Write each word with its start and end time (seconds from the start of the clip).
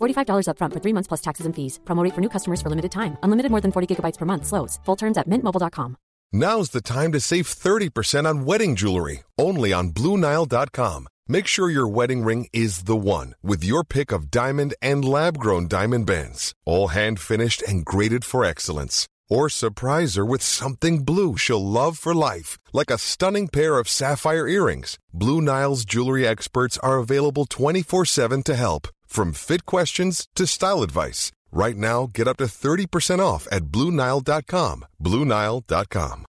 $45 0.00 0.48
upfront 0.48 0.72
for 0.72 0.80
three 0.80 0.92
months 0.92 1.08
plus 1.08 1.20
taxes 1.20 1.46
and 1.46 1.54
fees. 1.54 1.78
Promo 1.84 2.02
rate 2.02 2.14
for 2.14 2.20
new 2.20 2.32
customers 2.36 2.60
for 2.60 2.68
limited 2.68 2.92
time. 2.92 3.16
Unlimited 3.22 3.50
more 3.50 3.62
than 3.62 3.72
40 3.72 3.94
gigabytes 3.94 4.18
per 4.18 4.26
month. 4.26 4.46
Slows. 4.46 4.80
Full 4.84 4.96
terms 4.96 5.18
at 5.18 5.28
mintmobile.com. 5.28 5.96
Now's 6.32 6.70
the 6.70 6.82
time 6.82 7.12
to 7.12 7.20
save 7.20 7.46
30% 7.46 8.26
on 8.28 8.44
wedding 8.44 8.74
jewelry, 8.74 9.22
only 9.38 9.72
on 9.72 9.90
BlueNile.com. 9.90 11.06
Make 11.28 11.46
sure 11.46 11.70
your 11.70 11.88
wedding 11.88 12.22
ring 12.22 12.48
is 12.52 12.82
the 12.82 12.96
one 12.96 13.34
with 13.42 13.64
your 13.64 13.84
pick 13.84 14.12
of 14.12 14.30
diamond 14.30 14.74
and 14.82 15.04
lab 15.04 15.38
grown 15.38 15.66
diamond 15.66 16.06
bands, 16.06 16.52
all 16.64 16.88
hand 16.88 17.18
finished 17.20 17.62
and 17.62 17.84
graded 17.84 18.24
for 18.24 18.44
excellence. 18.44 19.08
Or 19.28 19.48
surprise 19.48 20.14
her 20.14 20.24
with 20.24 20.42
something 20.42 21.04
blue 21.04 21.36
she'll 21.36 21.64
love 21.64 21.98
for 21.98 22.14
life, 22.14 22.58
like 22.72 22.90
a 22.90 22.98
stunning 22.98 23.48
pair 23.48 23.78
of 23.78 23.88
sapphire 23.88 24.46
earrings. 24.46 24.98
Blue 25.12 25.40
Nile's 25.40 25.84
jewelry 25.84 26.26
experts 26.26 26.78
are 26.78 26.98
available 26.98 27.44
24 27.44 28.04
7 28.04 28.42
to 28.44 28.54
help, 28.54 28.86
from 29.16 29.32
fit 29.32 29.64
questions 29.64 30.28
to 30.34 30.46
style 30.46 30.82
advice. 30.82 31.32
Right 31.50 31.76
now, 31.76 32.10
get 32.12 32.28
up 32.28 32.36
to 32.36 32.44
30% 32.44 33.18
off 33.20 33.48
at 33.50 33.62
BlueNile.com. 33.72 34.84
BlueNile.com. 35.02 36.26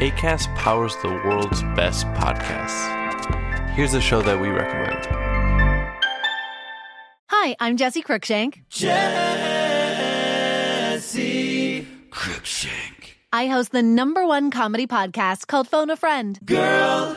ACAST 0.00 0.56
powers 0.56 0.96
the 1.02 1.10
world's 1.10 1.62
best 1.76 2.06
podcasts. 2.22 2.80
Here's 3.74 3.92
a 3.92 4.00
show 4.00 4.22
that 4.22 4.40
we 4.40 4.48
recommend. 4.48 5.06
Hi, 7.30 7.54
I'm 7.60 7.76
Jesse 7.76 8.02
Cruikshank. 8.02 8.62
Jesse 8.70 8.96
Cruikshank. 12.10 13.10
I 13.32 13.48
host 13.48 13.72
the 13.72 13.82
number 13.82 14.26
one 14.26 14.50
comedy 14.50 14.86
podcast 14.86 15.46
called 15.46 15.68
Phone 15.68 15.90
a 15.90 15.96
Friend. 15.96 16.38
Girl, 16.46 17.16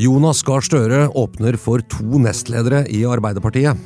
Jonas 0.00 0.42
Gahr 0.46 0.64
Støre 0.64 1.06
åpner 1.14 1.58
for 1.60 1.82
to 1.92 2.18
nestledere 2.22 2.84
i 2.90 3.04
Arbeiderpartiet. 3.06 3.78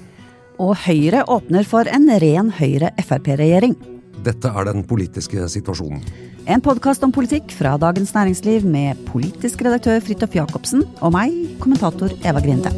Og 0.58 0.74
Høyre 0.86 1.22
åpner 1.30 1.66
for 1.68 1.86
en 1.90 2.08
ren 2.22 2.50
Høyre-Frp-regjering. 2.54 3.76
Dette 4.26 4.50
er 4.50 4.66
den 4.66 4.82
politiske 4.86 5.46
situasjonen. 5.52 6.02
En 6.48 6.62
podkast 6.64 7.04
om 7.04 7.12
politikk 7.12 7.52
fra 7.54 7.76
Dagens 7.78 8.14
Næringsliv 8.16 8.64
med 8.66 8.98
politisk 9.10 9.62
redaktør 9.66 10.00
Fridtjof 10.00 10.38
Jacobsen 10.38 10.86
og 11.04 11.12
meg, 11.14 11.36
kommentator 11.60 12.14
Eva 12.24 12.40
Grinde. 12.42 12.72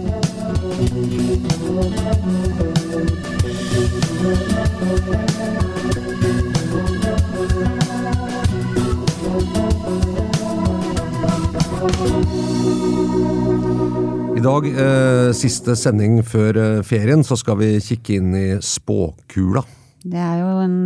I 14.41 14.43
dag, 14.43 14.67
eh, 14.73 15.31
siste 15.37 15.75
sending 15.77 16.23
før 16.25 16.57
eh, 16.57 16.79
ferien, 16.87 17.21
så 17.21 17.37
skal 17.37 17.59
vi 17.61 17.75
kikke 17.85 18.15
inn 18.17 18.31
i 18.33 18.47
spåkula. 18.65 19.61
Det 20.01 20.17
er 20.17 20.39
jo 20.41 20.53
en 20.63 20.77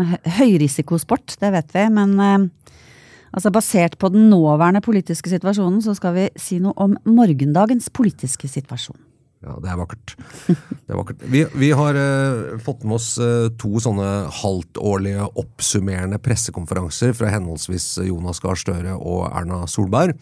høyrisikosport, 0.40 1.36
det 1.38 1.52
vet 1.54 1.68
vi, 1.76 1.84
men 1.94 2.16
eh, 2.18 2.48
altså 3.30 3.52
basert 3.54 3.94
på 4.00 4.10
den 4.10 4.26
nåværende 4.32 4.82
politiske 4.82 5.30
situasjonen, 5.30 5.78
så 5.84 5.94
skal 5.94 6.16
vi 6.16 6.24
si 6.34 6.58
noe 6.64 6.74
om 6.82 6.96
morgendagens 7.06 7.92
politiske 7.94 8.50
situasjon. 8.50 8.98
Ja, 9.44 9.54
det 9.62 9.70
er 9.70 9.78
vakkert. 9.78 10.16
Det 10.48 10.90
er 10.90 10.98
vakkert. 10.98 11.22
Vi, 11.30 11.44
vi 11.54 11.68
har 11.78 12.00
eh, 12.00 12.56
fått 12.64 12.82
med 12.82 12.96
oss 12.98 13.12
eh, 13.22 13.52
to 13.60 13.78
sånne 13.84 14.32
halvtårlige 14.34 15.28
oppsummerende 15.30 16.18
pressekonferanser 16.18 17.14
fra 17.14 17.30
henholdsvis 17.36 18.00
Jonas 18.08 18.42
Gahr 18.42 18.58
Støre 18.58 18.98
og 18.98 19.28
Erna 19.30 19.62
Solberg. 19.70 20.18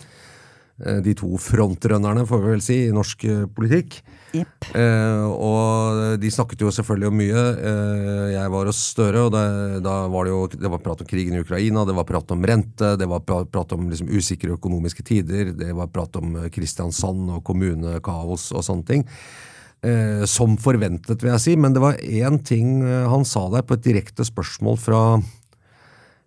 Eh, 0.82 0.98
de 1.04 1.14
to 1.14 1.30
frontrønnerne, 1.38 2.24
får 2.26 2.40
vi 2.42 2.50
vel 2.56 2.62
si, 2.64 2.78
i 2.88 2.94
norsk 2.94 3.24
eh, 3.28 3.44
politikk. 3.54 4.00
Yep. 4.32 4.70
Eh, 4.80 5.24
og 5.28 6.16
de 6.18 6.30
snakket 6.32 6.64
jo 6.64 6.72
selvfølgelig 6.72 7.10
om 7.10 7.18
mye. 7.20 7.42
Eh, 7.70 8.24
jeg 8.32 8.52
var 8.54 8.70
hos 8.70 8.80
Støre, 8.92 9.26
og 9.28 9.34
det, 9.34 9.44
da 9.84 9.96
var 10.10 10.26
det 10.26 10.32
jo 10.32 10.40
det 10.54 10.72
var 10.72 10.82
prat 10.82 11.04
om 11.04 11.08
krigen 11.10 11.36
i 11.36 11.42
Ukraina, 11.44 11.84
det 11.86 11.94
var 11.98 12.08
prat 12.08 12.34
om 12.34 12.46
rente, 12.48 12.94
det 12.98 13.08
var 13.10 13.22
pra- 13.28 13.44
prat 13.46 13.76
om 13.76 13.86
liksom 13.92 14.10
usikre 14.10 14.56
økonomiske 14.56 15.04
tider, 15.06 15.52
det 15.56 15.70
var 15.76 15.92
prat 15.92 16.16
om 16.18 16.34
eh, 16.40 16.50
Kristiansand 16.52 17.30
og 17.36 17.44
kommunekaos 17.46 18.50
og 18.56 18.64
sånne 18.66 18.88
ting. 18.88 19.06
Eh, 19.82 20.24
som 20.30 20.56
forventet, 20.62 21.22
vil 21.22 21.34
jeg 21.34 21.44
si. 21.44 21.56
Men 21.58 21.76
det 21.76 21.84
var 21.84 22.00
én 22.02 22.40
ting 22.42 22.80
han 22.86 23.24
sa 23.28 23.48
der 23.52 23.66
på 23.66 23.78
et 23.78 23.86
direkte 23.86 24.26
spørsmål 24.26 24.78
fra 24.80 25.02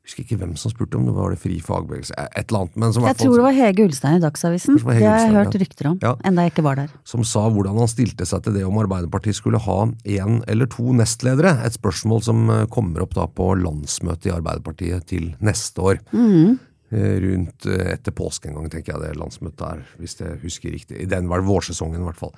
Jeg 0.06 0.12
husker 0.12 0.24
ikke 0.28 0.38
hvem 0.38 0.52
som 0.62 0.70
spurte 0.70 1.00
om 1.00 1.06
det 1.08 1.14
var 1.16 1.32
det 1.34 1.40
Fri 1.42 1.56
fagbevegelse, 1.66 2.14
eh, 2.14 2.28
et 2.38 2.52
eller 2.52 2.60
annet. 2.68 2.76
Men 2.78 2.94
som 2.94 3.04
Jeg 3.08 3.16
fall- 3.18 3.26
tror 3.26 3.36
det 3.40 3.46
var 3.48 3.54
Hege 3.58 3.86
Ulstein 3.88 4.18
i 4.18 4.22
Dagsavisen. 4.22 4.76
Det 4.78 4.86
Det 4.86 5.02
har 5.02 5.18
jeg 5.18 5.34
hørt 5.34 5.56
rykter 5.58 5.86
om, 5.90 6.00
Ja. 6.04 6.16
enda 6.24 6.42
jeg 6.44 6.52
ikke 6.54 6.64
var 6.64 6.76
der. 6.76 6.90
som 7.04 7.24
sa 7.24 7.50
hvordan 7.50 7.76
han 7.80 7.88
stilte 7.88 8.22
seg 8.26 8.44
til 8.44 8.54
det 8.54 8.64
om 8.64 8.78
Arbeiderpartiet 8.78 9.34
skulle 9.34 9.58
ha 9.60 9.86
én 10.06 10.44
eller 10.48 10.68
to 10.68 10.94
nestledere. 10.94 11.66
Et 11.66 11.74
spørsmål 11.74 12.22
som 12.22 12.48
eh, 12.52 12.66
kommer 12.68 13.02
opp 13.02 13.16
da 13.16 13.26
på 13.26 13.56
landsmøtet 13.58 14.28
i 14.28 14.36
Arbeiderpartiet 14.40 15.06
til 15.08 15.36
neste 15.42 15.82
år. 15.82 15.98
Mm. 16.14 16.60
Rundt 16.92 17.66
eh, 17.66 17.94
etter 17.96 18.12
påske 18.12 18.46
en 18.48 18.54
gang, 18.54 18.70
tenker 18.70 18.94
jeg 18.94 19.02
det 19.02 19.18
landsmøtet 19.18 19.62
er, 19.72 19.84
hvis 20.00 20.18
jeg 20.22 20.38
husker 20.44 20.70
riktig. 20.72 21.02
I 21.02 21.06
den 21.10 21.28
vårsesongen, 21.28 22.00
i 22.00 22.06
hvert 22.06 22.16
fall. 22.16 22.32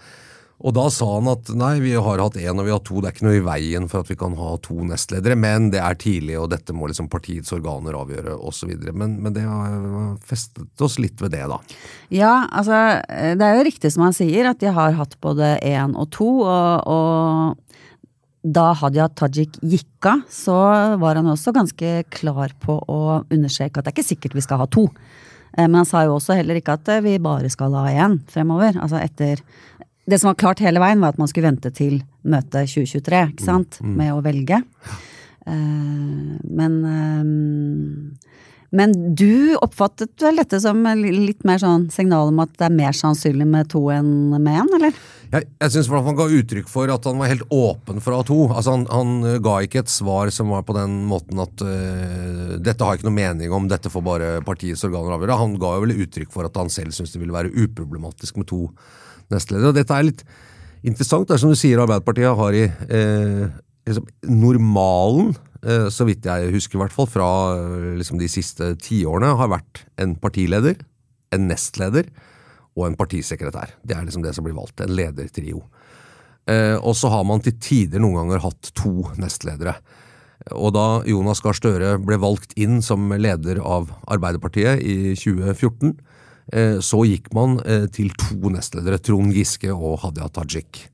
Og 0.58 0.74
da 0.74 0.88
sa 0.90 1.06
han 1.12 1.28
at 1.30 1.52
nei, 1.54 1.76
vi 1.84 1.92
har 1.94 2.22
hatt 2.24 2.38
én 2.42 2.58
og 2.58 2.66
vi 2.66 2.74
har 2.74 2.82
to, 2.82 2.98
det 2.98 3.12
er 3.12 3.14
ikke 3.14 3.28
noe 3.28 3.38
i 3.38 3.44
veien 3.46 3.86
for 3.92 4.02
at 4.02 4.10
vi 4.10 4.18
kan 4.18 4.34
ha 4.40 4.56
to 4.66 4.78
nestledere, 4.90 5.38
men 5.38 5.68
det 5.74 5.84
er 5.86 6.00
tidlig, 6.02 6.34
og 6.42 6.50
dette 6.50 6.74
må 6.74 6.90
liksom 6.90 7.12
partiets 7.14 7.54
organer 7.54 7.94
avgjøre, 8.00 8.34
osv. 8.42 8.72
Men, 8.90 9.20
men 9.22 9.36
det 9.36 9.44
har 9.46 10.18
festet 10.26 10.82
oss 10.82 10.98
litt 10.98 11.22
ved 11.22 11.36
det, 11.38 11.44
da. 11.52 11.60
Ja, 12.10 12.34
altså 12.50 12.80
det 13.38 13.46
er 13.46 13.60
jo 13.60 13.68
riktig 13.70 13.94
som 13.94 14.08
han 14.08 14.18
sier 14.18 14.50
at 14.50 14.64
de 14.64 14.74
har 14.74 14.98
hatt 14.98 15.14
både 15.22 15.60
én 15.62 15.94
og 15.94 16.10
to, 16.18 16.32
og, 16.42 16.90
og 16.90 17.64
da 18.48 18.72
Hadia 18.82 19.08
Tajik 19.14 19.62
gikk 19.62 20.10
av, 20.10 20.26
så 20.32 20.58
var 20.98 21.22
han 21.22 21.30
også 21.30 21.54
ganske 21.54 21.94
klar 22.14 22.54
på 22.64 22.82
å 22.82 23.00
understreke 23.34 23.78
at 23.78 23.86
det 23.86 23.94
er 23.94 23.98
ikke 24.00 24.10
sikkert 24.10 24.38
vi 24.38 24.46
skal 24.46 24.62
ha 24.64 24.70
to. 24.72 24.88
Eh, 25.58 25.66
Men 25.68 25.82
han 25.82 25.90
sa 25.90 26.04
jo 26.06 26.16
også 26.18 26.38
heller 26.38 26.60
ikke 26.60 26.78
at 26.78 26.88
eh, 26.94 27.04
vi 27.04 27.18
bare 27.24 27.50
skal 27.52 27.76
ha 27.76 27.88
én 27.92 28.20
fremover. 28.32 28.78
Altså 28.80 29.02
etter 29.02 29.42
Det 30.08 30.20
som 30.22 30.32
var 30.32 30.40
klart 30.40 30.64
hele 30.64 30.80
veien, 30.80 31.02
var 31.04 31.16
at 31.16 31.20
man 31.20 31.28
skulle 31.28 31.50
vente 31.50 31.72
til 31.76 32.00
møtet 32.24 32.72
2023, 32.72 33.24
ikke 33.34 33.44
sant, 33.44 33.80
med 33.84 34.14
å 34.14 34.24
velge. 34.26 34.62
Uh, 35.48 36.38
Men 36.44 36.80
eh, 36.88 37.28
men 38.76 38.94
du 39.16 39.56
oppfattet 39.64 40.20
vel 40.22 40.42
dette 40.42 40.60
som 40.60 40.82
litt 41.00 41.46
mer 41.48 41.62
sånn 41.62 41.88
signal 41.94 42.34
om 42.34 42.42
at 42.44 42.52
det 42.60 42.68
er 42.68 42.76
mer 42.76 42.96
sannsynlig 42.98 43.48
med 43.48 43.70
to 43.72 43.86
enn 43.94 44.10
med 44.36 44.50
én, 44.52 44.74
eller? 44.76 44.98
Jeg, 45.28 45.44
jeg 45.60 45.74
synes 45.74 45.90
han 45.92 46.16
ga 46.16 46.26
uttrykk 46.38 46.70
for 46.72 46.92
at 46.92 47.08
han 47.08 47.18
var 47.20 47.32
helt 47.32 47.44
åpen 47.52 48.00
for 48.04 48.16
A2. 48.16 48.36
Altså 48.48 48.76
han, 48.78 48.86
han 48.92 49.16
eh, 49.28 49.40
ga 49.44 49.58
ikke 49.66 49.82
et 49.84 49.92
svar 49.92 50.32
som 50.34 50.54
var 50.54 50.64
på 50.68 50.76
den 50.78 51.02
måten 51.10 51.42
at 51.44 51.64
uh, 51.66 52.56
dette 52.64 52.86
har 52.86 52.96
ikke 52.96 53.10
noe 53.10 53.18
mening 53.18 53.56
om, 53.56 53.68
dette 53.68 53.92
får 53.92 54.06
bare 54.06 54.30
partiets 54.48 54.86
organer 54.88 55.18
avgjøre. 55.18 55.40
Han 55.42 55.58
ga 55.60 55.74
jo 55.76 55.84
vel 55.84 55.98
uttrykk 56.06 56.32
for 56.32 56.48
at 56.48 56.60
han 56.60 56.72
selv 56.72 56.96
syntes 56.96 57.16
det 57.16 57.24
ville 57.24 57.36
være 57.36 57.52
uproblematisk 57.52 58.40
med 58.40 58.48
to 58.52 58.62
nestledere. 59.34 59.76
Dette 59.76 59.98
er 59.98 60.08
litt 60.08 60.24
interessant. 60.88 61.28
Det 61.28 61.36
er 61.36 61.44
som 61.44 61.52
du 61.52 61.60
sier, 61.60 61.84
Arbeiderpartiet 61.84 62.40
har 62.40 62.56
i 62.56 62.64
uh, 62.72 63.44
liksom, 63.90 64.08
normalen, 64.32 65.36
uh, 65.68 65.90
så 65.92 66.08
vidt 66.08 66.30
jeg 66.30 66.56
husker 66.56 66.80
i 66.80 66.86
hvert 66.86 66.96
fall, 66.96 67.12
fra 67.12 67.30
liksom, 68.00 68.22
de 68.24 68.32
siste 68.32 68.72
tiårene, 68.80 69.36
har 69.42 69.52
vært 69.58 69.84
en 70.00 70.16
partileder, 70.24 70.80
en 71.36 71.50
nestleder 71.52 72.08
og 72.78 72.86
en 72.88 72.98
partisekretær. 72.98 73.74
Det 73.82 73.98
er 73.98 74.06
liksom 74.06 74.24
det 74.24 74.36
som 74.38 74.46
blir 74.46 74.56
valgt. 74.58 74.80
En 74.84 74.94
ledertrio. 74.96 75.64
Eh, 76.48 76.78
og 76.78 76.96
så 76.96 77.12
har 77.12 77.26
man 77.28 77.42
til 77.44 77.58
tider 77.60 78.02
noen 78.04 78.22
ganger 78.22 78.46
hatt 78.46 78.72
to 78.78 79.10
nestledere. 79.20 79.76
Og 80.56 80.72
da 80.76 81.02
Jonas 81.10 81.42
Gahr 81.44 81.58
Støre 81.58 81.96
ble 82.00 82.20
valgt 82.22 82.54
inn 82.60 82.80
som 82.86 83.10
leder 83.18 83.60
av 83.60 83.90
Arbeiderpartiet 84.08 84.80
i 84.80 85.16
2014, 85.18 85.98
eh, 86.54 86.78
så 86.80 87.02
gikk 87.10 87.34
man 87.36 87.58
eh, 87.66 87.88
til 87.92 88.14
to 88.16 88.54
nestledere, 88.54 89.02
Trond 89.04 89.34
Giske 89.36 89.74
og 89.74 90.00
Hadia 90.06 90.30
Tajik. 90.32 90.86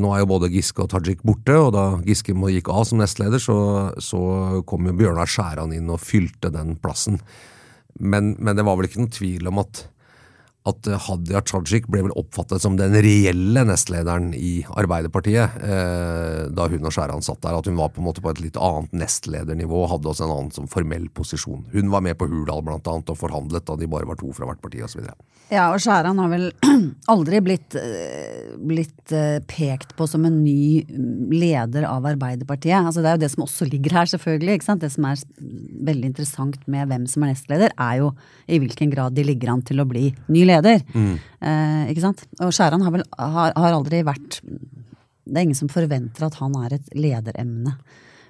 Nå 0.00 0.14
er 0.14 0.22
jo 0.22 0.28
både 0.30 0.48
Giske 0.52 0.84
og 0.84 0.92
Tajik 0.92 1.24
borte, 1.26 1.56
og 1.60 1.74
da 1.74 1.84
Giske 2.06 2.32
gikk 2.32 2.70
av 2.72 2.86
som 2.88 3.02
nestleder, 3.02 3.42
så, 3.42 3.56
så 4.00 4.62
kom 4.68 4.86
jo 4.88 4.94
Bjørnar 4.96 5.28
Skjæran 5.28 5.74
inn 5.76 5.90
og 5.92 6.00
fylte 6.00 6.52
den 6.54 6.78
plassen. 6.80 7.18
Men, 8.00 8.32
men 8.38 8.56
det 8.56 8.64
var 8.64 8.78
vel 8.78 8.88
ikke 8.88 9.02
noen 9.02 9.12
tvil 9.14 9.50
om 9.50 9.60
at 9.62 9.84
at 10.68 10.88
eh, 10.88 11.00
Hadia 11.06 11.42
Tajik 11.44 11.88
ble 11.92 12.06
vel 12.06 12.14
oppfattet 12.16 12.62
som 12.64 12.78
den 12.78 12.96
reelle 13.04 13.64
nestlederen 13.68 14.32
i 14.36 14.64
Arbeiderpartiet 14.72 15.58
eh, 15.60 16.40
da 16.54 16.68
hun 16.72 16.88
og 16.88 16.94
Skjæran 16.94 17.24
satt 17.24 17.42
der. 17.44 17.58
At 17.58 17.68
hun 17.68 17.78
var 17.78 17.92
på 17.92 18.00
en 18.00 18.08
måte 18.08 18.24
på 18.24 18.32
et 18.32 18.40
litt 18.40 18.56
annet 18.56 18.94
nestledernivå 19.04 19.84
og 19.84 19.90
hadde 19.94 20.10
også 20.12 20.26
en 20.26 20.34
annen 20.38 20.54
som 20.56 20.70
formell 20.70 21.10
posisjon. 21.12 21.66
Hun 21.74 21.92
var 21.92 22.04
med 22.06 22.16
på 22.20 22.28
Hurdal 22.30 22.64
blant 22.64 22.88
annet 22.90 23.12
og 23.12 23.20
forhandlet 23.20 23.66
da 23.68 23.76
de 23.80 23.90
bare 23.90 24.08
var 24.08 24.20
to 24.20 24.32
fra 24.36 24.48
hvert 24.48 24.62
parti 24.64 24.80
osv. 24.84 25.04
Ja, 25.52 25.68
og 25.68 25.82
Skjæran 25.84 26.18
har 26.22 26.32
vel 26.32 26.48
aldri 27.12 27.42
blitt, 27.44 27.76
eh, 27.76 28.54
blitt 28.56 29.12
eh, 29.12 29.42
pekt 29.44 29.92
på 29.98 30.08
som 30.08 30.24
en 30.24 30.40
ny 30.40 30.80
mm, 30.88 31.28
leder 31.34 31.84
av 31.90 32.08
Arbeiderpartiet. 32.14 32.80
Altså, 32.80 33.04
det 33.04 33.12
er 33.12 33.18
jo 33.18 33.24
det 33.26 33.32
som 33.34 33.44
også 33.44 33.68
ligger 33.68 33.98
her, 34.00 34.08
selvfølgelig. 34.14 34.56
Ikke 34.56 34.70
sant? 34.70 34.80
Det 34.80 34.94
som 34.94 35.04
er 35.10 35.20
veldig 35.92 36.08
interessant 36.14 36.64
med 36.70 36.88
hvem 36.88 37.04
som 37.10 37.26
er 37.26 37.34
nestleder, 37.34 37.76
er 37.76 38.00
jo 38.00 38.14
i 38.48 38.62
hvilken 38.62 38.88
grad 38.92 39.12
de 39.16 39.26
ligger 39.28 39.52
an 39.52 39.64
til 39.68 39.84
å 39.84 39.88
bli 39.88 40.08
ny 40.32 40.46
leder. 40.48 40.53
Eh, 41.40 41.90
ikke 41.92 42.04
sant? 42.04 42.24
Og 42.44 42.52
Skjæran 42.54 42.84
har 42.84 42.94
vel 42.94 43.04
har, 43.18 43.56
har 43.56 43.72
aldri 43.72 44.02
vært 44.06 44.40
Det 44.42 45.34
er 45.34 45.42
ingen 45.46 45.58
som 45.58 45.72
forventer 45.72 46.26
at 46.26 46.38
han 46.40 46.54
er 46.62 46.76
et 46.76 46.94
lederemne 46.94 47.76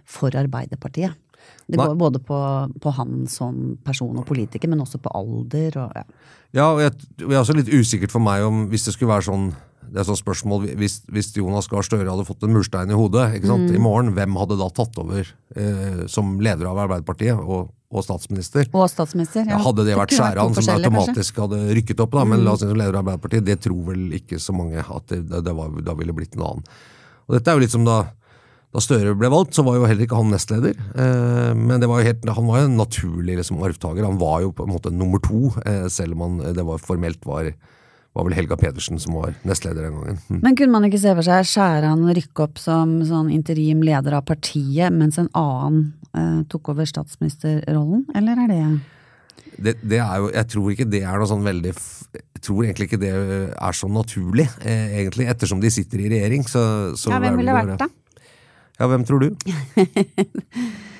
for 0.04 0.34
Arbeiderpartiet. 0.36 1.16
Det 1.66 1.80
går 1.80 1.94
både 1.96 2.20
på, 2.20 2.38
på 2.80 2.90
han 2.96 3.24
som 3.28 3.76
person 3.84 4.18
og 4.20 4.26
politiker, 4.28 4.68
men 4.68 4.82
også 4.84 5.00
på 5.00 5.12
alder 5.16 5.78
og 5.80 5.94
ja. 5.96 6.04
Ja, 6.54 6.66
og 6.70 6.80
jeg, 6.84 6.92
det 7.18 7.30
er 7.32 7.40
også 7.40 7.56
litt 7.56 7.72
usikkert 7.72 8.12
for 8.14 8.22
meg 8.22 8.44
om 8.46 8.66
hvis 8.70 8.84
det 8.86 8.94
skulle 8.94 9.10
være 9.10 9.26
sånn 9.26 9.48
det 9.94 10.00
er 10.00 10.06
sånn 10.08 10.18
spørsmål, 10.18 10.64
hvis, 10.80 11.00
hvis 11.12 11.28
Jonas 11.36 11.68
Gahr 11.70 11.84
Støre 11.86 12.08
hadde 12.08 12.26
fått 12.26 12.44
en 12.46 12.54
murstein 12.54 12.90
i 12.90 12.96
hodet 12.98 13.28
ikke 13.36 13.50
sant, 13.50 13.68
i 13.70 13.80
morgen, 13.82 14.14
hvem 14.16 14.38
hadde 14.40 14.56
da 14.58 14.68
tatt 14.74 14.96
over 14.98 15.28
eh, 15.54 16.04
som 16.10 16.38
leder 16.42 16.70
av 16.70 16.80
Arbeiderpartiet 16.86 17.38
og, 17.38 17.68
og 17.94 18.04
statsminister? 18.06 18.66
Og 18.74 18.88
statsminister. 18.90 19.46
Ja, 19.48 19.60
hadde 19.62 19.86
det 19.86 19.94
vært 19.98 20.12
kunne 20.12 20.32
Skjæran 20.32 20.58
som 20.58 20.72
automatisk 20.74 21.38
kanskje. 21.38 21.46
hadde 21.46 21.78
rykket 21.78 22.02
opp, 22.04 22.18
da, 22.18 22.26
men 22.28 22.44
la 22.44 22.56
oss 22.56 22.64
si 22.64 22.68
som 22.68 22.76
leder 22.78 22.98
av 22.98 23.04
Arbeiderpartiet, 23.04 23.46
det 23.46 23.60
tror 23.64 23.86
vel 23.92 24.04
ikke 24.18 24.40
så 24.42 24.56
mange 24.56 24.82
at 24.82 25.08
det, 25.12 25.22
det, 25.30 25.44
det 25.46 25.54
var, 25.56 25.72
da 25.86 25.96
ville 25.98 26.16
blitt 26.16 26.36
en 26.38 26.46
annen. 26.48 26.68
Og 27.28 27.38
dette 27.38 27.50
er 27.50 27.56
jo 27.56 27.64
litt 27.64 27.74
som 27.74 27.86
da, 27.86 28.00
da 28.74 28.82
Støre 28.82 29.14
ble 29.18 29.30
valgt, 29.32 29.54
så 29.56 29.64
var 29.66 29.78
jo 29.78 29.86
heller 29.88 30.06
ikke 30.06 30.18
han 30.18 30.32
nestleder. 30.34 30.74
Eh, 30.74 31.52
men 31.54 31.78
det 31.80 31.88
var 31.90 32.02
jo 32.02 32.10
helt, 32.10 32.26
han 32.38 32.50
var 32.50 32.60
jo 32.60 32.70
en 32.70 32.80
naturlig 32.80 33.38
liksom, 33.38 33.62
arvtaker. 33.64 34.04
Han 34.04 34.18
var 34.20 34.42
jo 34.44 34.50
på 34.56 34.66
en 34.66 34.74
måte 34.74 34.92
nummer 34.92 35.22
to, 35.24 35.54
eh, 35.64 35.86
selv 35.92 36.18
om 36.18 36.26
han, 36.26 36.56
det 36.58 36.66
var 36.66 36.82
formelt 36.82 37.22
var, 37.28 37.52
var 38.14 38.26
vel 38.26 38.36
Helga 38.36 38.58
Pedersen 38.58 39.00
som 39.02 39.16
var 39.18 39.34
nestleder 39.46 39.86
den 39.86 39.96
gangen. 39.98 40.18
Mm. 40.28 40.40
Men 40.42 40.58
kunne 40.58 40.74
man 40.74 40.88
ikke 40.88 41.02
se 41.02 41.14
for 41.14 41.26
seg 41.26 41.48
Skjæran 41.50 42.04
rykke 42.18 42.48
opp 42.48 42.60
som 42.62 42.98
sånn 43.06 43.30
interim 43.34 43.82
leder 43.86 44.18
av 44.18 44.26
partiet, 44.28 44.92
mens 44.94 45.18
en 45.22 45.30
annen 45.38 45.80
eh, 45.86 46.03
tok 46.50 46.72
over 46.74 46.88
statsministerrollen, 46.88 48.04
eller 48.14 48.44
er 48.44 48.52
det 48.52 48.60
Det, 49.56 49.74
det 49.82 49.98
er 50.02 50.22
jo, 50.22 50.30
jeg 50.34 50.50
tror 50.52 50.70
ikke 50.72 50.88
det 50.90 51.02
er 51.02 51.18
noe 51.18 51.30
sånn 51.30 51.44
veldig 51.46 51.72
Jeg 51.74 52.42
tror 52.44 52.64
egentlig 52.64 52.88
ikke 52.88 53.00
det 53.02 53.12
er 53.14 53.76
så 53.76 53.88
naturlig, 53.88 54.48
eh, 54.62 54.98
egentlig. 55.00 55.28
Ettersom 55.32 55.60
de 55.62 55.70
sitter 55.72 56.04
i 56.04 56.10
regjering, 56.12 56.44
så, 56.48 56.64
så 56.98 57.14
Ja, 57.14 57.20
hvem 57.22 57.38
ville 57.40 57.54
vært 57.56 57.78
da? 57.80 57.88
Ja, 58.80 58.88
hvem 58.90 59.06
tror 59.06 59.22
du? 59.22 59.30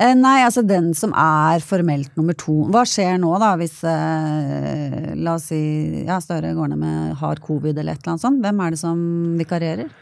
Eh, 0.00 0.14
nei, 0.16 0.38
altså 0.40 0.62
den 0.64 0.94
som 0.96 1.12
er 1.12 1.60
formelt 1.60 2.14
nummer 2.16 2.36
to. 2.38 2.54
Hva 2.72 2.84
skjer 2.88 3.18
nå 3.20 3.28
da, 3.42 3.52
hvis 3.60 3.82
eh, 3.84 5.12
la 5.20 5.34
oss 5.36 5.50
si 5.52 5.60
ja, 6.06 6.16
Støre 6.22 6.54
går 6.56 6.72
ned 6.72 6.80
med 6.80 7.18
har 7.20 7.42
covid 7.44 7.76
eller 7.76 7.92
et 7.98 8.00
eller 8.00 8.14
annet 8.14 8.24
sånt? 8.24 8.40
Hvem 8.40 8.62
er 8.64 8.72
det 8.72 8.80
som 8.80 9.02
vikarierer? 9.36 9.92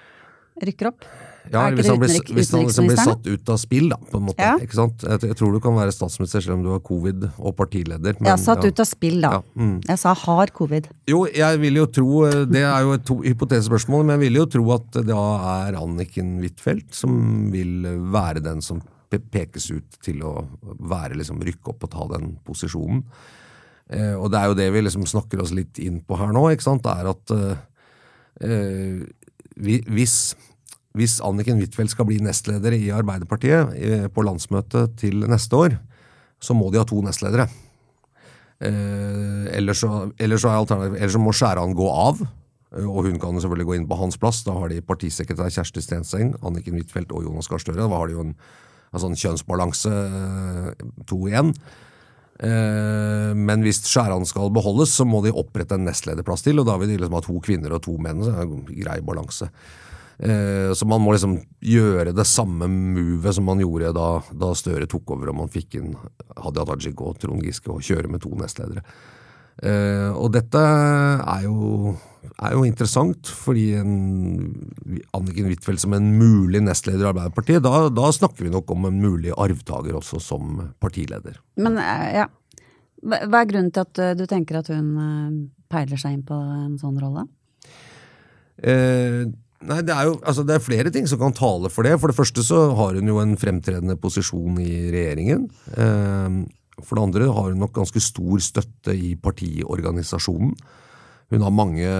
Rykker 0.62 0.92
opp? 0.92 1.08
Ja, 1.50 1.64
hvis 1.72 1.88
han, 1.88 1.98
blir, 1.98 2.12
hvis 2.36 2.50
han 2.52 2.66
liksom 2.66 2.86
blir 2.90 3.00
satt 3.00 3.24
ut 3.26 3.50
av 3.50 3.56
spill, 3.58 3.88
da, 3.90 3.96
på 4.10 4.20
en 4.20 4.26
måte. 4.28 4.44
Ja. 4.44 4.58
Ikke 4.60 4.76
sant? 4.76 5.02
Jeg, 5.06 5.22
jeg 5.30 5.38
tror 5.40 5.56
du 5.56 5.60
kan 5.64 5.74
være 5.78 5.94
statsminister 5.94 6.44
selv 6.44 6.58
om 6.58 6.66
du 6.66 6.70
har 6.74 6.82
covid 6.84 7.26
og 7.32 7.56
partileder. 7.58 8.18
men 8.20 8.30
Ja, 8.30 8.36
satt 8.40 8.62
ja. 8.66 8.70
ut 8.70 8.84
av 8.84 8.88
spill, 8.90 9.18
da. 9.24 9.32
Ja, 9.38 9.42
mm. 9.56 9.74
Jeg 9.88 10.02
sa 10.04 10.14
har 10.26 10.54
covid. 10.54 10.90
Jo, 11.10 11.24
jeg 11.32 11.62
vil 11.64 11.80
jo 11.80 11.88
tro 11.90 12.22
eh, 12.28 12.38
Det 12.50 12.62
er 12.62 12.86
jo 12.86 12.94
et 12.98 13.12
hypotesespørsmål, 13.32 14.04
men 14.04 14.18
jeg 14.18 14.24
vil 14.26 14.40
jo 14.42 14.46
tro 14.58 14.64
at 14.76 14.88
det 15.00 15.08
da 15.10 15.26
er 15.64 15.80
Anniken 15.80 16.36
Huitfeldt 16.44 16.94
som 16.96 17.18
vil 17.52 17.88
være 18.12 18.44
den 18.44 18.62
som 18.64 18.82
pekes 19.10 19.70
ut 19.74 19.98
til 20.04 20.22
å 20.22 20.34
være 20.62 21.18
liksom 21.18 21.40
rykke 21.42 21.72
opp 21.72 21.86
og 21.86 21.92
ta 21.92 22.06
den 22.12 22.34
posisjonen. 22.46 23.02
Eh, 23.90 24.14
og 24.14 24.30
det 24.30 24.38
er 24.38 24.50
jo 24.50 24.58
det 24.58 24.68
vi 24.74 24.84
liksom 24.84 25.06
snakker 25.08 25.42
oss 25.42 25.54
litt 25.56 25.80
inn 25.82 25.98
på 26.06 26.18
her 26.20 26.30
nå, 26.34 26.44
ikke 26.52 26.68
sant. 26.68 26.86
Det 26.86 26.92
er 26.94 27.10
at 27.10 27.34
eh, 27.34 27.64
eh, 28.46 29.00
vi, 29.58 29.80
hvis, 29.90 30.16
hvis 30.98 31.20
Anniken 31.22 31.60
Huitfeldt 31.60 31.92
skal 31.92 32.08
bli 32.08 32.18
nestleder 32.22 32.74
i 32.74 32.90
Arbeiderpartiet 32.94 33.74
eh, 33.78 34.06
på 34.10 34.24
landsmøtet 34.26 34.96
til 34.98 35.22
neste 35.30 35.56
år, 35.58 35.76
så 36.42 36.56
må 36.56 36.70
de 36.72 36.80
ha 36.80 36.86
to 36.88 36.98
nestledere. 37.04 37.46
Eh, 38.60 39.46
ellers, 39.54 39.84
så, 39.84 40.08
ellers, 40.18 40.42
så 40.42 40.50
er 40.50 40.88
ellers 40.90 41.14
så 41.14 41.22
må 41.22 41.34
Skjæran 41.36 41.76
gå 41.78 41.86
av, 41.86 42.24
eh, 42.74 42.88
og 42.88 43.06
hun 43.06 43.20
kan 43.22 43.38
selvfølgelig 43.38 43.68
gå 43.68 43.76
inn 43.78 43.86
på 43.90 44.00
hans 44.00 44.18
plass. 44.18 44.42
Da 44.46 44.56
har 44.56 44.72
de 44.72 44.80
partisekretær 44.82 45.52
Kjersti 45.54 45.84
Stenseng, 45.84 46.34
Anniken 46.42 46.80
Huitfeldt 46.80 47.14
og 47.14 47.28
Jonas 47.28 47.50
Gahr 47.50 47.62
Støre. 47.62 47.84
Da 47.84 47.94
har 47.94 48.10
de 48.10 48.16
jo 48.18 48.24
en, 48.26 48.34
en 48.90 49.04
sånn 49.04 49.14
kjønnsbalanse 49.20 49.94
to 51.06 51.20
igjen. 51.30 51.54
Men 52.40 53.60
hvis 53.60 53.82
Skjæran 53.84 54.24
skal 54.24 54.48
beholdes, 54.56 54.94
så 54.96 55.04
må 55.04 55.20
de 55.20 55.30
opprette 55.36 55.76
en 55.76 55.84
nestlederplass 55.84 56.40
til, 56.46 56.56
og 56.62 56.64
da 56.66 56.78
vil 56.80 56.88
de 56.88 56.96
liksom 56.96 57.18
ha 57.18 57.20
to 57.26 57.36
kvinner 57.44 57.74
og 57.76 57.82
to 57.84 57.98
menn. 58.00 58.22
Så 58.24 58.32
er 58.32 58.48
det 58.48 58.56
en 58.56 58.80
grei 58.80 58.96
balanse. 59.04 59.50
Eh, 60.20 60.72
Så 60.76 60.84
man 60.86 61.00
må 61.00 61.14
liksom 61.14 61.38
gjøre 61.64 62.12
det 62.12 62.26
samme 62.28 62.68
movet 62.68 63.34
som 63.34 63.46
man 63.48 63.62
gjorde 63.62 63.94
da, 63.96 64.08
da 64.36 64.50
Støre 64.54 64.88
tok 64.90 65.14
over 65.16 65.32
og 65.32 65.38
man 65.38 65.52
fikk 65.52 65.78
inn 65.80 65.94
Hadia 66.36 66.66
Tajik 66.68 67.00
og 67.00 67.16
Trond 67.22 67.40
Giske 67.46 67.72
og 67.72 67.80
kjøre 67.80 68.10
med 68.12 68.20
to 68.20 68.34
nestledere. 68.36 68.84
Eh, 69.60 70.08
og 70.16 70.30
dette 70.32 70.60
er 70.60 71.42
jo, 71.44 71.94
er 72.40 72.54
jo 72.54 72.64
interessant, 72.64 73.28
fordi 73.28 73.66
en, 73.76 74.54
Anniken 75.16 75.50
Huitfeldt 75.50 75.82
som 75.82 75.96
en 75.96 76.12
mulig 76.16 76.62
nestleder 76.64 77.04
i 77.04 77.10
Arbeiderpartiet, 77.10 77.64
da, 77.64 77.88
da 77.92 78.12
snakker 78.12 78.46
vi 78.46 78.52
nok 78.52 78.70
om 78.72 78.88
en 78.88 79.00
mulig 79.02 79.34
arvtaker 79.36 79.98
også 80.00 80.20
som 80.24 80.72
partileder. 80.80 81.40
Men 81.60 81.80
eh, 81.80 82.06
ja. 82.22 82.28
Hva 83.00 83.38
er 83.40 83.48
grunnen 83.48 83.70
til 83.72 83.86
at 83.86 84.00
eh, 84.04 84.16
du 84.16 84.26
tenker 84.28 84.60
at 84.60 84.68
hun 84.72 84.88
eh, 85.00 85.36
peiler 85.72 86.00
seg 86.00 86.18
inn 86.18 86.24
på 86.28 86.36
en 86.36 86.74
sånn 86.80 86.98
rolle? 87.00 87.24
Eh, 88.60 89.24
nei, 89.68 89.80
det 89.86 89.94
er 89.94 90.08
jo 90.08 90.16
altså 90.20 90.44
det 90.46 90.56
er 90.56 90.64
flere 90.64 90.92
ting 90.94 91.08
som 91.10 91.20
kan 91.20 91.36
tale 91.36 91.70
for 91.72 91.86
det. 91.86 91.96
For 92.00 92.12
det 92.12 92.18
første 92.18 92.44
så 92.46 92.62
har 92.78 92.98
hun 92.98 93.10
jo 93.12 93.20
en 93.22 93.36
fremtredende 93.40 93.98
posisjon 94.00 94.60
i 94.62 94.72
regjeringen. 94.92 95.48
Eh, 95.76 96.40
for 96.80 96.96
det 96.96 97.06
andre 97.08 97.32
har 97.32 97.50
hun 97.50 97.60
nok 97.60 97.74
ganske 97.76 98.00
stor 98.02 98.40
støtte 98.44 98.94
i 98.96 99.14
partiorganisasjonen. 99.20 100.54
Hun 101.30 101.44
har 101.46 101.52
mange, 101.54 101.90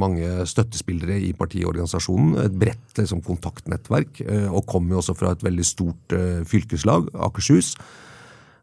mange 0.00 0.28
støttespillere 0.48 1.18
i 1.26 1.34
partiorganisasjonen, 1.36 2.38
et 2.40 2.54
bredt 2.56 2.96
liksom, 2.96 3.20
kontaktnettverk, 3.24 4.22
eh, 4.24 4.46
og 4.48 4.64
kommer 4.70 4.96
jo 4.96 5.02
også 5.02 5.16
fra 5.18 5.34
et 5.34 5.44
veldig 5.44 5.66
stort 5.66 6.16
eh, 6.16 6.40
fylkeslag, 6.48 7.10
Akershus. 7.26 7.74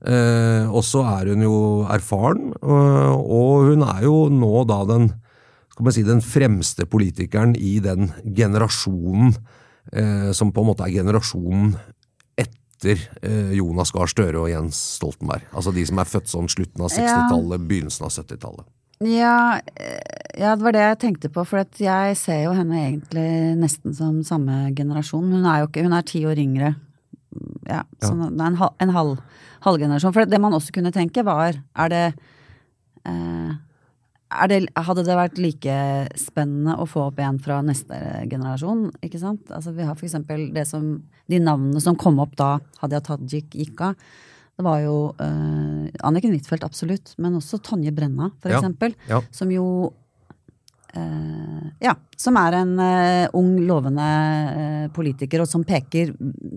Eh, 0.01 0.65
og 0.65 0.82
så 0.86 1.03
er 1.12 1.29
hun 1.29 1.46
jo 1.46 1.60
erfaren, 1.94 2.55
og 2.65 3.70
hun 3.70 3.86
er 3.86 4.01
jo 4.08 4.17
nå 4.34 4.65
da 4.70 4.82
den 4.89 5.12
skal 5.75 5.89
man 5.89 5.96
si, 5.96 6.05
den 6.08 6.24
fremste 6.24 6.86
politikeren 6.88 7.51
i 7.60 7.77
den 7.84 8.08
generasjonen 8.24 9.34
eh, 9.91 10.32
som 10.32 10.53
på 10.55 10.63
en 10.63 10.70
måte 10.70 10.86
er 10.88 10.94
generasjonen 10.96 11.74
etter 12.39 13.01
eh, 13.20 13.51
Jonas 13.58 13.91
Gahr 13.91 14.08
Støre 14.08 14.39
og 14.39 14.48
Jens 14.53 14.79
Stoltenberg. 14.96 15.44
Altså 15.51 15.75
de 15.75 15.84
som 15.88 16.00
er 16.00 16.08
født 16.08 16.32
sånn 16.32 16.48
slutten 16.51 16.86
av 16.86 16.94
60-tallet, 16.96 17.67
begynnelsen 17.67 18.08
av 18.08 18.15
70-tallet. 18.15 18.70
Ja, 19.03 19.60
eh, 19.75 20.39
ja, 20.39 20.53
det 20.55 20.63
var 20.63 20.77
det 20.77 20.86
jeg 20.86 21.01
tenkte 21.03 21.34
på, 21.36 21.44
for 21.44 21.65
at 21.65 21.84
jeg 21.84 22.15
ser 22.20 22.46
jo 22.46 22.55
henne 22.55 22.79
egentlig 22.86 23.27
nesten 23.60 23.96
som 23.98 24.24
samme 24.24 24.70
generasjon. 24.77 25.27
Hun 25.27 25.44
er 25.44 25.65
jo 25.65 25.70
ikke, 25.74 25.84
hun 25.84 25.98
er 25.98 26.08
ti 26.08 26.24
år 26.24 26.39
yngre. 26.39 26.72
Ja, 27.67 27.84
så 28.00 28.13
det 28.15 28.32
er 28.32 28.48
en, 28.48 28.60
halv, 28.63 28.79
en 28.79 28.96
halv, 28.96 29.20
halvgenerasjon. 29.67 30.15
For 30.15 30.32
det 30.32 30.39
man 30.39 30.55
også 30.55 30.72
kunne 30.75 30.96
tenke 30.96 31.25
var, 31.27 31.60
er 31.75 31.91
det, 31.91 32.05
eh, 33.12 33.51
det 34.50 34.62
Hadde 34.75 35.03
det 35.05 35.15
vært 35.15 35.38
like 35.38 35.75
spennende 36.20 36.75
å 36.82 36.86
få 36.89 37.08
opp 37.10 37.20
en 37.22 37.38
fra 37.39 37.60
neste 37.63 37.96
generasjon, 38.29 38.88
ikke 39.05 39.20
sant? 39.22 39.51
Altså 39.53 39.72
vi 39.75 39.86
har 39.86 39.96
for 39.96 40.08
det 40.55 40.65
som, 40.67 41.03
de 41.29 41.39
navnene 41.39 41.82
som 41.82 41.96
kom 41.96 42.20
opp 42.20 42.36
da 42.36 42.55
Hadia 42.82 43.01
Tajik 43.05 43.53
gikk 43.53 43.82
av. 43.82 43.96
Det 44.55 44.63
var 44.63 44.79
jo 44.82 44.96
eh, 45.20 45.91
Anniken 46.08 46.32
Huitfeldt, 46.32 46.63
absolutt, 46.63 47.13
men 47.20 47.36
også 47.36 47.60
Tonje 47.62 47.91
Brenna, 47.91 48.32
for 48.39 48.50
Ja, 48.53 48.60
eksempel. 48.62 48.96
ja. 49.10 49.22
Som 49.36 49.51
jo 49.51 49.94
eh, 50.96 51.65
Ja, 51.84 51.96
som 52.17 52.38
er 52.39 52.55
en 52.62 52.79
eh, 52.79 53.27
ung, 53.36 53.58
lovende 53.67 54.05
politiker, 54.96 55.44
og 55.44 55.50
som 55.51 55.65
peker, 55.67 56.13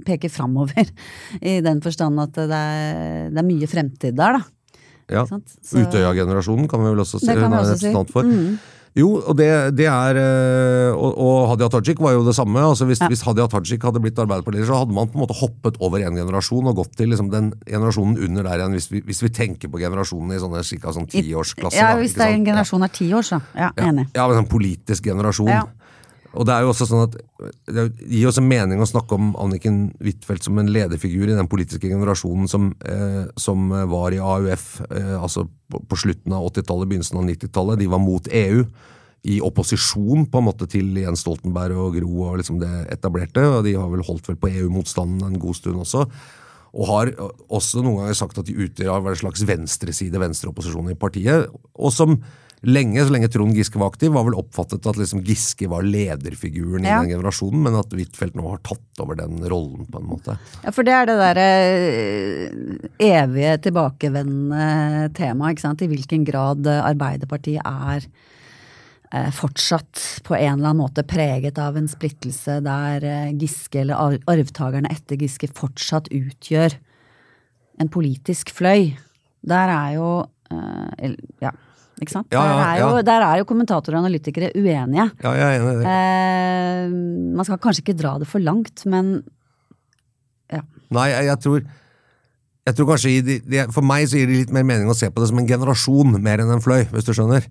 peker 0.07 0.31
framover. 0.31 0.87
I 1.43 1.59
den 1.65 1.83
forstand 1.85 2.23
at 2.23 2.39
det 2.39 2.49
er, 2.55 3.29
det 3.35 3.43
er 3.43 3.49
mye 3.51 3.67
fremtid 3.71 4.17
der, 4.19 4.39
da. 4.39 4.47
Ja. 5.11 5.25
Så- 5.27 5.79
Utøya-generasjonen 5.85 6.69
kan 6.69 6.81
vi 6.85 6.91
vel 6.91 7.01
også 7.05 7.21
si 7.21 7.27
Det 7.27 7.39
kan 7.39 7.51
vi 7.51 7.57
også 7.57 7.79
si. 7.79 8.13
for. 8.13 8.23
Mm. 8.23 8.59
Jo, 8.99 9.09
og 9.31 9.37
det, 9.37 9.77
det 9.77 9.85
er 9.87 10.17
eh, 10.19 10.91
Og, 10.97 11.13
og 11.23 11.49
Hadia 11.53 11.69
Tajik 11.71 12.01
var 12.03 12.13
jo 12.17 12.25
det 12.27 12.35
samme. 12.35 12.59
altså 12.59 12.85
Hvis, 12.89 12.99
hvis 13.07 13.21
Hadia 13.23 13.47
Tajik 13.47 13.83
hadde 13.85 14.01
blitt 14.03 14.19
arbeiderpartileder, 14.19 14.67
så 14.67 14.79
hadde 14.81 14.93
man 14.97 15.07
på 15.07 15.15
en 15.19 15.23
måte 15.23 15.37
hoppet 15.39 15.77
over 15.85 15.99
en 16.03 16.17
generasjon 16.17 16.67
og 16.67 16.75
gått 16.81 16.97
til 16.97 17.13
liksom 17.13 17.31
den 17.31 17.53
generasjonen 17.69 18.19
under 18.27 18.43
der 18.49 18.59
igjen, 18.65 18.73
hvis 18.75 18.89
vi, 18.91 19.01
hvis 19.07 19.23
vi 19.23 19.29
tenker 19.29 19.69
på 19.71 19.79
generasjonen 19.79 20.35
i 20.35 20.41
sånne 20.43 20.65
cirka 20.67 20.91
sånn 20.97 21.07
tiårsklasse. 21.07 21.79
Ja, 21.79 21.93
da, 21.95 22.01
hvis 22.01 22.17
sant? 22.17 22.33
en 22.41 22.45
generasjon 22.49 22.83
er 22.89 22.89
ti 22.97 23.11
år, 23.13 23.23
så. 23.29 23.41
Ja, 23.55 23.71
Ja. 23.77 23.85
enig. 23.93 24.09
Ja, 24.17 24.27
men 24.29 24.39
en 24.39 24.47
politisk 24.51 25.05
generasjon. 25.05 25.47
Ja. 25.53 25.63
Og 26.37 26.45
det 26.45 26.53
er 26.53 26.65
jo 26.65 26.73
også 26.75 26.87
sånn 26.89 27.07
at 27.07 27.15
det 27.73 27.87
gir 28.05 28.29
også 28.29 28.45
mening 28.45 28.83
å 28.83 28.89
snakke 28.89 29.17
om 29.17 29.31
Anniken 29.41 29.87
Huitfeldt 30.03 30.45
som 30.45 30.59
en 30.61 30.69
lederfigur 30.73 31.25
i 31.25 31.37
den 31.37 31.49
politiske 31.49 31.89
generasjonen 31.89 32.51
som, 32.51 32.69
eh, 32.85 33.25
som 33.41 33.71
var 33.91 34.13
i 34.13 34.21
AUF 34.21 34.67
eh, 34.91 35.15
altså 35.17 35.47
på, 35.73 35.81
på 35.89 36.01
slutten 36.05 36.35
av 36.37 36.51
80-tallet, 36.51 36.91
begynnelsen 36.91 37.21
av 37.21 37.27
90-tallet. 37.31 37.81
De 37.81 37.89
var 37.91 38.03
mot 38.03 38.29
EU. 38.29 38.65
I 39.29 39.41
opposisjon 39.43 40.29
på 40.31 40.41
en 40.41 40.47
måte 40.47 40.69
til 40.71 40.93
Jens 41.01 41.25
Stoltenberg 41.25 41.81
og 41.81 41.97
Gro 41.97 42.29
og 42.29 42.37
liksom 42.43 42.61
det 42.61 42.71
etablerte. 42.93 43.43
og 43.49 43.65
De 43.67 43.75
har 43.75 43.89
vel 43.91 44.05
holdt 44.07 44.29
vel 44.31 44.39
på 44.41 44.53
EU-motstanden 44.53 45.25
en 45.27 45.41
god 45.43 45.59
stund 45.59 45.81
også. 45.83 46.05
Og 46.77 46.91
har 46.91 47.11
også 47.49 47.83
noen 47.83 48.03
ganger 48.03 48.19
sagt 48.21 48.39
at 48.39 48.47
de 48.47 48.57
utgjør 48.67 49.09
en 49.09 49.19
slags 49.19 49.43
venstreside, 49.49 50.21
venstreopposisjon 50.21 50.93
i 50.93 50.99
partiet. 51.01 51.49
Og 51.75 51.95
som 51.95 52.19
lenge, 52.67 52.99
så 53.07 53.13
lenge 53.15 53.29
Trond 53.31 53.55
Giske 53.55 53.79
var 53.79 53.93
aktiv, 53.93 54.11
var 54.13 54.25
vel 54.27 54.35
oppfattet 54.41 54.87
at 54.91 54.97
liksom 54.99 55.21
Giske 55.27 55.69
var 55.71 55.83
lederfiguren 55.87 56.85
Ja. 56.85 56.99
i 56.99 57.07
den 57.07 57.13
generasjonen, 57.19 57.63
men 57.63 57.77
at 57.79 57.93
Huitfeldt 57.95 58.35
nå 58.35 58.49
har 58.51 58.59
tatt 58.67 59.03
over 59.05 59.15
den 59.21 59.39
rollen, 59.49 59.87
på 59.87 60.01
en 60.01 60.09
måte. 60.11 60.39
Ja, 60.65 60.73
for 60.75 60.83
det 60.83 60.93
er 60.97 61.07
det 61.07 61.19
derre 61.21 61.45
eh, 61.69 62.89
evige 63.23 63.59
tilbakevendende 63.69 65.13
temaet, 65.15 65.55
ikke 65.57 65.67
sant. 65.69 65.83
I 65.87 65.91
hvilken 65.93 66.25
grad 66.27 66.67
Arbeiderpartiet 66.67 67.63
er 67.65 68.09
eh, 69.13 69.31
fortsatt 69.39 70.23
på 70.27 70.35
en 70.37 70.59
eller 70.59 70.73
annen 70.73 70.83
måte 70.83 71.05
preget 71.07 71.59
av 71.63 71.77
en 71.79 71.89
splittelse 71.89 72.59
der 72.67 73.07
eh, 73.07 73.31
Giske 73.39 73.81
eller 73.85 73.95
ar- 74.03 74.19
arvtakerne 74.35 74.91
etter 74.93 75.17
Giske 75.21 75.49
fortsatt 75.55 76.11
utgjør 76.11 76.75
en 77.79 77.89
politisk 77.95 78.51
fløy. 78.51 78.97
Der 79.47 79.71
er 79.71 79.95
jo 80.01 80.11
Ja, 81.41 81.51
ikke 82.03 82.15
sant? 82.15 82.31
Ja, 82.35 82.45
ja, 82.45 82.55
der, 82.59 82.69
er 82.69 82.83
jo, 82.83 83.03
der 83.07 83.27
er 83.27 83.41
jo 83.43 83.49
kommentatorer 83.49 83.99
og 83.99 84.07
analytikere 84.07 84.53
uenige. 84.55 85.09
Ja, 85.25 85.35
jeg 85.35 85.49
er 85.49 85.59
enig 85.59 85.75
i 85.75 85.81
det. 85.81 85.97
Eh, 85.97 86.97
man 87.39 87.49
skal 87.49 87.61
kanskje 87.63 87.85
ikke 87.85 87.99
dra 87.99 88.17
det 88.23 88.31
for 88.31 88.43
langt, 88.43 88.87
men 88.89 89.19
ja. 90.53 90.63
Nei, 90.95 91.11
jeg, 91.13 91.29
jeg 91.29 91.45
tror 91.45 91.67
jeg 92.69 92.77
tror 92.77 92.89
kanskje 92.91 93.69
For 93.73 93.87
meg 93.87 94.07
så 94.11 94.21
gir 94.21 94.29
det 94.29 94.41
litt 94.43 94.53
mer 94.55 94.67
mening 94.67 94.91
å 94.91 94.97
se 94.97 95.09
på 95.13 95.23
det 95.23 95.31
som 95.31 95.41
en 95.41 95.49
generasjon, 95.49 96.19
mer 96.25 96.43
enn 96.43 96.53
en 96.53 96.65
fløy, 96.65 96.85
hvis 96.93 97.07
du 97.07 97.13
skjønner. 97.17 97.47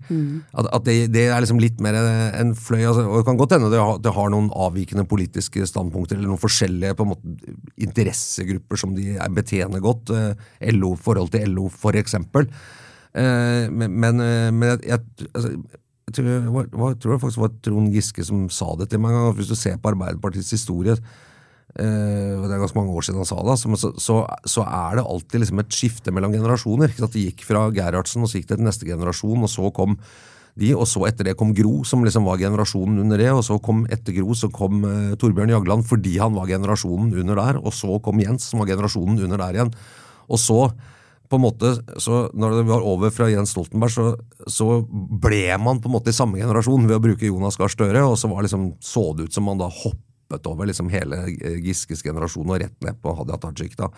At, 0.52 0.68
at 0.78 0.86
det, 0.86 0.96
det 1.14 1.26
er 1.26 1.42
liksom 1.42 1.60
litt 1.62 1.82
mer 1.84 1.98
en 1.98 2.54
fløy. 2.58 2.84
Altså, 2.84 3.06
og 3.06 3.20
Det 3.20 3.26
kan 3.26 3.40
godt 3.40 3.56
hende 3.56 3.72
det 3.72 3.80
har, 3.82 3.98
det 4.04 4.14
har 4.14 4.32
noen 4.34 4.50
avvikende 4.54 5.06
politiske 5.10 5.66
standpunkter, 5.68 6.18
eller 6.18 6.30
noen 6.30 6.42
forskjellige 6.42 6.98
på 6.98 7.06
en 7.06 7.12
måte, 7.14 7.56
interessegrupper 7.88 8.80
som 8.80 8.94
de 8.96 9.16
er 9.16 9.34
betjener 9.34 9.82
godt. 9.82 10.14
Eh, 10.14 10.70
LO, 10.76 10.94
forhold 11.08 11.34
til 11.34 11.50
LO, 11.56 11.66
for 11.72 11.98
eksempel. 11.98 12.46
Eh, 13.14 13.68
men, 13.70 14.20
eh, 14.20 14.50
men 14.52 14.74
jeg, 14.76 14.82
jeg, 14.90 15.28
altså, 15.32 15.52
jeg 16.08 16.14
tror, 16.18 16.50
var- 16.52 16.92
jeg 16.92 17.00
tror 17.04 17.18
faktisk 17.22 17.42
var 17.44 17.54
Trond 17.64 17.92
Giske 17.94 18.24
som 18.24 18.48
sa 18.52 18.74
det 18.76 18.90
til 18.90 19.00
meg 19.00 19.12
en 19.12 19.26
gang. 19.28 19.34
Hvis 19.38 19.48
du 19.50 19.56
ser 19.56 19.76
på 19.80 19.90
Arbeiderpartiets 19.92 20.50
historie, 20.54 20.92
eh, 21.78 22.32
det 22.38 22.52
er 22.52 22.62
ganske 22.62 22.78
mange 22.78 22.94
år 22.94 23.04
siden 23.06 23.20
han 23.22 23.28
sa 23.28 23.36
det, 23.42 23.52
altså, 23.56 23.76
så, 23.76 23.92
så, 24.00 24.16
så 24.46 24.64
er 24.64 24.96
det 24.98 25.04
alltid 25.06 25.40
liksom 25.44 25.60
et 25.64 25.74
skifte 25.74 26.14
mellom 26.14 26.32
generasjoner. 26.32 26.94
Det 26.96 27.12
gikk 27.26 27.44
fra 27.48 27.68
Gerhardsen, 27.74 28.22
og 28.24 28.28
så 28.30 28.40
gikk 28.40 28.48
det 28.52 28.58
til 28.60 28.66
neste 28.68 28.88
generasjon, 28.88 29.44
og 29.44 29.52
så 29.52 29.70
kom 29.74 29.98
de, 30.58 30.72
og 30.74 30.88
så 30.90 31.04
etter 31.06 31.28
det 31.28 31.36
kom 31.38 31.52
Gro, 31.54 31.84
som 31.86 32.02
liksom 32.02 32.24
var 32.26 32.40
generasjonen 32.40 32.98
under 33.04 33.20
det, 33.20 33.28
og 33.30 33.44
så 33.46 33.60
kom 33.62 33.84
etter 33.94 34.16
Gro 34.16 34.34
så 34.34 34.48
kom 34.50 34.80
eh, 34.88 35.12
Torbjørn 35.20 35.52
Jagland 35.54 35.84
fordi 35.86 36.16
han 36.18 36.34
var 36.34 36.48
generasjonen 36.50 37.12
under 37.14 37.38
der, 37.38 37.60
og 37.62 37.70
så 37.76 38.00
kom 38.02 38.18
Jens, 38.18 38.48
som 38.50 38.58
var 38.64 38.66
generasjonen 38.72 39.20
under 39.22 39.38
der 39.38 39.54
igjen. 39.60 39.70
Og 40.28 40.40
så 40.42 40.58
på 41.28 41.36
en 41.36 41.44
måte, 41.44 41.72
så 42.00 42.26
når 42.32 42.58
det 42.58 42.66
var 42.70 42.84
over 42.86 43.12
fra 43.12 43.28
Jens 43.28 43.52
Stoltenberg, 43.52 43.92
så, 43.92 44.12
så 44.48 44.68
ble 44.88 45.58
man 45.60 45.82
på 45.82 45.90
en 45.90 45.96
måte 45.98 46.12
i 46.12 46.16
samme 46.16 46.40
generasjon 46.40 46.88
ved 46.88 46.96
å 46.96 47.04
bruke 47.04 47.28
Jonas 47.28 47.58
Gahr 47.60 47.72
Støre, 47.72 48.04
og 48.08 48.16
så 48.20 48.30
var 48.32 48.46
liksom, 48.46 48.70
så 48.84 49.10
det 49.16 49.28
ut 49.28 49.36
som 49.36 49.44
man 49.48 49.60
da 49.60 49.68
hoppet 49.68 50.48
over 50.48 50.68
liksom 50.68 50.90
hele 50.92 51.20
Giskes 51.64 52.04
generasjon 52.04 52.48
og 52.48 52.60
rett 52.62 52.76
ned 52.84 52.98
på 53.04 53.12
Hadia 53.16 53.38
Tajik. 53.40 53.76
da, 53.78 53.90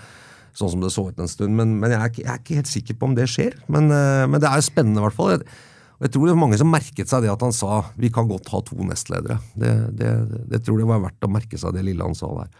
Sånn 0.56 0.72
som 0.72 0.82
det 0.82 0.90
så 0.90 1.06
ut 1.06 1.18
en 1.22 1.30
stund. 1.30 1.54
Men, 1.54 1.76
men 1.78 1.92
jeg, 1.94 2.00
er 2.00 2.10
ikke, 2.10 2.22
jeg 2.24 2.32
er 2.32 2.40
ikke 2.42 2.58
helt 2.58 2.70
sikker 2.70 2.96
på 2.98 3.10
om 3.10 3.12
det 3.18 3.28
skjer. 3.30 3.54
Men, 3.70 3.86
eh, 3.94 4.24
men 4.26 4.42
det 4.42 4.48
er 4.50 4.58
jo 4.58 4.66
spennende, 4.66 4.98
i 4.98 5.06
hvert 5.06 5.16
fall. 5.16 5.34
Jeg, 5.36 5.46
jeg 6.00 6.14
tror 6.14 6.26
det 6.26 6.34
var 6.34 6.40
mange 6.42 6.58
som 6.58 6.72
merket 6.72 7.10
seg 7.12 7.22
det 7.22 7.30
at 7.30 7.44
han 7.44 7.54
sa 7.54 7.82
vi 8.00 8.10
kan 8.12 8.28
godt 8.30 8.50
ha 8.50 8.62
to 8.66 8.78
nestledere. 8.88 9.38
Det, 9.54 9.72
det, 10.00 10.10
det 10.50 10.62
tror 10.66 10.80
jeg 10.80 10.90
var 10.90 11.04
verdt 11.04 11.28
å 11.28 11.30
merke 11.30 11.60
seg 11.60 11.76
det 11.76 11.84
lille 11.86 12.06
han 12.06 12.18
sa 12.18 12.32
der. 12.40 12.50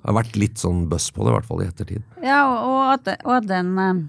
Det 0.00 0.08
har 0.08 0.16
vært 0.18 0.36
litt 0.40 0.60
sånn 0.60 0.84
bøss 0.90 1.10
på 1.14 1.24
det, 1.24 1.32
i 1.32 1.36
hvert 1.38 1.48
fall 1.48 1.62
i 1.64 1.68
ettertid. 1.68 2.02
Ja, 2.24 2.40
og, 2.64 2.80
at, 2.94 3.10
og 3.24 3.36
at 3.38 3.48
den 3.48 3.72
eh, 3.78 4.04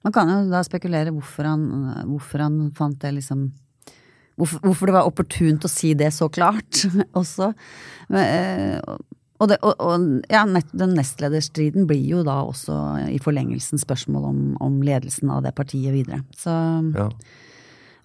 Man 0.00 0.14
kan 0.16 0.30
jo 0.32 0.38
da 0.48 0.62
spekulere 0.64 1.12
hvorfor 1.12 1.44
han, 1.44 1.64
hvorfor 2.08 2.40
han 2.40 2.60
fant 2.72 2.96
det 3.02 3.10
liksom 3.18 3.50
hvorfor, 4.40 4.62
hvorfor 4.64 4.88
det 4.88 4.94
var 4.96 5.08
opportunt 5.08 5.66
å 5.66 5.70
si 5.70 5.92
det 5.94 6.08
så 6.16 6.30
klart 6.32 6.86
også. 7.20 7.50
Men, 8.08 8.22
eh, 8.24 8.96
og, 9.40 9.48
det, 9.48 9.58
og, 9.64 9.76
og 9.80 10.24
ja, 10.32 10.46
den 10.72 10.96
nestlederstriden 10.96 11.86
blir 11.88 12.02
jo 12.04 12.24
da 12.24 12.40
også 12.48 12.78
i 13.12 13.20
forlengelsen 13.22 13.80
spørsmål 13.80 14.26
om, 14.30 14.40
om 14.60 14.80
ledelsen 14.84 15.32
av 15.32 15.44
det 15.44 15.54
partiet 15.56 15.94
videre. 15.96 16.22
Så, 16.36 16.56
Ja. 16.96 17.08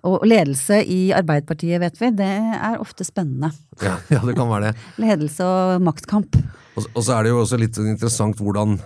Og 0.05 0.25
ledelse 0.27 0.81
i 0.85 0.99
Arbeiderpartiet, 1.17 1.79
vet 1.81 1.97
vi, 2.01 2.11
det 2.19 2.31
er 2.55 2.81
ofte 2.81 3.07
spennende. 3.07 3.51
Ja, 3.81 3.97
ja, 4.13 4.21
det 4.25 4.35
kan 4.37 4.51
være 4.51 4.71
det. 4.71 4.89
Ledelse 5.01 5.47
og 5.47 5.85
maktkamp. 5.85 6.37
Og, 6.75 6.83
og 6.91 7.01
så 7.01 7.17
er 7.17 7.25
det 7.25 7.33
jo 7.33 7.41
også 7.41 7.59
litt 7.61 7.79
interessant 7.81 8.41
hvordan 8.41 8.77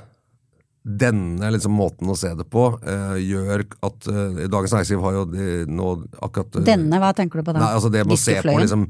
denne 0.89 1.51
liksom, 1.51 1.73
måten 1.75 2.09
å 2.09 2.15
se 2.17 2.31
det 2.37 2.45
på 2.49 2.65
uh, 2.71 3.15
gjør 3.19 3.65
at 3.85 4.07
uh, 4.07 4.43
Dagens 4.49 4.73
Næringsliv 4.73 5.01
har 5.03 5.17
jo 5.17 5.23
de, 5.27 5.47
nå 5.67 5.89
akkurat 6.23 6.55
uh, 6.55 6.63
Denne, 6.65 7.01
hva 7.03 7.11
tenker 7.17 7.41
du 7.41 7.49
på 7.49 7.53
da? 7.53 7.61
Nei, 7.61 7.71
altså 7.75 7.91
det 7.93 8.05
med 8.07 8.15
å 8.15 8.19
se 8.21 8.37
på 8.45 8.55
liksom, 8.55 8.85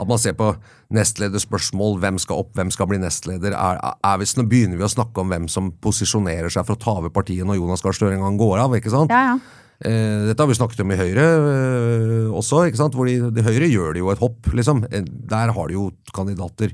At 0.00 0.08
man 0.08 0.22
ser 0.22 0.34
på 0.38 0.48
nestlederspørsmål, 0.96 1.98
hvem 2.02 2.20
skal 2.22 2.40
opp, 2.42 2.54
hvem 2.56 2.72
skal 2.74 2.88
bli 2.90 2.98
nestleder. 3.02 3.54
Er, 3.54 3.78
er 3.78 4.22
hvis 4.22 4.34
Nå 4.38 4.46
begynner 4.50 4.80
vi 4.80 4.86
å 4.88 4.90
snakke 4.90 5.20
om 5.20 5.30
hvem 5.30 5.46
som 5.52 5.68
posisjonerer 5.84 6.50
seg 6.50 6.64
for 6.66 6.78
å 6.78 6.80
ta 6.80 6.96
over 7.02 7.12
partiet 7.14 7.46
når 7.46 7.60
Jonas 7.60 7.84
Gahr 7.84 7.96
Støre 7.96 8.16
en 8.16 8.24
gang 8.24 8.40
går 8.40 8.64
av. 8.64 8.74
ikke 8.80 8.92
sant? 8.94 9.12
Ja, 9.12 9.34
ja. 9.34 9.63
Eh, 9.84 10.24
dette 10.30 10.40
har 10.40 10.48
vi 10.48 10.56
snakket 10.56 10.80
om 10.80 10.92
i 10.94 10.96
Høyre 10.96 11.24
eh, 11.24 12.28
også, 12.32 12.62
ikke 12.70 12.80
sant? 12.80 12.94
hvor 12.96 13.08
de, 13.08 13.18
de 13.34 13.44
Høyre 13.44 13.68
gjør 13.68 13.92
det 13.96 14.00
jo 14.00 14.10
et 14.14 14.22
hopp. 14.22 14.48
liksom. 14.56 14.84
Eh, 14.90 15.04
Der 15.04 15.52
har 15.52 15.68
de 15.68 15.76
jo 15.76 15.90
kandidater. 16.16 16.72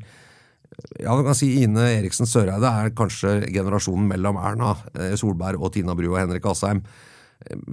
Ja, 1.02 1.16
kan 1.18 1.36
si 1.36 1.50
Ine 1.60 1.88
Eriksen 1.98 2.28
Søreide 2.30 2.70
er 2.70 2.94
kanskje 2.96 3.40
generasjonen 3.52 4.06
mellom 4.08 4.38
Erna 4.40 4.76
Solberg 5.18 5.60
og 5.60 5.74
Tina 5.74 5.92
Bru 5.98 6.12
og 6.14 6.20
Henrik 6.22 6.46
Asheim. 6.48 6.80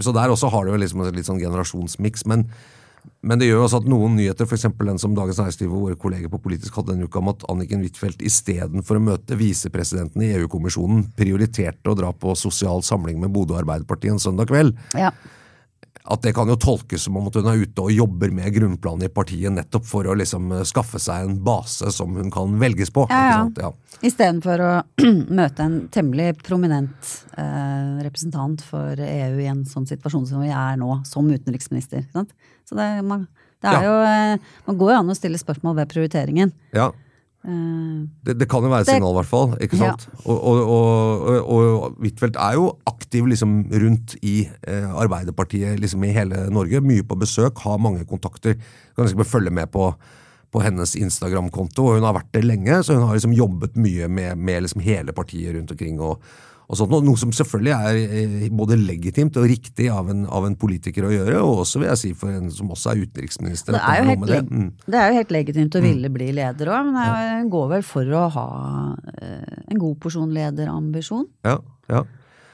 Så 0.04 0.12
der 0.16 0.34
også 0.34 0.50
har 0.52 0.66
du 0.68 0.74
liksom 0.76 1.06
en 1.06 1.16
litt 1.16 1.28
sånn 1.28 1.40
generasjonsmiks. 1.40 2.26
Men, 2.28 2.48
men 3.28 3.40
det 3.42 3.50
gjør 3.50 3.66
også 3.66 3.82
at 3.82 3.88
noen 3.90 4.16
nyheter, 4.18 4.48
f.eks. 4.48 4.68
den 4.80 5.02
som 5.02 5.16
Dagens 5.18 5.40
Næringsliv 5.42 5.72
og 5.74 5.86
våre 5.88 6.00
kolleger 6.00 6.32
på 6.32 6.40
Politisk 6.44 6.78
hadde 6.80 6.94
denne 6.94 7.08
uka, 7.08 7.22
om 7.22 7.32
at 7.34 7.46
Anniken 7.52 7.84
Huitfeldt 7.86 8.24
istedenfor 8.26 9.00
å 9.00 9.04
møte 9.04 9.40
visepresidenten 9.40 10.24
i 10.24 10.32
EU-kommisjonen, 10.38 11.08
prioriterte 11.18 11.92
å 11.92 11.98
dra 11.98 12.14
på 12.14 12.36
sosial 12.40 12.84
samling 12.86 13.20
med 13.22 13.34
Bodø 13.36 13.58
Arbeiderparti 13.60 14.12
en 14.12 14.22
søndag 14.22 14.52
kveld 14.52 14.76
ja. 14.98 15.12
At 16.08 16.22
det 16.24 16.32
kan 16.38 16.48
jo 16.48 16.56
tolkes 16.56 17.04
som 17.08 17.18
om 17.20 17.28
at 17.28 17.36
hun 17.36 17.48
er 17.52 17.62
ute 17.66 17.84
og 17.84 17.92
jobber 17.92 18.32
med 18.32 18.54
grunnplanen 18.56 19.04
i 19.08 19.12
partiet 19.12 19.52
nettopp 19.52 19.86
for 19.90 20.08
å 20.08 20.16
liksom 20.16 20.52
eh, 20.56 20.64
skaffe 20.68 21.00
seg 21.04 21.26
en 21.26 21.38
base 21.44 21.92
som 21.92 22.14
hun 22.16 22.30
kan 22.32 22.54
velges 22.62 22.92
på. 22.96 23.04
Ja, 23.12 23.24
ja. 23.34 23.42
Ja. 23.68 23.72
Istedenfor 24.08 24.62
å 24.64 24.70
møte 25.40 25.66
en 25.66 25.76
temmelig 25.92 26.30
prominent 26.48 27.12
eh, 27.38 27.98
representant 28.06 28.62
for 28.64 29.00
EU 29.04 29.42
i 29.44 29.50
en 29.52 29.66
sånn 29.68 29.88
situasjon 29.90 30.28
som 30.30 30.46
vi 30.46 30.54
er 30.54 30.78
nå, 30.80 31.02
som 31.08 31.28
utenriksminister. 31.28 32.06
Så 32.68 32.78
det, 32.78 32.88
man, 33.08 33.28
det 33.64 33.74
er 33.74 33.82
Ja. 33.82 33.90
jo 33.90 33.98
eh, 34.08 34.54
Man 34.70 34.78
går 34.80 34.94
jo 34.94 35.02
an 35.02 35.12
å 35.12 35.18
stille 35.18 35.40
spørsmål 35.42 35.76
ved 35.82 35.92
prioriteringen. 35.96 36.56
ja. 36.78 36.92
Eh, 37.48 38.08
Det, 38.28 38.34
det 38.42 38.48
kan 38.52 38.62
jo 38.66 38.70
være 38.70 38.84
et 38.84 38.90
signal, 38.92 39.14
i 39.16 39.20
hvert 39.22 39.30
fall. 39.32 39.54
ikke 39.64 39.78
Ja. 39.80 39.92
sant? 39.96 40.08
Og, 40.26 40.36
og, 40.36 40.58
og, 40.68 41.28
og, 41.48 41.64
og 41.84 41.96
Huitfeldt 42.02 42.36
er 42.36 42.54
jo 42.60 42.66
aktiv 42.86 43.26
liksom 43.32 43.54
rundt 43.72 44.16
i 44.22 44.50
eh, 44.68 44.90
Arbeiderpartiet 44.92 45.80
liksom 45.80 46.04
i 46.04 46.12
hele 46.12 46.50
Norge. 46.52 46.82
Mye 46.84 47.04
på 47.08 47.16
besøk, 47.18 47.58
har 47.64 47.78
mange 47.80 48.04
kontakter. 48.06 48.58
Kan 48.96 49.06
liksom 49.08 49.24
følge 49.26 49.50
med 49.54 49.72
på, 49.72 49.94
på 50.52 50.62
hennes 50.64 50.96
Instagram-konto. 51.00 51.86
og 51.88 51.96
Hun 52.02 52.04
har 52.10 52.14
vært 52.20 52.34
det 52.34 52.44
lenge, 52.44 52.84
så 52.84 52.94
hun 53.00 53.08
har 53.08 53.16
liksom 53.16 53.34
jobbet 53.38 53.76
mye 53.80 54.08
med, 54.10 54.38
med 54.38 54.64
liksom 54.68 54.82
hele 54.84 55.14
partiet 55.16 55.56
rundt 55.56 55.72
omkring. 55.72 56.00
og 56.02 56.20
og 56.68 56.76
sånt, 56.76 56.92
noe- 56.92 57.20
som 57.20 57.32
selvfølgelig 57.32 57.74
er 57.74 57.98
eh, 58.20 58.48
både 58.52 58.76
legitimt 58.76 59.38
og 59.40 59.46
riktig 59.48 59.88
av 59.92 60.10
en, 60.12 60.26
av 60.28 60.44
en 60.50 60.56
politiker 60.60 61.06
å 61.08 61.12
gjøre, 61.14 61.38
og 61.40 61.62
også 61.64 61.80
vil 61.80 61.88
jeg 61.94 62.02
si 62.02 62.12
for 62.20 62.34
en 62.36 62.50
som 62.52 62.74
også 62.76 62.92
er 62.92 63.06
utenriksminister. 63.06 63.78
Det 63.78 63.84
er, 63.84 64.02
jo 64.02 64.10
helt, 64.12 64.26
det. 64.28 64.42
Mm. 64.52 64.68
det 64.84 65.00
er 65.00 65.08
jo 65.14 65.18
helt 65.22 65.32
legitimt 65.38 65.78
å 65.80 65.84
ville 65.86 66.12
bli 66.12 66.28
leder 66.36 66.74
òg, 66.74 66.90
men 66.90 67.00
er 67.06 67.48
går 67.54 67.72
vel 67.78 67.88
for 67.88 68.12
å 68.20 68.26
ha 68.36 68.48
eh, 69.16 69.56
en 69.72 69.80
god 69.80 69.96
porsjon 70.04 70.36
lederambisjon, 70.36 71.24
Ja, 71.48 71.56
ja. 71.88 72.04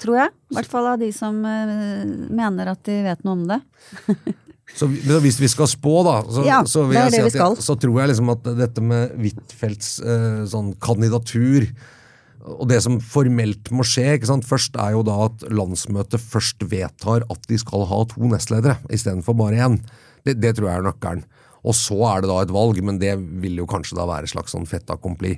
tror 0.03 0.19
jeg. 0.21 0.35
I 0.53 0.59
hvert 0.59 0.71
fall 0.75 0.91
av 0.93 1.01
de 1.01 1.09
som 1.15 1.41
eh, 1.49 2.05
mener 2.37 2.69
at 2.75 2.85
de 2.85 2.99
vet 3.09 3.25
noe 3.25 3.39
om 3.39 3.45
det. 3.49 3.61
Så 4.73 4.87
hvis 4.87 5.37
vi 5.41 5.49
skal 5.51 5.67
spå, 5.69 5.99
da, 6.07 6.13
så, 6.25 6.43
Ja, 6.47 6.61
så, 6.65 6.85
det 6.89 7.01
si 7.11 7.17
det 7.19 7.25
vi 7.27 7.37
jeg, 7.37 7.57
så 7.61 7.75
tror 7.77 7.99
jeg 7.99 8.09
liksom 8.13 8.31
at 8.33 8.47
dette 8.57 8.81
med 8.81 9.11
Huitfeldts 9.19 9.89
eh, 10.01 10.39
sånn 10.49 10.71
kandidatur 10.81 11.67
og 12.43 12.67
det 12.67 12.81
som 12.83 12.99
formelt 12.99 13.71
må 13.71 13.85
skje 13.87 14.17
ikke 14.17 14.29
sant? 14.29 14.47
Først 14.47 14.75
er 14.79 14.95
jo 14.97 15.03
da 15.07 15.15
at 15.29 15.45
landsmøtet 15.47 16.19
først 16.19 16.65
vedtar 16.69 17.23
at 17.31 17.45
de 17.49 17.59
skal 17.61 17.85
ha 17.87 18.01
to 18.11 18.27
nestledere 18.31 18.77
istedenfor 18.91 19.37
bare 19.39 19.61
én. 19.67 19.77
Det, 20.27 20.35
det 20.43 20.55
tror 20.57 20.69
jeg 20.69 20.81
er 20.81 20.87
nøkkelen. 20.89 21.23
Og 21.63 21.75
så 21.79 21.95
er 22.09 22.23
det 22.23 22.31
da 22.31 22.41
et 22.43 22.51
valg, 22.51 22.79
men 22.83 22.97
det 22.99 23.13
vil 23.39 23.61
jo 23.61 23.67
kanskje 23.69 23.95
da 23.95 24.07
være 24.09 24.27
et 24.27 24.33
slags 24.33 24.51
sånn 24.51 24.67
fait 24.67 24.89
accompli. 24.91 25.37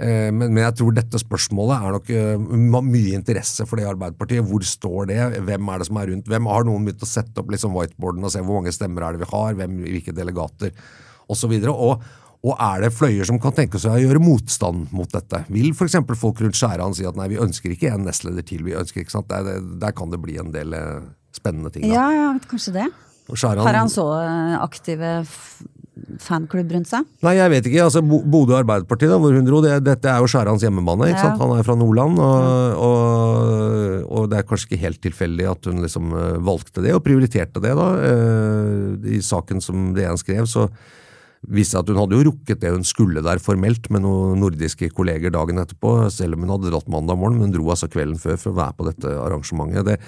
Eh, 0.00 0.30
Men, 0.32 0.54
men 0.54 0.62
jeg 0.62 0.78
tror 0.78 0.94
dette 0.96 1.20
spørsmålet 1.20 1.74
er 1.76 1.96
nok 1.96 2.12
eh, 2.14 2.80
mye 2.86 3.16
interesse 3.18 3.66
for 3.68 3.76
det 3.76 3.84
i 3.84 3.90
Arbeiderpartiet. 3.90 4.46
Hvor 4.48 4.64
står 4.64 5.10
det? 5.10 5.18
Hvem 5.44 5.68
er 5.68 5.82
det 5.82 5.88
som 5.90 6.00
er 6.00 6.12
rundt? 6.12 6.30
Hvem 6.30 6.48
Har 6.48 6.64
noen 6.64 6.86
begynt 6.88 7.04
å 7.04 7.10
sette 7.10 7.42
opp 7.42 7.52
liksom 7.52 7.76
whiteboarden 7.76 8.24
og 8.24 8.32
se 8.32 8.40
hvor 8.40 8.60
mange 8.62 8.72
stemmer 8.72 9.04
er 9.04 9.18
det 9.18 9.26
vi 9.26 9.32
har? 9.34 9.58
Hvem, 9.58 9.76
hvilke 9.84 10.16
delegater? 10.16 10.72
Og 11.28 11.36
så 11.36 11.50
videre. 11.50 11.74
Og, 11.76 12.00
og 12.46 12.54
er 12.62 12.84
det 12.84 12.92
fløyer 12.94 13.26
som 13.26 13.38
kan 13.42 13.52
tenke 13.56 13.80
seg 13.82 13.90
å 13.96 13.98
gjøre 14.02 14.20
motstand 14.22 14.92
mot 14.94 15.10
dette? 15.10 15.40
Vil 15.50 15.72
f.eks. 15.74 15.96
folk 16.20 16.38
rundt 16.44 16.54
Skjæran 16.58 16.94
si 16.94 17.04
at 17.08 17.16
nei, 17.18 17.26
vi 17.32 17.40
ønsker 17.42 17.72
ikke 17.74 17.90
en 17.96 18.04
nestleder 18.06 18.46
til? 18.46 18.62
vi 18.62 18.76
ønsker 18.78 19.02
ikke 19.02 19.10
sant? 19.16 19.26
Der, 19.32 19.58
der 19.82 19.92
kan 19.98 20.10
det 20.14 20.20
bli 20.22 20.36
en 20.38 20.52
del 20.54 20.72
eh, 20.78 21.00
spennende 21.34 21.72
ting. 21.74 21.88
Da. 21.88 21.94
Ja, 21.96 22.06
ja, 22.14 22.28
kanskje 22.48 22.76
det. 22.78 22.86
Skjæran- 23.28 23.66
Har 23.66 23.74
han 23.82 23.90
så 23.92 24.06
eh, 24.22 24.54
aktive 24.62 25.16
fanklubb 26.22 26.70
rundt 26.72 26.86
seg? 26.88 27.04
Nei, 27.26 27.32
jeg 27.40 27.50
vet 27.50 27.66
ikke. 27.68 27.82
altså 27.88 28.00
Bo- 28.06 28.22
Bodø 28.22 28.54
Arbeiderparti, 28.60 29.08
da, 29.10 29.16
hvor 29.18 29.34
hun 29.34 29.44
dro, 29.48 29.58
det, 29.64 29.72
dette 29.84 30.06
er 30.08 30.22
jo 30.22 30.28
Skjærans 30.30 30.62
hjemmebane. 30.62 31.08
ikke 31.10 31.18
Ja. 31.18 31.32
sant? 31.32 31.42
Han 31.42 31.58
er 31.58 31.66
fra 31.66 31.74
Nordland, 31.76 32.20
og, 32.22 32.78
og, 32.86 34.06
og 34.06 34.28
det 34.30 34.38
er 34.38 34.46
kanskje 34.48 34.70
ikke 34.70 34.80
helt 34.86 35.00
tilfeldig 35.04 35.50
at 35.50 35.66
hun 35.68 35.82
liksom 35.82 36.14
eh, 36.14 36.38
valgte 36.46 36.84
det, 36.86 36.94
og 36.94 37.02
prioriterte 37.04 37.60
det. 37.60 37.74
da. 37.76 37.88
I 39.10 39.18
saken 39.26 39.60
som 39.64 39.90
DN 39.96 40.16
skrev, 40.22 40.46
så 40.46 40.68
viste 41.46 41.78
at 41.78 41.88
hun 41.90 42.00
hadde 42.00 42.18
jo 42.18 42.24
rukket 42.30 42.60
det 42.62 42.72
hun 42.74 42.86
skulle 42.86 43.22
der 43.24 43.40
formelt 43.42 43.86
med 43.94 44.02
noen 44.04 44.40
nordiske 44.42 44.90
kolleger 44.94 45.32
dagen 45.34 45.60
etterpå, 45.62 46.10
selv 46.12 46.34
om 46.34 46.44
hun 46.44 46.56
hadde 46.56 46.72
dratt 46.72 46.90
mandag 46.90 47.20
morgen, 47.20 47.38
men 47.38 47.48
hun 47.48 47.56
dro 47.58 47.70
altså 47.72 47.90
kvelden 47.90 48.18
før 48.20 48.40
for 48.40 48.52
å 48.52 48.58
være 48.58 48.78
på 48.78 48.88
dette 48.90 49.14
arrangementet. 49.22 49.86
Det, 49.86 49.98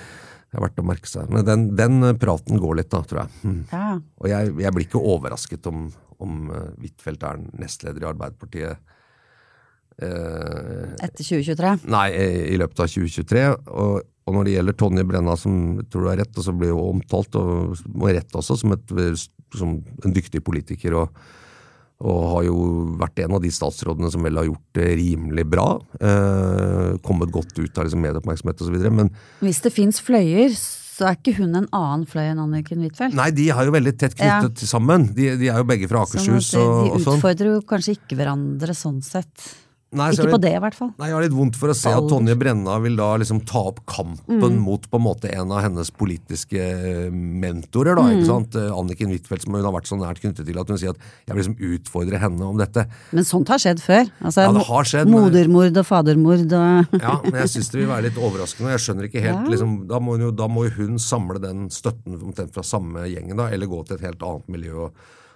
er 0.51 0.65
verdt 0.65 0.81
å 0.83 0.87
merke 0.87 1.07
seg. 1.07 1.31
Men 1.31 1.47
den, 1.47 1.67
den 1.79 2.03
praten 2.19 2.59
går 2.59 2.81
litt, 2.81 2.91
da, 2.91 3.05
tror 3.07 3.23
jeg. 3.23 3.35
Mm. 3.47 3.61
Ja. 3.71 3.91
Og 4.19 4.31
jeg, 4.33 4.55
jeg 4.65 4.75
blir 4.75 4.89
ikke 4.89 5.03
overrasket 5.13 5.69
om, 5.71 5.85
om 6.19 6.41
uh, 6.51 6.73
Huitfeldt 6.81 7.27
er 7.29 7.45
nestleder 7.61 8.03
i 8.03 8.09
Arbeiderpartiet 8.11 8.97
eh, 10.03 10.97
Etter 11.07 11.23
2023? 11.23 11.75
Nei, 11.93 12.07
i, 12.51 12.57
løpet 12.59 12.83
av 12.83 12.91
2023. 12.91 13.45
Og, 13.71 14.09
og 14.27 14.37
når 14.37 14.49
det 14.49 14.57
gjelder 14.57 14.79
Tonje 14.83 15.07
Brenna, 15.07 15.37
som 15.39 15.55
tror 15.87 16.07
du 16.07 16.11
har 16.11 16.21
rett, 16.25 16.35
og 16.35 16.47
så 16.47 16.57
blir 16.57 16.75
jo 16.75 16.83
omtalt, 16.89 17.39
og 17.39 17.79
og 17.95 18.09
rett 18.11 18.41
også, 18.43 18.59
som, 18.65 18.75
et, 18.75 18.97
som 19.57 19.79
en 20.05 20.17
dyktig 20.17 20.43
politiker. 20.47 20.95
og 21.03 21.23
og 22.01 22.21
har 22.33 22.45
jo 22.47 22.55
vært 22.97 23.21
en 23.27 23.35
av 23.37 23.43
de 23.45 23.51
statsrådene 23.53 24.09
som 24.13 24.25
vel 24.25 24.39
har 24.41 24.47
gjort 24.49 24.79
det 24.79 24.87
rimelig 24.97 25.45
bra. 25.53 25.67
Eh, 26.01 26.95
kommet 27.05 27.33
godt 27.35 27.53
ut 27.59 27.77
av 27.77 27.85
liksom 27.85 28.01
medieoppmerksomhet 28.01 28.63
osv. 28.65 28.79
Men 28.89 29.11
Hvis 29.45 29.61
det 29.61 29.73
fins 29.75 30.01
fløyer, 30.01 30.55
så 30.57 31.11
er 31.11 31.19
ikke 31.19 31.37
hun 31.37 31.59
en 31.61 31.69
annen 31.77 32.07
fløy 32.09 32.31
enn 32.31 32.41
Anniken 32.41 32.81
Huitfeldt. 32.85 33.17
nei, 33.17 33.31
de 33.37 33.51
er 33.53 33.69
jo 33.69 33.75
veldig 33.77 33.93
tett 34.01 34.17
knyttet 34.17 34.65
sammen. 34.65 35.11
De, 35.17 35.29
de 35.41 35.49
er 35.53 35.61
jo 35.61 35.69
begge 35.69 35.89
fra 35.93 36.07
Akershus. 36.07 36.49
Sånn 36.55 36.73
de, 36.73 36.89
de 36.89 36.95
og 36.95 37.05
sånn. 37.05 37.21
utfordrer 37.21 37.53
jo 37.53 37.61
kanskje 37.69 37.99
ikke 37.99 38.17
hverandre 38.17 38.77
sånn 38.77 39.03
sett. 39.05 39.51
Nei, 39.93 40.13
Ikke 40.13 40.23
litt, 40.23 40.31
på 40.37 40.39
det, 40.41 40.51
i 40.55 40.59
hvert 40.63 40.75
fall. 40.79 40.93
Nei, 41.01 41.07
Jeg 41.09 41.15
har 41.17 41.23
litt 41.25 41.33
vondt 41.35 41.57
for 41.59 41.69
å 41.73 41.75
se 41.75 41.91
at. 41.91 42.05
Tonje 42.07 42.37
Brenna 42.39 42.77
vil 42.81 42.95
da 42.95 43.17
liksom 43.19 43.41
ta 43.45 43.59
opp 43.73 43.81
kampen 43.91 44.39
Mm. 44.39 44.59
mot 44.63 44.85
på 44.89 44.97
en 45.01 45.03
måte 45.03 45.33
en 45.35 45.51
av 45.51 45.63
hennes 45.65 45.91
politiske 45.91 46.61
mentorer. 47.11 47.97
da, 47.97 48.03
Mm. 48.03 48.13
ikke 48.21 48.27
sant? 48.27 48.55
Eh, 48.55 48.71
Anniken 48.71 49.09
Huitfeldt, 49.11 49.43
som 49.43 49.55
hun 49.55 49.65
har 49.65 49.73
vært 49.73 49.89
så 49.91 49.99
nært 49.99 50.21
knyttet 50.21 50.47
til 50.47 50.59
at 50.61 50.69
hun 50.69 50.79
sier 50.79 50.91
at 50.91 50.97
jeg 51.27 51.35
vil 51.37 51.43
liksom 51.45 51.59
utfordre 51.59 52.19
henne 52.21 52.43
om 52.43 52.57
dette. 52.57 52.87
Men 53.13 53.25
sånt 53.25 53.49
har 53.49 53.59
skjedd 53.59 53.81
før. 53.81 54.11
Altså, 54.23 54.43
Ja, 54.47 54.53
det 54.53 54.67
har 54.67 54.85
skjedd, 54.85 55.09
Modermord 55.11 55.77
og 55.77 55.87
fadermord 55.87 56.53
og 56.53 56.87
Ja, 57.03 57.21
men 57.25 57.33
jeg 57.35 57.49
syns 57.51 57.71
det 57.71 57.81
vil 57.81 57.89
være 57.89 58.03
litt 58.05 58.15
overraskende. 58.19 58.71
Jeg 58.71 58.79
skjønner 58.87 59.09
ikke 59.11 59.23
helt, 59.23 59.45
Ja. 59.45 59.51
liksom, 59.51 59.87
da, 59.89 59.99
må 59.99 60.13
hun 60.17 60.21
jo, 60.21 60.31
da 60.31 60.47
må 60.49 60.71
hun 60.71 60.99
samle 60.99 61.41
den 61.41 61.69
støtten 61.69 62.15
omtrent 62.23 62.53
fra 62.55 62.63
samme 62.63 63.07
gjengen, 63.11 63.37
da, 63.37 63.47
eller 63.49 63.67
gå 63.67 63.85
til 63.87 63.95
et 63.97 64.03
helt 64.03 64.21
annet 64.23 64.47
miljø 64.49 64.85
og 64.87 64.93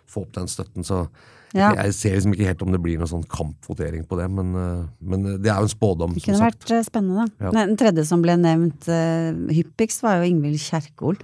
få 0.07 0.23
opp 0.23 0.33
den 0.33 0.47
støtten. 0.47 0.85
så 0.85 1.09
Ja. 1.55 1.69
Jeg 1.79 1.95
ser 1.95 2.17
liksom 2.17 2.33
ikke 2.35 2.49
helt 2.51 2.63
om 2.67 2.73
det 2.75 2.81
blir 2.83 2.99
noen 2.99 3.11
sånn 3.13 3.27
kampvotering 3.31 4.03
på 4.11 4.17
det, 4.19 4.27
men, 4.31 4.49
eh, 4.59 4.85
men 5.01 5.23
det 5.41 5.47
er 5.53 5.61
jo 5.63 5.69
en 5.69 5.73
spådom, 5.73 6.15
Det 6.17 6.25
kunne 6.25 6.41
sagt. 6.41 6.65
vært 6.67 6.73
eh, 6.75 6.83
spennende. 6.89 7.29
Ja. 7.41 7.53
Den 7.55 7.77
tredje 7.79 8.05
som 8.09 8.23
ble 8.25 8.35
nevnt 8.41 8.89
uh, 8.91 9.31
hyppigst, 9.55 10.03
var 10.03 10.19
jo 10.19 10.31
Ingvild 10.33 10.59
Kjerkol 10.59 11.17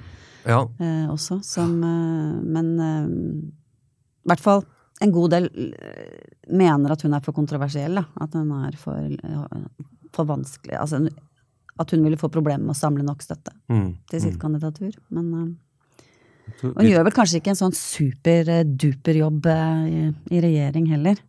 Ja. 0.47 0.61
uh, 0.65 1.09
også, 1.13 1.41
som 1.45 1.83
uh, 1.83 2.41
Men 2.47 2.71
eh, 2.81 3.09
i 4.25 4.29
hvert 4.31 4.41
fall 4.45 4.63
en 5.03 5.11
god 5.13 5.31
del 5.33 5.49
eh, 5.49 6.29
mener 6.53 6.93
at 6.93 7.03
hun 7.03 7.15
er 7.17 7.23
for 7.25 7.33
kontroversiell, 7.33 7.95
da. 7.99 8.05
At 8.21 8.35
hun 8.37 8.51
er 8.67 8.77
for, 8.77 9.09
for 10.13 10.29
vanskelig 10.29 10.77
Altså 10.79 11.09
at 11.81 11.91
hun 11.95 12.03
ville 12.05 12.19
få 12.21 12.29
problemer 12.29 12.61
med 12.67 12.75
å 12.75 12.79
samle 12.79 13.03
nok 13.07 13.23
støtte 13.25 13.55
Mm, 13.73 13.95
til 14.11 14.21
sitt 14.21 14.37
kandidatur. 14.39 14.93
Men 15.11 15.57
eh, 16.51 16.69
Og 16.71 16.83
hun 16.83 16.91
gjør 16.91 17.07
vel 17.09 17.17
kanskje 17.17 17.41
ikke 17.41 17.55
en 17.55 17.61
sånn 17.61 17.77
super-duper 17.77 19.21
jobb 19.21 19.49
eh, 19.51 19.83
i, 19.89 20.05
i 20.37 20.43
regjering 20.45 20.91
heller. 20.93 21.23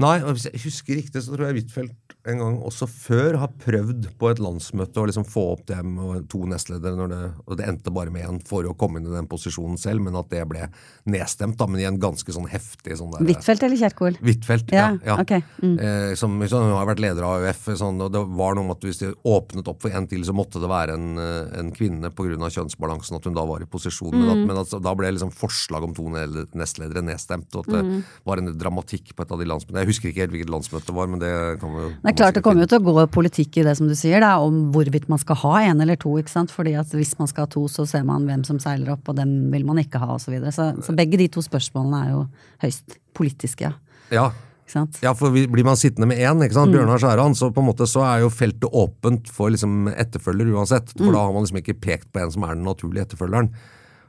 Nei, 0.00 0.16
og 0.22 0.36
hvis 0.36 0.46
jeg 0.48 0.62
husker 0.64 1.00
riktig, 1.00 1.22
så 1.24 1.34
tror 1.34 1.48
jeg 1.48 1.60
Huitfeldt 1.60 1.96
en 2.28 2.38
gang 2.42 2.56
også 2.68 2.84
før 2.90 3.38
har 3.40 3.52
prøvd 3.62 4.10
på 4.20 4.28
et 4.28 4.40
landsmøte 4.42 5.00
å 5.00 5.06
liksom 5.08 5.24
få 5.24 5.44
opp 5.54 5.62
dem 5.70 5.94
og 6.04 6.26
to 6.28 6.42
nestledere, 6.50 6.92
når 6.98 7.08
det, 7.08 7.20
og 7.46 7.56
det 7.56 7.68
endte 7.70 7.92
bare 7.96 8.12
med 8.12 8.26
én 8.28 8.40
for 8.46 8.66
å 8.68 8.74
komme 8.76 9.00
inn 9.00 9.06
i 9.08 9.14
den 9.14 9.28
posisjonen 9.30 9.78
selv, 9.80 10.02
men 10.04 10.18
at 10.20 10.28
det 10.28 10.42
ble 10.50 10.66
nedstemt, 11.08 11.56
da, 11.56 11.68
men 11.70 11.80
i 11.80 11.86
en 11.88 12.00
ganske 12.02 12.34
sånn 12.36 12.48
heftig 12.52 12.98
sånn 13.00 13.14
der 13.14 13.24
Huitfeldt 13.24 13.64
eller 13.64 13.80
Kjerkol? 13.80 14.18
Huitfeldt, 14.20 14.74
ja. 14.76 14.90
Ja, 15.00 15.14
ja. 15.14 15.16
ok, 15.22 15.32
mm. 15.64 15.78
Eh, 15.80 16.14
som, 16.20 16.36
hun 16.36 16.74
har 16.76 16.90
vært 16.90 17.00
leder 17.06 17.24
av 17.24 17.38
AUF, 17.40 17.70
sånn, 17.80 18.02
og 18.04 18.12
det 18.12 18.22
var 18.36 18.58
noe 18.58 18.66
om 18.68 18.74
at 18.74 18.84
hvis 18.84 19.00
de 19.00 19.14
åpnet 19.24 19.72
opp 19.72 19.80
for 19.86 19.96
en 19.96 20.10
til, 20.10 20.26
så 20.28 20.36
måtte 20.36 20.60
det 20.60 20.68
være 20.70 20.98
en, 20.98 21.08
eh, 21.16 21.58
en 21.62 21.72
kvinne 21.76 22.12
pga. 22.12 22.28
kjønnsbalansen, 22.50 23.16
at 23.16 23.24
hun 23.24 23.34
da 23.34 23.44
var 23.46 23.62
i 23.62 23.68
posisjon. 23.70 24.12
Men, 24.12 24.26
Mm. 24.26 24.30
at, 24.30 24.46
men 24.48 24.58
at, 24.60 24.82
da 24.82 24.94
ble 24.94 25.10
liksom 25.12 25.32
forslag 25.32 25.84
om 25.84 25.94
to 25.94 26.04
nestledere 26.10 27.02
nedstemt, 27.04 27.48
og 27.54 27.66
at 27.66 27.74
det 27.74 27.84
Mm. 27.84 28.04
var 28.26 28.38
en 28.38 28.52
dramatikk 28.58 29.14
på 29.16 29.22
et 29.22 29.32
av 29.32 29.38
de 29.38 29.44
landsmøtene. 29.46 29.80
Jeg 29.84 29.86
husker 29.88 30.08
ikke 30.10 30.22
helt 30.26 30.32
hvilket 30.32 30.50
landsmøte 30.52 30.86
det 30.86 30.94
var, 30.94 31.06
men 31.06 31.18
det 31.20 31.60
kan 31.60 31.70
vi 31.70 31.80
jo 31.80 32.09
Det 32.10 32.16
er 32.16 32.24
klart 32.24 32.34
det 32.34 32.42
kommer 32.42 32.64
jo 32.64 32.70
til 32.72 32.80
å 32.82 32.92
gå 32.92 33.02
politikk 33.14 33.60
i 33.60 33.64
det 33.66 33.76
som 33.78 33.86
du 33.86 33.94
sier, 33.94 34.18
da, 34.20 34.32
om 34.42 34.72
hvorvidt 34.74 35.06
man 35.08 35.20
skal 35.22 35.36
ha 35.44 35.52
en 35.70 35.80
eller 35.84 35.98
to. 36.00 36.16
ikke 36.18 36.32
sant? 36.32 36.50
Fordi 36.50 36.72
at 36.80 36.90
hvis 36.90 37.14
man 37.20 37.30
skal 37.30 37.46
ha 37.46 37.50
to, 37.52 37.68
så 37.70 37.86
ser 37.86 38.02
man 38.08 38.26
hvem 38.26 38.42
som 38.44 38.58
seiler 38.58 38.90
opp, 38.96 39.06
og 39.08 39.14
dem 39.20 39.52
vil 39.52 39.64
man 39.68 39.78
ikke 39.78 40.00
ha, 40.02 40.16
osv. 40.16 40.26
Så, 40.26 40.32
videre. 40.34 40.50
så 40.52 40.72
Så 40.82 40.94
begge 40.98 41.20
de 41.20 41.28
to 41.30 41.40
spørsmålene 41.40 42.00
er 42.02 42.10
jo 42.16 42.24
høyst 42.64 42.98
politiske, 43.14 43.70
ja. 43.70 43.74
Ja. 44.10 44.30
Sant? 44.70 44.98
For 45.18 45.30
Blir 45.30 45.66
man 45.66 45.78
sittende 45.78 46.06
med 46.10 46.18
én, 46.18 46.42
ikke 46.42 46.66
Mm. 46.66 46.72
Bjørnar 46.74 46.98
Skjæran, 46.98 47.34
så 47.34 47.52
på 47.54 47.62
en 47.62 47.70
måte 47.70 47.86
så 47.86 48.02
er 48.06 48.20
jo 48.22 48.30
feltet 48.30 48.70
åpent 48.70 49.28
for 49.30 49.50
liksom 49.50 49.88
etterfølger 49.88 50.50
uansett. 50.54 50.90
For 50.96 51.06
Mm. 51.06 51.12
da 51.12 51.18
har 51.18 51.32
man 51.32 51.42
liksom 51.44 51.62
ikke 51.62 51.80
pekt 51.80 52.12
på 52.12 52.20
en 52.22 52.30
som 52.30 52.42
er 52.44 52.54
den 52.54 52.64
naturlige 52.64 53.06
etterfølgeren. 53.06 53.50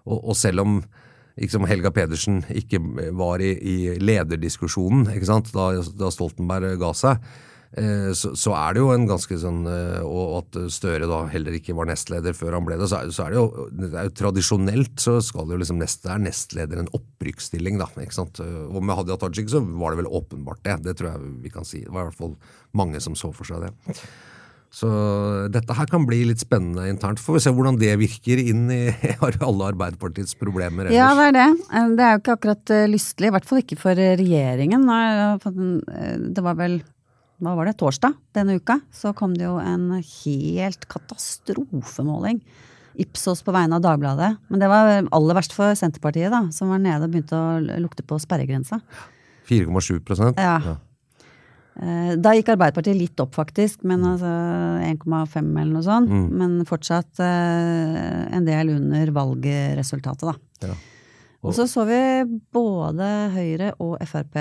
Og, 0.06 0.30
og 0.30 0.36
selv 0.36 0.62
om 0.62 0.84
liksom 1.40 1.66
Helga 1.68 1.92
Pedersen 1.92 2.44
ikke 2.50 2.80
var 3.14 3.40
i, 3.40 3.54
i 3.58 4.00
lederdiskusjonen 4.00 5.08
sant, 5.26 5.52
da, 5.54 5.82
da 5.98 6.10
Stoltenberg 6.12 6.78
ga 6.80 6.94
seg, 6.94 7.18
så, 8.18 8.34
så 8.36 8.52
er 8.58 8.74
det 8.76 8.82
jo 8.82 8.90
en 8.92 9.06
ganske 9.08 9.38
sånn 9.40 9.62
eh, 9.72 10.02
Og 10.04 10.34
at 10.42 10.58
Støre 10.76 11.08
da 11.08 11.22
heller 11.32 11.56
ikke 11.56 11.72
var 11.78 11.88
nestleder 11.88 12.36
før 12.36 12.58
han 12.58 12.66
ble 12.68 12.76
det, 12.82 12.90
så 12.92 12.98
er, 13.00 13.14
så 13.16 13.24
er 13.24 13.32
det 13.32 13.38
jo 13.40 13.68
det 13.72 13.90
er 13.96 14.10
jo 14.10 14.16
tradisjonelt 14.20 15.00
så 15.00 15.14
skal 15.24 15.48
det 15.48 15.56
jo 15.56 15.62
liksom 15.62 15.80
nest, 15.80 16.04
er 16.12 16.20
nestleder 16.20 16.82
en 16.84 16.92
opprykksstilling, 16.98 17.80
da. 17.80 17.88
ikke 18.04 18.18
sant? 18.18 18.42
Og 18.44 18.82
med 18.84 18.98
Hadia 19.00 19.16
Tajik 19.22 19.48
så 19.54 19.64
var 19.64 19.96
det 19.96 20.02
vel 20.04 20.12
åpenbart 20.12 20.60
det. 20.68 20.76
Det 20.90 20.98
tror 21.00 21.14
jeg 21.14 21.32
vi 21.46 21.54
kan 21.54 21.64
si. 21.68 21.86
Det 21.86 21.94
var 21.96 22.04
i 22.04 22.10
hvert 22.12 22.20
fall 22.20 22.36
mange 22.76 23.00
som 23.04 23.16
så 23.16 23.32
for 23.36 23.48
seg 23.48 23.64
det. 23.64 23.72
Så 24.72 24.88
dette 25.52 25.76
her 25.76 25.90
kan 25.92 26.06
bli 26.08 26.22
litt 26.30 26.40
spennende 26.44 26.86
internt. 26.92 27.20
Får 27.20 27.36
vi 27.36 27.42
se 27.44 27.52
hvordan 27.56 27.80
det 27.80 27.92
virker 28.00 28.40
inn 28.40 28.70
i 28.72 28.84
alle 29.48 29.68
Arbeiderpartiets 29.74 30.38
problemer 30.40 30.88
ellers. 30.88 30.96
Ja, 30.96 31.10
det 31.18 31.26
er 31.32 31.36
det. 31.40 31.48
Eh, 31.76 31.90
Det 32.00 32.06
er 32.08 32.14
jo 32.16 32.22
ikke 32.24 32.36
akkurat 32.38 32.72
eh, 32.76 32.86
lystelig. 32.92 33.32
I 33.32 33.36
hvert 33.36 33.50
fall 33.50 33.64
ikke 33.64 33.80
for 33.82 34.00
eh, 34.00 34.16
regjeringen. 34.20 34.88
Eh, 34.88 36.16
Det 36.32 36.46
var 36.46 36.56
vel 36.60 36.80
hva 37.42 37.56
var 37.58 37.68
det, 37.68 37.78
torsdag 37.80 38.14
denne 38.38 38.58
uka, 38.62 38.80
så 38.94 39.14
kom 39.18 39.34
det 39.38 39.48
jo 39.48 39.56
en 39.62 39.90
helt 40.00 40.86
katastrofemåling. 40.92 42.42
Ipsos 43.02 43.42
på 43.46 43.54
vegne 43.56 43.78
av 43.80 43.86
Dagbladet. 43.86 44.36
Men 44.52 44.62
det 44.62 44.70
var 44.70 44.92
aller 45.02 45.38
verst 45.38 45.56
for 45.56 45.74
Senterpartiet, 45.80 46.32
da, 46.34 46.44
som 46.54 46.70
var 46.74 46.82
nede 46.84 47.08
og 47.08 47.14
begynte 47.14 47.40
å 47.40 47.60
lukte 47.82 48.06
på 48.06 48.20
sperregrensa. 48.22 48.82
4,7 49.50 50.36
ja. 50.38 50.56
Ja. 50.68 50.78
Eh, 51.82 52.14
Da 52.22 52.34
gikk 52.36 52.52
Arbeiderpartiet 52.54 53.00
litt 53.00 53.20
opp, 53.24 53.34
faktisk, 53.36 53.84
men 53.88 54.04
altså 54.06 54.30
1,5 54.86 55.50
eller 55.56 55.74
noe 55.74 55.86
sånt. 55.86 56.12
Men 56.30 56.60
fortsatt 56.68 57.20
eh, 57.24 58.36
en 58.36 58.48
del 58.48 58.76
under 58.76 59.12
valgresultatet, 59.16 60.28
da. 60.30 60.68
Ja. 60.68 60.76
Og 61.42 61.56
så 61.58 61.66
så 61.66 61.88
vi 61.90 61.98
både 62.54 63.08
Høyre 63.34 63.72
og 63.82 63.96
Frp 64.06 64.36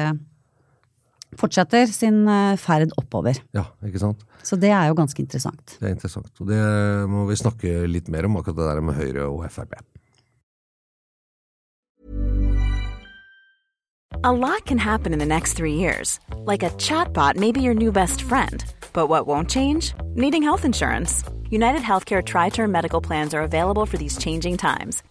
fortsetter 1.38 1.86
sin 1.92 2.24
eh, 2.28 2.56
ferd 2.60 2.94
oppover. 3.00 3.38
Ja, 3.56 3.68
ikke 3.86 4.02
sant? 4.02 4.24
Så 4.42 4.58
det 4.60 4.72
er 4.72 4.88
jo 4.90 4.98
ganske 4.98 5.22
interessant. 5.22 5.76
Det 5.78 5.88
er 5.88 5.94
interessant. 5.94 6.32
Og 6.40 6.50
det 6.50 6.60
må 7.10 7.26
vi 7.28 7.38
snakke 7.38 7.86
litt 7.90 8.10
mer 8.12 8.26
om, 8.28 8.40
akkurat 8.40 8.60
det 8.60 8.68
der 8.70 8.84
med 8.84 8.98
Høyre 8.98 9.28
og 9.28 9.46
Frp. 9.52 9.78
A 14.22 14.32
lot 14.32 14.66
can 14.66 14.76
happen 14.76 15.14
in 15.14 15.18
the 15.18 15.24
next 15.24 15.54
three 15.54 15.76
years. 15.76 16.20
Like 16.44 16.62
a 16.62 16.70
chatbot 16.76 17.36
may 17.36 17.52
be 17.52 17.62
your 17.62 17.74
new 17.74 17.90
best 17.90 18.20
friend. 18.20 18.62
But 18.92 19.08
what 19.08 19.26
won't 19.26 19.48
change? 19.48 19.94
Needing 20.14 20.42
health 20.42 20.66
insurance. 20.66 21.24
United 21.48 21.80
Healthcare 21.80 22.22
Tri 22.22 22.50
Term 22.50 22.70
Medical 22.70 23.00
Plans 23.00 23.32
are 23.32 23.42
available 23.42 23.86
for 23.86 23.96
these 23.96 24.18
changing 24.18 24.58
times. 24.58 25.02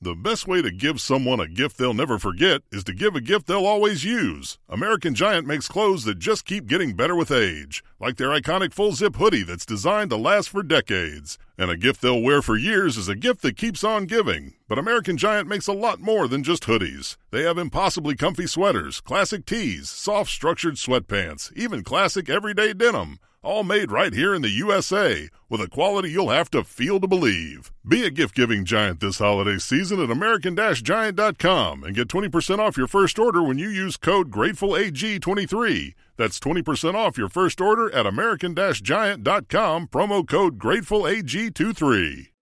The 0.00 0.14
best 0.14 0.46
way 0.46 0.62
to 0.62 0.70
give 0.70 1.00
someone 1.00 1.40
a 1.40 1.48
gift 1.48 1.76
they'll 1.76 1.92
never 1.92 2.20
forget 2.20 2.62
is 2.70 2.84
to 2.84 2.94
give 2.94 3.16
a 3.16 3.20
gift 3.20 3.48
they'll 3.48 3.66
always 3.66 4.04
use. 4.04 4.56
American 4.68 5.12
Giant 5.12 5.44
makes 5.44 5.66
clothes 5.66 6.04
that 6.04 6.20
just 6.20 6.44
keep 6.44 6.68
getting 6.68 6.94
better 6.94 7.16
with 7.16 7.32
age, 7.32 7.82
like 7.98 8.16
their 8.16 8.28
iconic 8.28 8.72
full 8.72 8.92
zip 8.92 9.16
hoodie 9.16 9.42
that's 9.42 9.66
designed 9.66 10.10
to 10.10 10.16
last 10.16 10.50
for 10.50 10.62
decades. 10.62 11.36
And 11.58 11.68
a 11.68 11.76
gift 11.76 12.00
they'll 12.00 12.22
wear 12.22 12.42
for 12.42 12.56
years 12.56 12.96
is 12.96 13.08
a 13.08 13.16
gift 13.16 13.42
that 13.42 13.56
keeps 13.56 13.82
on 13.82 14.06
giving. 14.06 14.54
But 14.68 14.78
American 14.78 15.16
Giant 15.16 15.48
makes 15.48 15.66
a 15.66 15.72
lot 15.72 15.98
more 15.98 16.28
than 16.28 16.44
just 16.44 16.62
hoodies. 16.62 17.16
They 17.32 17.42
have 17.42 17.58
impossibly 17.58 18.14
comfy 18.14 18.46
sweaters, 18.46 19.00
classic 19.00 19.46
tees, 19.46 19.88
soft 19.88 20.30
structured 20.30 20.76
sweatpants, 20.76 21.52
even 21.56 21.82
classic 21.82 22.30
everyday 22.30 22.72
denim. 22.72 23.18
All 23.40 23.62
made 23.62 23.92
right 23.92 24.12
here 24.12 24.34
in 24.34 24.42
the 24.42 24.50
USA, 24.50 25.28
with 25.48 25.60
a 25.60 25.68
quality 25.68 26.10
you'll 26.10 26.30
have 26.30 26.50
to 26.50 26.64
feel 26.64 26.98
to 26.98 27.06
believe. 27.06 27.70
Be 27.86 28.04
a 28.04 28.10
gift 28.10 28.34
giving 28.34 28.64
giant 28.64 28.98
this 28.98 29.20
holiday 29.20 29.58
season 29.58 30.00
at 30.00 30.10
American 30.10 30.56
Giant.com 30.56 31.84
and 31.84 31.94
get 31.94 32.08
20% 32.08 32.58
off 32.58 32.76
your 32.76 32.88
first 32.88 33.16
order 33.16 33.40
when 33.40 33.56
you 33.56 33.68
use 33.68 33.96
code 33.96 34.32
GratefulAG23. 34.32 35.94
That's 36.16 36.40
20% 36.40 36.94
off 36.94 37.16
your 37.16 37.28
first 37.28 37.60
order 37.60 37.94
at 37.94 38.06
American 38.06 38.56
Giant.com, 38.56 39.86
promo 39.86 40.28
code 40.28 40.58
GratefulAG23. 40.58 42.37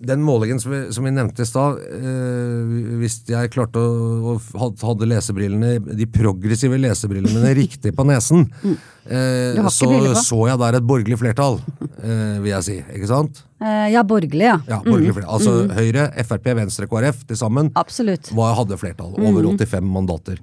Den 0.00 0.22
målingen 0.24 0.60
som 0.62 0.72
vi, 0.72 0.78
som 0.96 1.04
vi 1.04 1.10
nevnte 1.12 1.44
i 1.44 1.48
stad, 1.48 1.80
eh, 1.92 2.70
hvis 3.02 3.18
jeg 3.28 3.50
klarte 3.52 3.82
å, 3.82 4.36
å 4.38 4.68
hadde 4.80 5.08
lesebrillene, 5.10 5.74
de 5.98 6.06
progressive 6.08 6.78
lesebrillene 6.80 7.34
mine 7.34 7.52
riktig 7.58 7.92
på 7.96 8.06
nesen, 8.08 8.46
eh, 8.64 9.58
har 9.58 9.68
ikke 9.68 9.74
så 9.76 10.24
så 10.24 10.40
jeg 10.48 10.62
der 10.62 10.78
et 10.78 10.88
borgerlig 10.88 11.20
flertall, 11.20 11.60
eh, 12.00 12.40
vil 12.40 12.52
jeg 12.54 12.66
si. 12.70 12.78
Ikke 12.96 13.10
sant? 13.12 13.42
Eh, 13.60 13.90
ja, 13.92 14.00
borgerlig, 14.08 14.48
ja. 14.48 14.56
Ja, 14.72 14.80
borgerlig 14.86 15.18
flertall. 15.18 15.36
Altså 15.36 15.76
Høyre, 15.76 16.08
Frp, 16.24 16.50
Venstre, 16.62 16.88
KrF 16.88 17.22
til 17.28 17.40
sammen 17.42 17.68
Absolutt. 17.76 18.32
var, 18.32 18.56
hadde 18.56 18.80
flertall. 18.80 19.12
Over 19.20 19.52
85 19.52 19.94
mandater. 20.00 20.40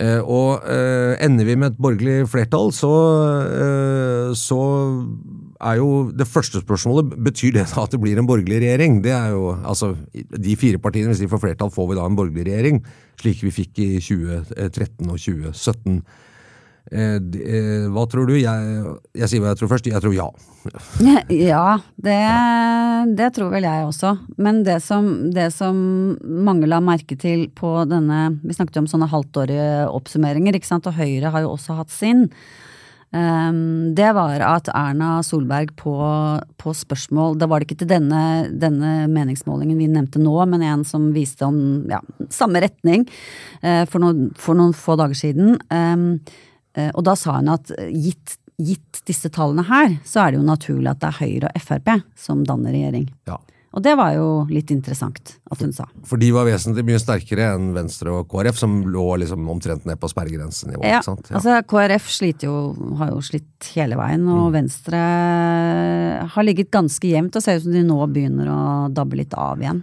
Eh, 0.00 0.20
og 0.24 0.64
eh, 0.64 1.18
ender 1.20 1.44
vi 1.44 1.56
med 1.60 1.74
et 1.74 1.80
borgerlig 1.82 2.24
flertall, 2.32 2.72
så, 2.72 2.92
eh, 3.52 4.30
så 4.38 4.60
er 5.62 5.78
jo 5.78 6.10
det 6.16 6.26
første 6.28 6.62
spørsmålet 6.62 7.14
Betyr 7.22 7.54
det 7.56 7.68
da 7.70 7.84
at 7.84 7.94
det 7.94 8.00
blir 8.02 8.18
en 8.18 8.28
borgerlig 8.28 8.60
regjering? 8.64 9.00
Det 9.04 9.14
er 9.14 9.30
jo, 9.34 9.54
altså, 9.62 9.94
De 10.12 10.58
fire 10.58 10.80
partiene, 10.82 11.12
hvis 11.12 11.22
de 11.22 11.30
får 11.30 11.42
flertall, 11.46 11.72
får 11.72 11.90
vi 11.90 11.98
da 11.98 12.08
en 12.08 12.18
borgerlig 12.18 12.46
regjering? 12.48 12.82
Slik 13.22 13.42
vi 13.46 13.54
fikk 13.54 13.80
i 13.82 13.88
2013 14.02 15.08
og 15.08 15.18
2017. 15.18 16.02
Eh, 16.90 17.14
eh, 17.16 17.84
hva 17.88 18.02
tror 18.10 18.26
du? 18.28 18.34
Jeg, 18.36 18.80
jeg 19.16 19.30
sier 19.30 19.42
hva 19.42 19.52
jeg 19.52 19.60
tror 19.60 19.70
først. 19.70 19.86
Jeg 19.88 20.02
tror 20.02 20.16
ja. 20.16 20.26
Ja, 21.52 21.78
det, 21.96 22.18
det 23.18 23.28
tror 23.36 23.52
vel 23.54 23.68
jeg 23.68 23.86
også. 23.86 24.16
Men 24.42 24.62
det 24.66 24.80
som, 24.84 25.08
det 25.32 25.48
som 25.54 25.78
mange 26.20 26.68
la 26.70 26.82
merke 26.84 27.16
til 27.18 27.46
på 27.54 27.74
denne 27.90 28.36
Vi 28.42 28.56
snakket 28.56 28.76
jo 28.78 28.84
om 28.84 28.90
sånne 28.90 29.10
halvtårige 29.12 29.86
oppsummeringer, 29.92 30.58
ikke 30.58 30.68
sant, 30.68 30.90
og 30.90 30.98
Høyre 30.98 31.32
har 31.34 31.46
jo 31.46 31.54
også 31.54 31.78
hatt 31.78 31.94
sin. 31.94 32.28
Um, 33.12 33.92
det 33.94 34.08
var 34.16 34.40
at 34.40 34.70
Erna 34.72 35.18
Solberg 35.20 35.74
på, 35.76 35.92
på 36.56 36.72
spørsmål 36.72 37.34
Da 37.36 37.44
var 37.44 37.60
det 37.60 37.66
ikke 37.66 37.82
til 37.82 37.90
denne, 37.90 38.22
denne 38.48 38.92
meningsmålingen 39.12 39.76
vi 39.76 39.88
nevnte 39.92 40.22
nå, 40.22 40.32
men 40.48 40.64
en 40.64 40.86
som 40.88 41.10
viste 41.12 41.44
om 41.44 41.58
ja, 41.92 42.00
samme 42.32 42.62
retning 42.64 43.04
eh, 43.60 43.84
for, 43.84 44.00
noen, 44.00 44.30
for 44.32 44.56
noen 44.56 44.72
få 44.72 44.96
dager 44.96 45.18
siden. 45.18 45.58
Um, 45.68 46.06
eh, 46.72 46.88
og 46.94 47.04
da 47.04 47.16
sa 47.18 47.36
hun 47.36 47.52
at 47.52 47.74
gitt, 47.92 48.38
gitt 48.56 49.02
disse 49.08 49.28
tallene 49.34 49.66
her, 49.68 49.98
så 50.08 50.24
er 50.24 50.32
det 50.32 50.40
jo 50.40 50.48
naturlig 50.48 50.94
at 50.94 51.04
det 51.04 51.10
er 51.10 51.20
Høyre 51.20 51.52
og 51.52 51.66
Frp 51.68 51.96
som 52.16 52.46
danner 52.48 52.72
regjering. 52.72 53.10
ja. 53.28 53.36
Og 53.72 53.80
det 53.84 53.94
var 53.96 54.12
jo 54.12 54.26
litt 54.52 54.68
interessant 54.74 55.34
at 55.52 55.62
hun 55.64 55.72
sa. 55.72 55.86
For 56.08 56.20
de 56.20 56.28
var 56.34 56.44
vesentlig 56.44 56.84
mye 56.84 57.00
sterkere 57.00 57.54
enn 57.54 57.70
Venstre 57.76 58.12
og 58.12 58.28
KrF, 58.28 58.58
som 58.60 58.74
lå 58.92 59.06
liksom 59.22 59.48
omtrent 59.48 59.86
ned 59.88 60.00
på 60.00 60.10
sperregrensenivå. 60.12 60.84
Ja, 60.84 61.00
sant? 61.06 61.30
altså 61.32 61.56
KrF 61.70 62.10
sliter 62.12 62.50
jo, 62.50 62.58
har 63.00 63.14
jo 63.14 63.22
slitt 63.24 63.72
hele 63.72 63.96
veien, 64.00 64.28
og 64.28 64.52
Venstre 64.56 65.00
har 66.34 66.46
ligget 66.46 66.72
ganske 66.74 67.08
jevnt 67.08 67.38
og 67.38 67.44
ser 67.44 67.58
ut 67.58 67.66
som 67.66 67.74
de 67.74 67.84
nå 67.88 67.98
begynner 68.12 68.52
å 68.52 68.62
dabbe 68.92 69.18
litt 69.22 69.34
av 69.38 69.64
igjen. 69.64 69.82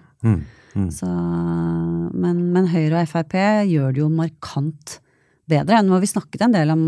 Så, 0.93 1.10
men, 1.10 2.43
men 2.54 2.69
Høyre 2.69 3.02
og 3.02 3.10
Frp 3.10 3.36
gjør 3.67 3.95
det 3.95 4.04
jo 4.04 4.10
markant 4.13 4.99
bedre. 5.49 5.82
Nå 5.82 5.95
har 5.97 6.04
vi 6.04 6.12
snakket 6.12 6.45
en 6.45 6.54
del 6.56 6.73
om, 6.73 6.84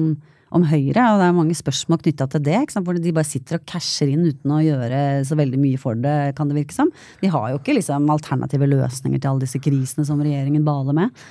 om 0.51 0.65
Høyre, 0.67 1.05
og 1.13 1.21
det 1.21 1.27
er 1.29 1.35
mange 1.37 1.55
spørsmål 1.55 2.01
knytta 2.03 2.27
til 2.33 2.43
det. 2.43 2.59
Hvor 2.75 2.97
de 2.97 3.13
bare 3.15 3.27
sitter 3.27 3.57
og 3.57 3.65
casher 3.69 4.11
inn 4.11 4.27
uten 4.27 4.51
å 4.51 4.59
gjøre 4.63 4.99
så 5.27 5.37
veldig 5.39 5.59
mye 5.61 5.79
for 5.79 5.99
det, 5.99 6.33
kan 6.37 6.51
det 6.51 6.59
virke 6.59 6.75
som. 6.75 6.91
De 7.21 7.31
har 7.31 7.51
jo 7.51 7.61
ikke 7.61 7.77
liksom 7.77 8.09
alternative 8.11 8.67
løsninger 8.69 9.21
til 9.21 9.31
alle 9.31 9.45
disse 9.45 9.61
krisene 9.63 10.07
som 10.07 10.21
regjeringen 10.21 10.67
baler 10.67 10.97
med. 10.97 11.23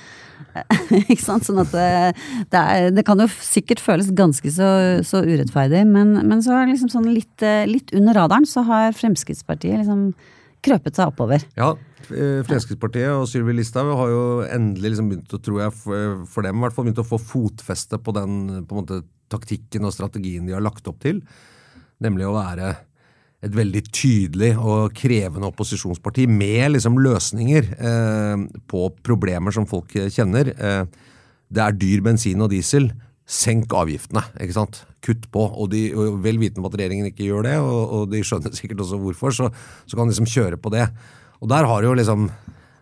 ikke 1.11 1.21
sant? 1.21 1.45
Sånn 1.45 1.61
at 1.61 1.71
det, 1.75 1.87
det, 2.51 2.61
er, 2.61 2.89
det 2.95 3.05
kan 3.07 3.21
jo 3.21 3.29
sikkert 3.31 3.83
føles 3.83 4.11
ganske 4.17 4.53
så, 4.53 4.69
så 5.05 5.23
urettferdig, 5.25 5.85
men, 5.89 6.17
men 6.25 6.43
så 6.43 6.57
liksom 6.65 6.91
sånn 6.91 7.11
litt, 7.13 7.37
eh, 7.45 7.67
litt 7.69 7.93
under 7.97 8.17
radaren 8.17 8.47
så 8.49 8.65
har 8.67 8.97
Fremskrittspartiet 8.97 9.83
liksom 9.83 10.11
krøpet 10.65 10.97
seg 10.97 11.11
oppover. 11.11 11.43
Ja, 11.57 11.71
eh, 12.09 12.41
Fremskrittspartiet 12.47 13.13
og 13.15 13.25
Sylvi 13.29 13.55
Listhaug 13.57 13.93
har 13.97 14.11
jo 14.11 14.21
endelig 14.45 14.93
liksom 14.93 15.09
begynt 15.11 15.35
å, 15.35 15.41
tror 15.41 15.63
jeg, 15.63 15.75
for, 15.81 16.45
dem 16.45 16.59
i 16.59 16.65
hvert 16.65 16.77
fall 16.77 16.87
begynt 16.87 17.03
å 17.03 17.07
få 17.07 17.21
fotfeste 17.21 17.99
på 18.01 18.15
den 18.17 18.37
på 18.67 18.75
en 18.77 18.83
måte, 18.83 19.01
taktikken 19.31 19.87
og 19.87 19.93
strategien 19.95 20.47
de 20.47 20.55
har 20.55 20.63
lagt 20.63 20.87
opp 20.91 20.99
til. 21.03 21.21
Nemlig 22.03 22.27
å 22.27 22.35
være 22.35 22.73
et 23.41 23.53
veldig 23.57 23.81
tydelig 23.89 24.51
og 24.59 24.91
krevende 24.97 25.49
opposisjonsparti 25.49 26.27
med 26.29 26.75
liksom 26.75 26.99
løsninger 27.01 27.71
eh, 27.73 28.43
på 28.69 28.89
problemer 29.01 29.55
som 29.55 29.65
folk 29.69 29.95
kjenner. 30.13 30.51
Eh, 30.53 30.83
det 31.51 31.63
er 31.63 31.79
dyr 31.79 32.03
bensin 32.05 32.43
og 32.43 32.51
diesel. 32.53 32.91
Senk 33.31 33.71
avgiftene, 33.77 34.25
ikke 34.43 34.57
sant. 34.57 34.81
Kutt 35.05 35.29
på. 35.31 35.45
Og, 35.55 35.69
de, 35.71 35.85
vel 36.23 36.39
vitende 36.41 36.65
om 36.65 36.67
at 36.67 36.77
regjeringen 36.77 37.11
ikke 37.11 37.29
gjør 37.29 37.47
det, 37.47 37.57
og, 37.63 37.81
og 37.97 38.09
de 38.11 38.23
skjønner 38.27 38.55
sikkert 38.59 38.83
også 38.83 38.99
hvorfor, 39.01 39.35
så, 39.35 39.51
så 39.85 39.97
kan 39.97 40.09
de 40.09 40.15
liksom 40.15 40.29
kjøre 40.29 40.59
på 40.61 40.73
det. 40.73 40.89
Og 41.41 41.49
der 41.51 41.69
har 41.69 41.87
jo 41.87 41.95
liksom 41.97 42.27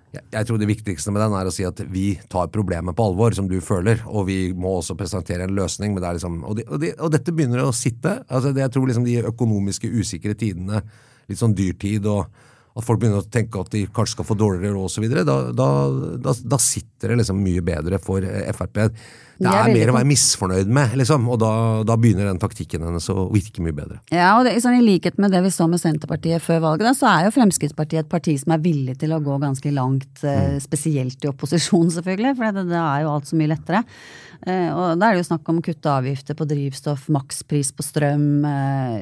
jeg, 0.09 0.23
jeg 0.33 0.47
tror 0.47 0.57
det 0.57 0.69
viktigste 0.69 1.13
med 1.13 1.21
den 1.21 1.35
er 1.37 1.47
å 1.47 1.53
si 1.53 1.65
at 1.67 1.81
vi 1.93 2.15
tar 2.31 2.49
problemet 2.53 2.97
på 2.97 3.05
alvor, 3.11 3.35
som 3.37 3.45
du 3.49 3.59
føler, 3.61 4.01
og 4.09 4.25
vi 4.29 4.39
må 4.57 4.79
også 4.79 4.97
presentere 4.97 5.45
en 5.45 5.53
løsning. 5.53 5.93
Men 5.93 6.01
det 6.01 6.09
er 6.09 6.17
liksom, 6.17 6.39
og, 6.41 6.57
de, 6.57 6.65
og, 6.65 6.81
de, 6.81 6.91
og 6.97 7.13
dette 7.13 7.33
begynner 7.35 7.61
å 7.67 7.75
sitte. 7.75 8.15
altså 8.25 8.53
det, 8.55 8.65
Jeg 8.65 8.73
tror 8.73 8.89
liksom 8.89 9.05
de 9.05 9.19
økonomiske 9.29 9.91
usikre 9.93 10.33
tidene, 10.33 10.81
litt 11.29 11.41
sånn 11.41 11.53
dyrtid 11.53 12.09
og 12.09 12.25
at 12.79 12.87
folk 12.87 13.01
begynner 13.01 13.23
å 13.23 13.31
tenke 13.31 13.61
at 13.61 13.71
de 13.73 13.85
kanskje 13.87 14.17
skal 14.17 14.27
få 14.27 14.37
dårligere 14.39 14.75
råd 14.75 14.89
osv., 14.89 15.07
da, 15.13 15.39
da, 15.55 15.69
da, 16.29 16.35
da 16.55 16.61
sitter 16.61 17.13
det 17.13 17.21
liksom 17.21 17.41
mye 17.43 17.63
bedre 17.65 18.01
for 18.03 18.25
eh, 18.25 18.51
Frp. 18.55 18.79
Det 19.39 19.47
er 19.47 19.69
er 19.69 19.71
mer 19.71 19.91
å 19.91 19.95
være 19.95 20.07
misfornøyd 20.09 20.71
med, 20.75 20.93
liksom, 20.99 21.27
og 21.31 21.37
da, 21.39 21.51
da 21.87 21.95
begynner 21.99 22.27
den 22.27 22.41
taktikken 22.41 22.83
hennes 22.83 23.05
å 23.11 23.29
virke 23.31 23.63
mye 23.63 23.75
bedre. 23.75 23.99
Ja, 24.11 24.33
og 24.35 24.43
det, 24.43 24.57
sånn, 24.59 24.81
I 24.81 24.83
likhet 24.83 25.19
med 25.21 25.31
det 25.31 25.39
vi 25.45 25.51
så 25.55 25.69
med 25.71 25.79
Senterpartiet 25.79 26.43
før 26.43 26.59
valget, 26.65 26.89
da, 26.89 26.93
så 26.97 27.07
er 27.07 27.27
jo 27.27 27.35
Fremskrittspartiet 27.37 28.03
et 28.03 28.11
parti 28.11 28.35
som 28.41 28.51
er 28.55 28.63
villig 28.65 28.97
til 28.99 29.15
å 29.15 29.21
gå 29.23 29.37
ganske 29.39 29.71
langt, 29.71 30.25
eh, 30.27 30.57
spesielt 30.63 31.23
i 31.23 31.31
opposisjon 31.31 31.87
selvfølgelig, 31.97 32.35
for 32.35 32.59
det, 32.59 32.81
er 32.81 33.05
jo 33.05 33.13
alt 33.13 33.31
så 33.31 33.39
mye 33.39 33.53
lettere. 33.53 33.83
Eh, 34.43 34.67
og 34.73 34.99
Da 34.99 35.07
er 35.07 35.15
det 35.15 35.23
jo 35.23 35.29
snakk 35.31 35.53
om 35.53 35.61
å 35.61 35.67
kutte 35.69 35.95
avgifter 35.95 36.35
på 36.35 36.47
drivstoff, 36.49 37.07
makspris 37.15 37.71
på 37.75 37.85
strøm, 37.85 38.27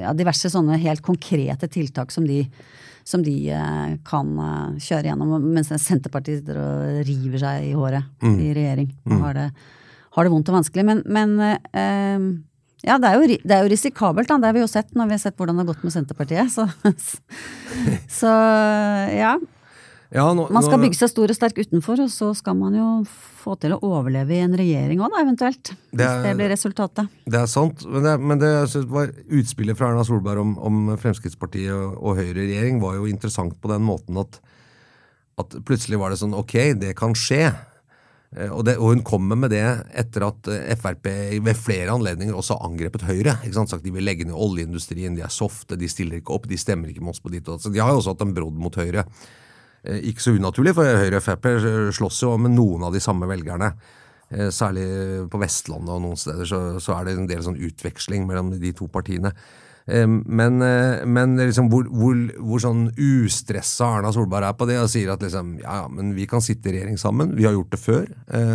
ja, 0.04 0.14
diverse 0.18 0.54
sånne 0.54 0.78
helt 0.86 1.02
konkrete 1.06 1.70
tiltak 1.72 2.14
som 2.14 2.30
de, 2.30 2.44
som 3.08 3.24
de 3.24 3.34
eh, 3.56 3.94
kan 4.08 4.34
eh, 4.44 4.78
kjøre 4.84 5.08
gjennom, 5.12 5.38
mens 5.56 5.72
Senterpartiet 5.80 6.42
sitter 6.42 6.60
og 6.60 7.02
river 7.08 7.40
seg 7.46 7.70
i 7.70 7.74
håret 7.78 8.04
Mm. 8.22 8.38
i 8.44 8.54
regjering 8.58 8.90
Mm. 9.08 9.22
har 9.24 9.34
det, 9.38 9.48
har 10.18 10.24
det 10.28 10.32
vondt 10.34 10.50
og 10.52 10.58
vanskelig. 10.60 10.84
Men, 10.86 11.04
men 11.06 11.38
eh, 11.40 12.28
ja, 12.86 12.98
det 13.02 13.10
er, 13.10 13.16
jo, 13.16 13.28
det 13.48 13.56
er 13.56 13.64
jo 13.64 13.72
risikabelt, 13.72 14.28
da. 14.30 14.38
Det 14.38 14.50
har 14.52 14.54
vi 14.58 14.62
jo 14.66 14.68
sett 14.70 14.92
når 14.94 15.08
vi 15.10 15.16
har 15.16 15.24
sett 15.24 15.38
hvordan 15.40 15.56
det 15.58 15.64
har 15.66 15.72
gått 15.74 15.86
med 15.88 15.94
Senterpartiet. 15.96 16.52
Så, 16.54 16.68
så 18.20 18.34
ja. 19.16 19.38
Ja, 20.14 20.24
nå- 20.34 20.50
Man 20.50 20.64
skal 20.64 20.78
nå- 20.80 20.86
bygge 20.88 20.96
seg 21.02 21.10
stor 21.12 21.28
og 21.30 21.36
sterk 21.36 21.58
utenfor, 21.60 22.00
og 22.00 22.10
så 22.10 22.30
skal 22.36 22.56
man 22.56 22.74
jo 22.78 23.04
få 23.44 23.58
til 23.60 23.72
å 23.76 23.80
overleve 23.84 24.32
i 24.32 24.40
en 24.40 24.54
regjering 24.56 25.00
òg, 25.04 25.12
eventuelt. 25.20 25.74
Det 25.92 26.00
Hvis 26.00 26.08
er- 26.08 26.24
det 26.24 26.36
blir 26.38 26.50
resultatet. 26.50 27.10
Det 27.26 27.36
er 27.42 27.46
sant, 27.48 27.86
men 27.86 28.04
det, 28.04 28.20
men 28.20 28.40
det 28.40 28.52
var 28.88 29.08
utspillet 29.30 29.76
fra 29.76 29.90
Erna 29.92 30.04
Solberg 30.04 30.40
om, 30.40 30.58
om 30.60 30.98
Fremskrittspartiet 30.98 31.72
og, 31.72 31.98
og 32.02 32.16
Høyre-regjering 32.18 32.80
var 32.80 32.96
jo 32.96 33.06
interessant 33.06 33.60
på 33.60 33.68
den 33.68 33.82
måten 33.84 34.18
at, 34.18 34.40
at 35.40 35.50
plutselig 35.66 36.00
var 36.00 36.10
det 36.10 36.20
sånn 36.20 36.34
ok, 36.34 36.74
det 36.80 36.96
kan 36.96 37.14
skje. 37.14 37.54
Eh, 38.36 38.50
Og, 38.52 38.64
det, 38.66 38.78
og 38.78 38.94
hun 38.96 39.02
kommer 39.04 39.38
med 39.38 39.52
det 39.52 39.64
etter 39.96 40.26
at 40.28 40.48
eh, 40.52 40.76
Frp 40.76 41.04
ved 41.44 41.56
flere 41.56 41.92
anledninger 41.96 42.34
også 42.36 42.58
har 42.60 42.70
angrepet 42.70 43.02
Høyre. 43.08 43.38
ikke 43.44 43.54
sant? 43.56 43.70
Sagt 43.70 43.84
De 43.84 43.92
vil 43.92 44.04
legge 44.04 44.26
ned 44.26 44.36
oljeindustrien, 44.36 45.16
de 45.16 45.22
er 45.24 45.32
softe, 45.32 45.78
de 45.78 45.88
stiller 45.88 46.20
ikke 46.22 46.34
opp, 46.36 46.48
de 46.48 46.56
stemmer 46.58 46.88
ikke 46.92 47.02
med 47.04 47.10
oss 47.16 47.20
på 47.24 47.32
ditt 47.32 47.48
og 47.48 47.56
datt. 47.58 47.64
Så 47.68 47.72
de 47.74 47.80
har 47.80 47.92
jo 47.92 48.00
også 48.00 48.16
hatt 48.16 48.22
en 48.28 48.34
brodd 48.34 48.56
mot 48.56 48.74
Høyre. 48.76 49.06
Eh, 49.88 50.02
Ikke 50.12 50.24
så 50.24 50.36
unaturlig, 50.36 50.74
for 50.78 50.84
Høyre 50.88 51.22
og 51.22 51.24
Frp 51.26 51.48
slåss 51.96 52.24
jo 52.26 52.34
med 52.42 52.56
noen 52.58 52.84
av 52.88 52.96
de 52.96 53.02
samme 53.04 53.30
velgerne. 53.30 53.72
Eh, 54.32 54.50
Særlig 54.52 54.88
på 55.32 55.40
Vestlandet 55.40 55.94
og 55.96 56.04
noen 56.04 56.20
steder 56.20 56.50
så, 56.50 56.60
så 56.84 56.98
er 56.98 57.08
det 57.08 57.16
en 57.18 57.30
del 57.30 57.46
sånn 57.46 57.60
utveksling 57.70 58.28
mellom 58.28 58.52
de 58.60 58.74
to 58.76 58.90
partiene. 58.92 59.32
Eh, 59.88 60.04
Men, 60.08 60.60
men 61.08 61.38
liksom 61.40 61.70
hvor, 61.72 61.88
hvor, 61.88 62.18
hvor 62.44 62.60
sånn 62.60 62.90
ustressa 63.00 63.94
Erna 64.02 64.12
Solberg 64.12 64.50
er 64.50 64.58
på 64.60 64.68
det 64.68 64.82
og 64.82 64.90
sier 64.92 65.14
at 65.14 65.24
liksom, 65.24 65.56
ja, 65.64 65.84
ja, 65.84 65.88
men 65.88 66.12
vi 66.18 66.28
kan 66.28 66.44
sitte 66.44 66.68
i 66.70 66.76
regjering 66.76 67.00
sammen, 67.00 67.32
vi 67.38 67.48
har 67.48 67.56
gjort 67.56 67.72
det 67.72 67.80
før. 67.80 68.10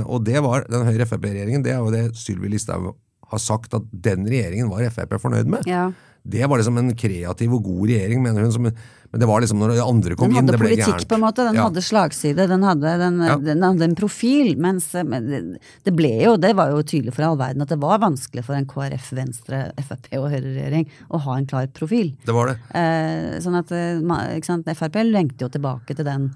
Og 0.05 0.27
det 0.29 0.43
var 0.45 0.69
den 0.69 0.85
Høyre-Frp-regjeringen, 0.91 1.65
det 1.65 1.73
er 1.73 1.81
jo 1.81 1.95
det 1.95 2.05
Sylvi 2.21 2.53
Listhaug 2.53 2.93
har 3.33 3.41
sagt 3.41 3.73
at 3.73 3.85
den 4.05 4.27
regjeringen 4.29 4.69
var 4.69 4.85
Frp 4.93 5.17
fornøyd 5.23 5.49
med. 5.49 5.65
Ja. 5.65 5.87
Det 6.23 6.45
var 6.47 6.61
liksom 6.61 6.77
en 6.79 6.93
kreativ 6.95 7.55
og 7.57 7.65
god 7.65 7.89
regjering, 7.89 8.21
mener 8.23 8.45
hun. 8.45 8.53
Som, 8.55 8.69
men 9.13 9.21
det 9.21 9.27
var 9.29 9.43
liksom 9.45 9.59
når 9.61 9.75
andre 9.85 10.17
kom 10.17 10.33
inn, 10.33 10.47
det 10.49 10.57
ble 10.59 10.71
gærent. 10.73 10.79
Den 10.79 10.83
hadde 10.83 10.93
politikk, 10.97 11.09
på 11.11 11.15
en 11.19 11.21
måte. 11.21 11.45
Den 11.45 11.55
Ja. 11.59 11.67
hadde 11.69 11.83
slagside. 11.85 12.47
Den 12.49 12.63
hadde, 12.65 12.93
den, 12.99 13.19
Ja. 13.21 13.37
den 13.37 13.61
hadde 13.63 13.85
en 13.85 13.95
profil. 13.95 14.57
Mens 14.57 14.87
men 14.95 15.27
det, 15.29 15.41
det 15.85 15.95
ble 15.95 16.13
jo, 16.25 16.37
det 16.41 16.55
var 16.57 16.71
jo 16.73 16.81
tydelig 16.83 17.13
for 17.13 17.23
all 17.29 17.37
verden, 17.37 17.61
at 17.61 17.69
det 17.69 17.79
var 17.79 17.99
vanskelig 18.01 18.43
for 18.45 18.55
en 18.57 18.65
KrF, 18.67 19.13
Venstre, 19.13 19.71
Frp 19.79 20.09
og 20.17 20.31
Høyre-regjering 20.33 20.89
å 21.13 21.21
ha 21.21 21.37
en 21.37 21.47
klar 21.47 21.67
profil. 21.77 22.15
Det 22.25 22.33
var 22.33 22.47
det. 22.55 22.57
Eh, 22.75 23.39
sånn 23.45 23.59
at 23.59 23.71
eh, 23.71 24.01
ikke 24.01 24.47
sant, 24.49 24.65
Frp 24.67 24.97
lengter 25.05 25.45
jo 25.47 25.53
tilbake 25.53 25.95
til 25.95 26.05
den, 26.09 26.31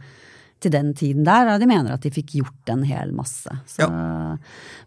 til 0.66 0.74
den 0.74 0.92
tiden 0.98 1.26
der, 1.26 1.52
og 1.52 1.62
de 1.62 1.68
mener 1.70 1.94
at 1.94 2.02
de 2.02 2.10
fikk 2.12 2.34
gjort 2.40 2.72
en 2.72 2.82
hel 2.86 3.12
masse. 3.14 3.50
Så, 3.70 3.86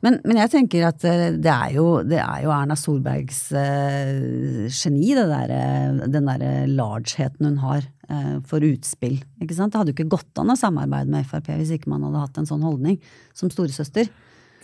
men, 0.06 0.20
men 0.28 0.42
jeg 0.42 0.52
tenker 0.54 0.90
at 0.90 1.06
eh, 1.08 1.30
det 1.40 1.52
er 1.54 1.76
jo, 1.78 1.86
det 2.08 2.20
er 2.22 2.44
jo 2.44 2.54
Erna 2.54 2.78
Solbergs 2.80 3.42
eh, 3.56 4.68
geni, 4.68 5.14
det 5.18 5.26
der, 5.32 5.54
eh, 5.56 6.02
den 6.12 6.30
derre 6.30 6.52
largeheten 6.68 7.50
hun 7.50 7.62
har 7.64 7.84
eh, 7.84 8.36
for 8.50 8.66
utspill. 8.66 9.20
Ikke 9.40 9.58
sant? 9.58 9.74
Det 9.74 9.82
hadde 9.82 9.94
jo 9.94 9.98
ikke 10.00 10.16
gått 10.18 10.42
an 10.42 10.52
å 10.54 10.60
samarbeide 10.60 11.12
med 11.14 11.28
Frp 11.30 11.54
hvis 11.56 11.74
ikke 11.78 11.94
man 11.94 12.04
hadde 12.08 12.26
hatt 12.26 12.42
en 12.42 12.50
sånn 12.50 12.66
holdning 12.66 13.00
som 13.38 13.52
storesøster. 13.54 14.12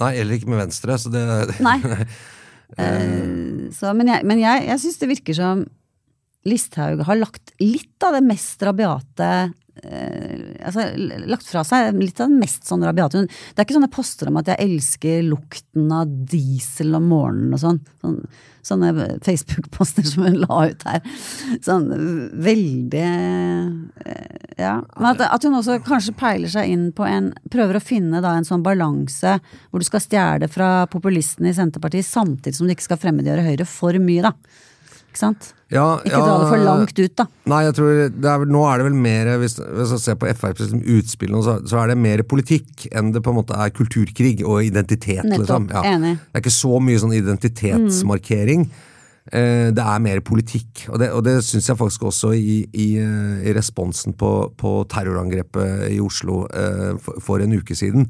Nei, 0.01 0.11
eller 0.19 0.35
ikke 0.35 0.51
med 0.51 0.65
Venstre. 0.65 0.99
Så 0.99 1.13
det, 1.13 1.23
Nei. 1.65 1.79
Så, 3.71 3.91
men 3.95 4.09
jeg, 4.11 4.25
men 4.27 4.41
jeg, 4.41 4.65
jeg 4.67 4.81
syns 4.83 4.99
det 4.99 5.11
virker 5.13 5.37
som 5.37 5.67
Listhaug 6.45 7.01
har 7.07 7.17
lagt 7.17 7.55
litt 7.61 8.03
av 8.05 8.17
det 8.17 8.25
mest 8.25 8.61
rabiate 8.65 9.29
altså, 9.83 10.87
lagt 11.27 11.47
fra 11.49 11.63
seg 11.67 11.97
litt 11.99 12.19
av 12.19 12.31
den 12.31 12.41
mest 12.41 12.67
sånn 12.67 12.85
rabiate. 12.85 13.25
Det 13.27 13.59
er 13.59 13.67
ikke 13.67 13.77
sånne 13.77 13.93
poster 13.93 14.31
om 14.31 14.39
at 14.41 14.51
jeg 14.53 14.69
elsker 14.69 15.23
lukten 15.27 15.91
av 15.93 16.11
diesel 16.31 16.95
om 16.97 17.09
morgenen 17.11 17.55
og 17.57 17.63
sånn. 17.63 17.81
sånn 18.03 18.21
sånne 18.65 19.19
Facebook-poster 19.25 20.03
som 20.09 20.25
hun 20.25 20.39
la 20.41 20.61
ut 20.71 20.85
her. 20.87 21.03
Sånn 21.65 21.89
veldig 22.45 23.03
eh, 23.05 24.23
Ja. 24.55 24.79
Men 24.95 25.09
at, 25.11 25.25
at 25.27 25.45
hun 25.45 25.57
også 25.59 25.81
kanskje 25.85 26.15
peiler 26.17 26.51
seg 26.51 26.71
inn 26.71 26.85
på 26.95 27.03
en 27.07 27.33
Prøver 27.51 27.77
å 27.77 27.83
finne 27.83 28.21
da 28.23 28.35
en 28.37 28.47
sånn 28.47 28.63
balanse 28.65 29.35
hvor 29.69 29.83
du 29.83 29.87
skal 29.87 30.03
stjele 30.03 30.47
fra 30.51 30.87
populistene 30.91 31.51
i 31.51 31.57
Senterpartiet, 31.57 32.07
samtidig 32.07 32.55
som 32.57 32.67
du 32.67 32.73
ikke 32.73 32.87
skal 32.87 33.01
fremmedgjøre 33.01 33.45
Høyre 33.45 33.67
for 33.69 33.99
mye, 34.01 34.23
da. 34.25 34.33
Ikke 35.15 35.21
sant? 35.23 35.53
Ja, 35.71 35.95
Ikke 36.03 36.11
ja, 36.11 36.21
dra 36.21 36.33
det 36.41 36.47
for 36.51 36.61
langt 36.61 36.99
ut, 36.99 37.13
da. 37.17 37.25
Nei, 37.49 37.59
jeg 37.65 37.75
tror 37.77 37.91
det 38.11 38.29
er, 38.29 38.43
nå 38.51 38.63
er 38.69 38.81
det 38.81 38.85
vel 38.85 38.97
mer 38.99 39.29
Hvis, 39.41 39.55
hvis 39.57 39.93
jeg 39.95 40.01
ser 40.03 40.17
på 40.21 40.27
FrPs 40.29 40.73
utspill, 40.75 41.37
så, 41.45 41.55
så 41.65 41.79
er 41.81 41.93
det 41.93 41.95
mer 42.03 42.21
politikk 42.27 42.85
enn 42.91 43.13
det 43.15 43.23
på 43.23 43.31
en 43.31 43.39
måte 43.39 43.55
er 43.57 43.71
kulturkrig 43.73 44.43
og 44.43 44.59
identitet. 44.67 45.23
Nettopp, 45.23 45.39
liksom. 45.45 45.69
Ja. 45.71 45.85
enig. 45.95 46.17
Det 46.19 46.37
er 46.37 46.43
ikke 46.43 46.53
så 46.57 46.81
mye 46.83 46.99
sånn 47.01 47.15
identitetsmarkering. 47.15 48.67
Eh, 49.31 49.71
Det 49.73 49.87
er 49.95 50.03
mer 50.05 50.21
politikk, 50.21 50.85
og 50.91 50.99
det, 51.01 51.09
og 51.15 51.23
det 51.25 51.39
syns 51.47 51.71
jeg 51.71 51.79
faktisk 51.79 52.03
også 52.11 52.35
i, 52.37 52.59
i, 52.75 52.89
eh, 53.01 53.47
i 53.49 53.55
responsen 53.57 54.13
på, 54.13 54.31
på 54.59 54.77
terrorangrepet 54.91 55.87
i 55.95 56.01
Oslo 56.03 56.43
eh, 56.51 56.91
for, 57.01 57.23
for 57.23 57.41
en 57.41 57.55
uke 57.57 57.73
siden. 57.77 58.05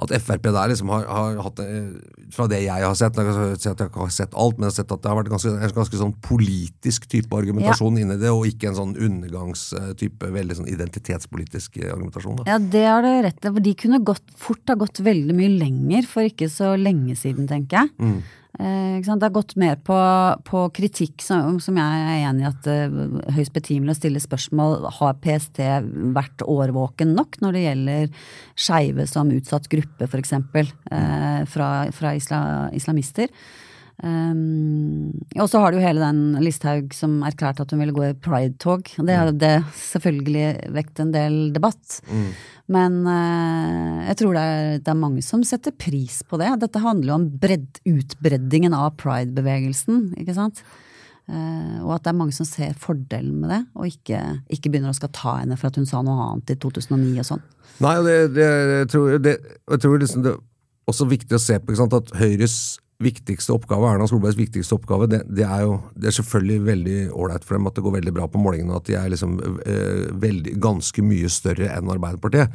At 0.00 0.12
Frp 0.24 0.46
der 0.48 0.70
liksom 0.72 0.88
har, 0.88 1.04
har 1.04 1.38
hatt 1.44 1.58
eh, 1.60 1.90
Fra 2.32 2.46
det 2.48 2.62
jeg 2.64 2.84
har 2.84 2.94
sett, 2.96 3.18
jeg 3.18 3.58
si 3.60 3.68
at 3.68 3.80
jeg 3.82 3.92
har 3.92 4.12
sett 4.14 4.32
alt, 4.32 4.56
men 4.56 4.68
jeg 4.68 4.72
har 4.72 4.76
sett 4.78 4.94
at 4.94 5.02
det 5.04 5.10
har 5.10 5.18
vært 5.18 5.32
ganske, 5.34 5.52
en 5.52 5.74
ganske 5.76 6.00
sånn 6.00 6.14
politisk 6.24 7.08
type 7.12 7.36
argumentasjon 7.36 7.98
inni 8.00 8.16
det, 8.20 8.32
og 8.32 8.46
ikke 8.48 8.70
en 8.70 8.78
sånn 8.78 8.94
undergangstype, 8.96 10.30
veldig 10.32 10.60
sånn 10.60 10.70
identitetspolitisk 10.72 11.82
eh, 11.82 11.90
argumentasjon. 11.92 12.40
Da. 12.40 12.48
Ja, 12.54 12.60
det 12.72 12.86
har 12.88 13.04
du 13.04 13.10
rett 13.28 13.42
i. 13.42 13.50
For 13.50 13.66
de 13.68 13.74
kunne 13.84 14.00
gått, 14.12 14.24
fort 14.40 14.72
ha 14.72 14.78
gått 14.80 15.02
veldig 15.04 15.36
mye 15.36 15.52
lenger 15.60 16.08
for 16.08 16.28
ikke 16.28 16.48
så 16.52 16.72
lenge 16.80 17.18
siden, 17.18 17.50
tenker 17.50 17.82
jeg. 17.82 17.92
Mm. 18.00 18.22
Eh? 18.58 19.00
Det 19.00 19.22
har 19.22 19.32
gått 19.32 19.54
mer 19.56 19.78
på, 19.80 19.96
på 20.44 20.64
kritikk, 20.76 21.22
som, 21.24 21.58
som 21.62 21.78
jeg 21.80 22.02
er 22.02 22.26
enig 22.28 22.44
i 22.44 22.50
at 22.50 22.68
uh, 22.68 23.32
høyst 23.36 23.54
betimelig 23.56 23.96
å 23.96 24.00
stille 24.00 24.22
spørsmål. 24.22 24.88
Har 24.98 25.18
PST 25.24 25.62
vært 26.16 26.44
årvåken 26.44 27.14
nok 27.16 27.40
når 27.42 27.56
det 27.56 27.64
gjelder 27.66 28.28
skeive 28.58 29.08
som 29.10 29.32
utsatt 29.32 29.70
gruppe, 29.72 30.08
f.eks., 30.08 30.34
eh, 30.36 31.42
fra, 31.48 31.72
fra 31.96 32.14
isla, 32.18 32.42
islamister? 32.76 33.32
Um, 34.02 35.12
og 35.38 35.46
så 35.46 35.60
har 35.62 35.70
du 35.70 35.78
jo 35.78 35.84
hele 35.84 36.02
den 36.02 36.40
Listhaug 36.42 36.90
som 36.96 37.20
erklærte 37.22 37.62
at 37.62 37.70
hun 37.70 37.78
ville 37.84 37.94
gå 37.94 38.08
i 38.08 38.16
pride-tog. 38.18 38.90
Det 38.98 39.14
har 39.14 39.30
det 39.30 39.54
selvfølgelig 39.78 40.72
vekt 40.74 41.02
en 41.04 41.12
del 41.14 41.36
debatt. 41.54 42.00
Mm. 42.10 42.26
Men 42.74 42.98
uh, 43.06 44.02
jeg 44.08 44.18
tror 44.18 44.34
det 44.34 44.42
er, 44.42 44.80
det 44.82 44.90
er 44.90 44.98
mange 44.98 45.22
som 45.22 45.46
setter 45.46 45.74
pris 45.78 46.18
på 46.26 46.40
det. 46.42 46.50
Dette 46.64 46.82
handler 46.82 47.12
jo 47.12 47.20
om 47.20 47.28
bredd, 47.44 47.78
utbreddingen 47.86 48.74
av 48.74 48.96
pride-bevegelsen, 48.98 50.08
ikke 50.18 50.34
sant. 50.34 50.64
Uh, 51.30 51.78
og 51.86 51.94
at 51.94 52.02
det 52.02 52.10
er 52.10 52.18
mange 52.18 52.34
som 52.34 52.48
ser 52.48 52.74
fordelen 52.82 53.38
med 53.38 53.54
det, 53.54 53.62
og 53.78 53.86
ikke, 53.86 54.18
ikke 54.50 54.72
begynner 54.72 54.90
å 54.90 54.98
skal 54.98 55.14
ta 55.14 55.38
henne 55.44 55.54
for 55.60 55.70
at 55.70 55.78
hun 55.78 55.86
sa 55.86 56.02
noe 56.02 56.26
annet 56.26 56.56
i 56.56 56.58
2009 56.58 57.22
og 57.22 57.28
sånn. 57.28 57.50
Nei, 57.82 57.98
det, 58.02 58.16
det, 58.34 58.48
jeg 58.82 58.94
tror, 58.96 59.18
det, 59.22 59.38
jeg 59.46 59.86
tror 59.86 60.02
liksom 60.02 60.26
det 60.26 60.34
er 60.34 60.42
også 60.90 61.06
viktig 61.06 61.38
å 61.38 61.42
se 61.42 61.62
på 61.62 61.70
ikke 61.70 61.84
sant, 61.84 62.00
at 62.02 62.16
Høyres 62.18 62.56
viktigste 63.02 63.54
oppgave, 63.54 63.88
Erna 63.94 64.06
Solbergs 64.10 64.38
viktigste 64.38 64.76
oppgave, 64.76 65.08
det, 65.10 65.22
det 65.30 65.44
er 65.46 65.64
jo 65.66 65.78
det 65.94 66.10
er 66.10 66.16
selvfølgelig 66.18 66.60
veldig 66.68 66.98
ålreit 67.12 67.44
for 67.46 67.58
dem 67.58 67.66
at 67.70 67.78
det 67.78 67.84
går 67.86 67.96
veldig 67.98 68.14
bra 68.16 68.28
på 68.30 68.40
målingene, 68.42 68.78
at 68.78 68.86
de 68.88 68.96
er 68.98 69.10
liksom 69.12 69.34
eh, 69.66 70.06
veldig, 70.22 70.54
ganske 70.62 71.04
mye 71.06 71.30
større 71.32 71.68
enn 71.76 71.90
Arbeiderpartiet. 71.92 72.54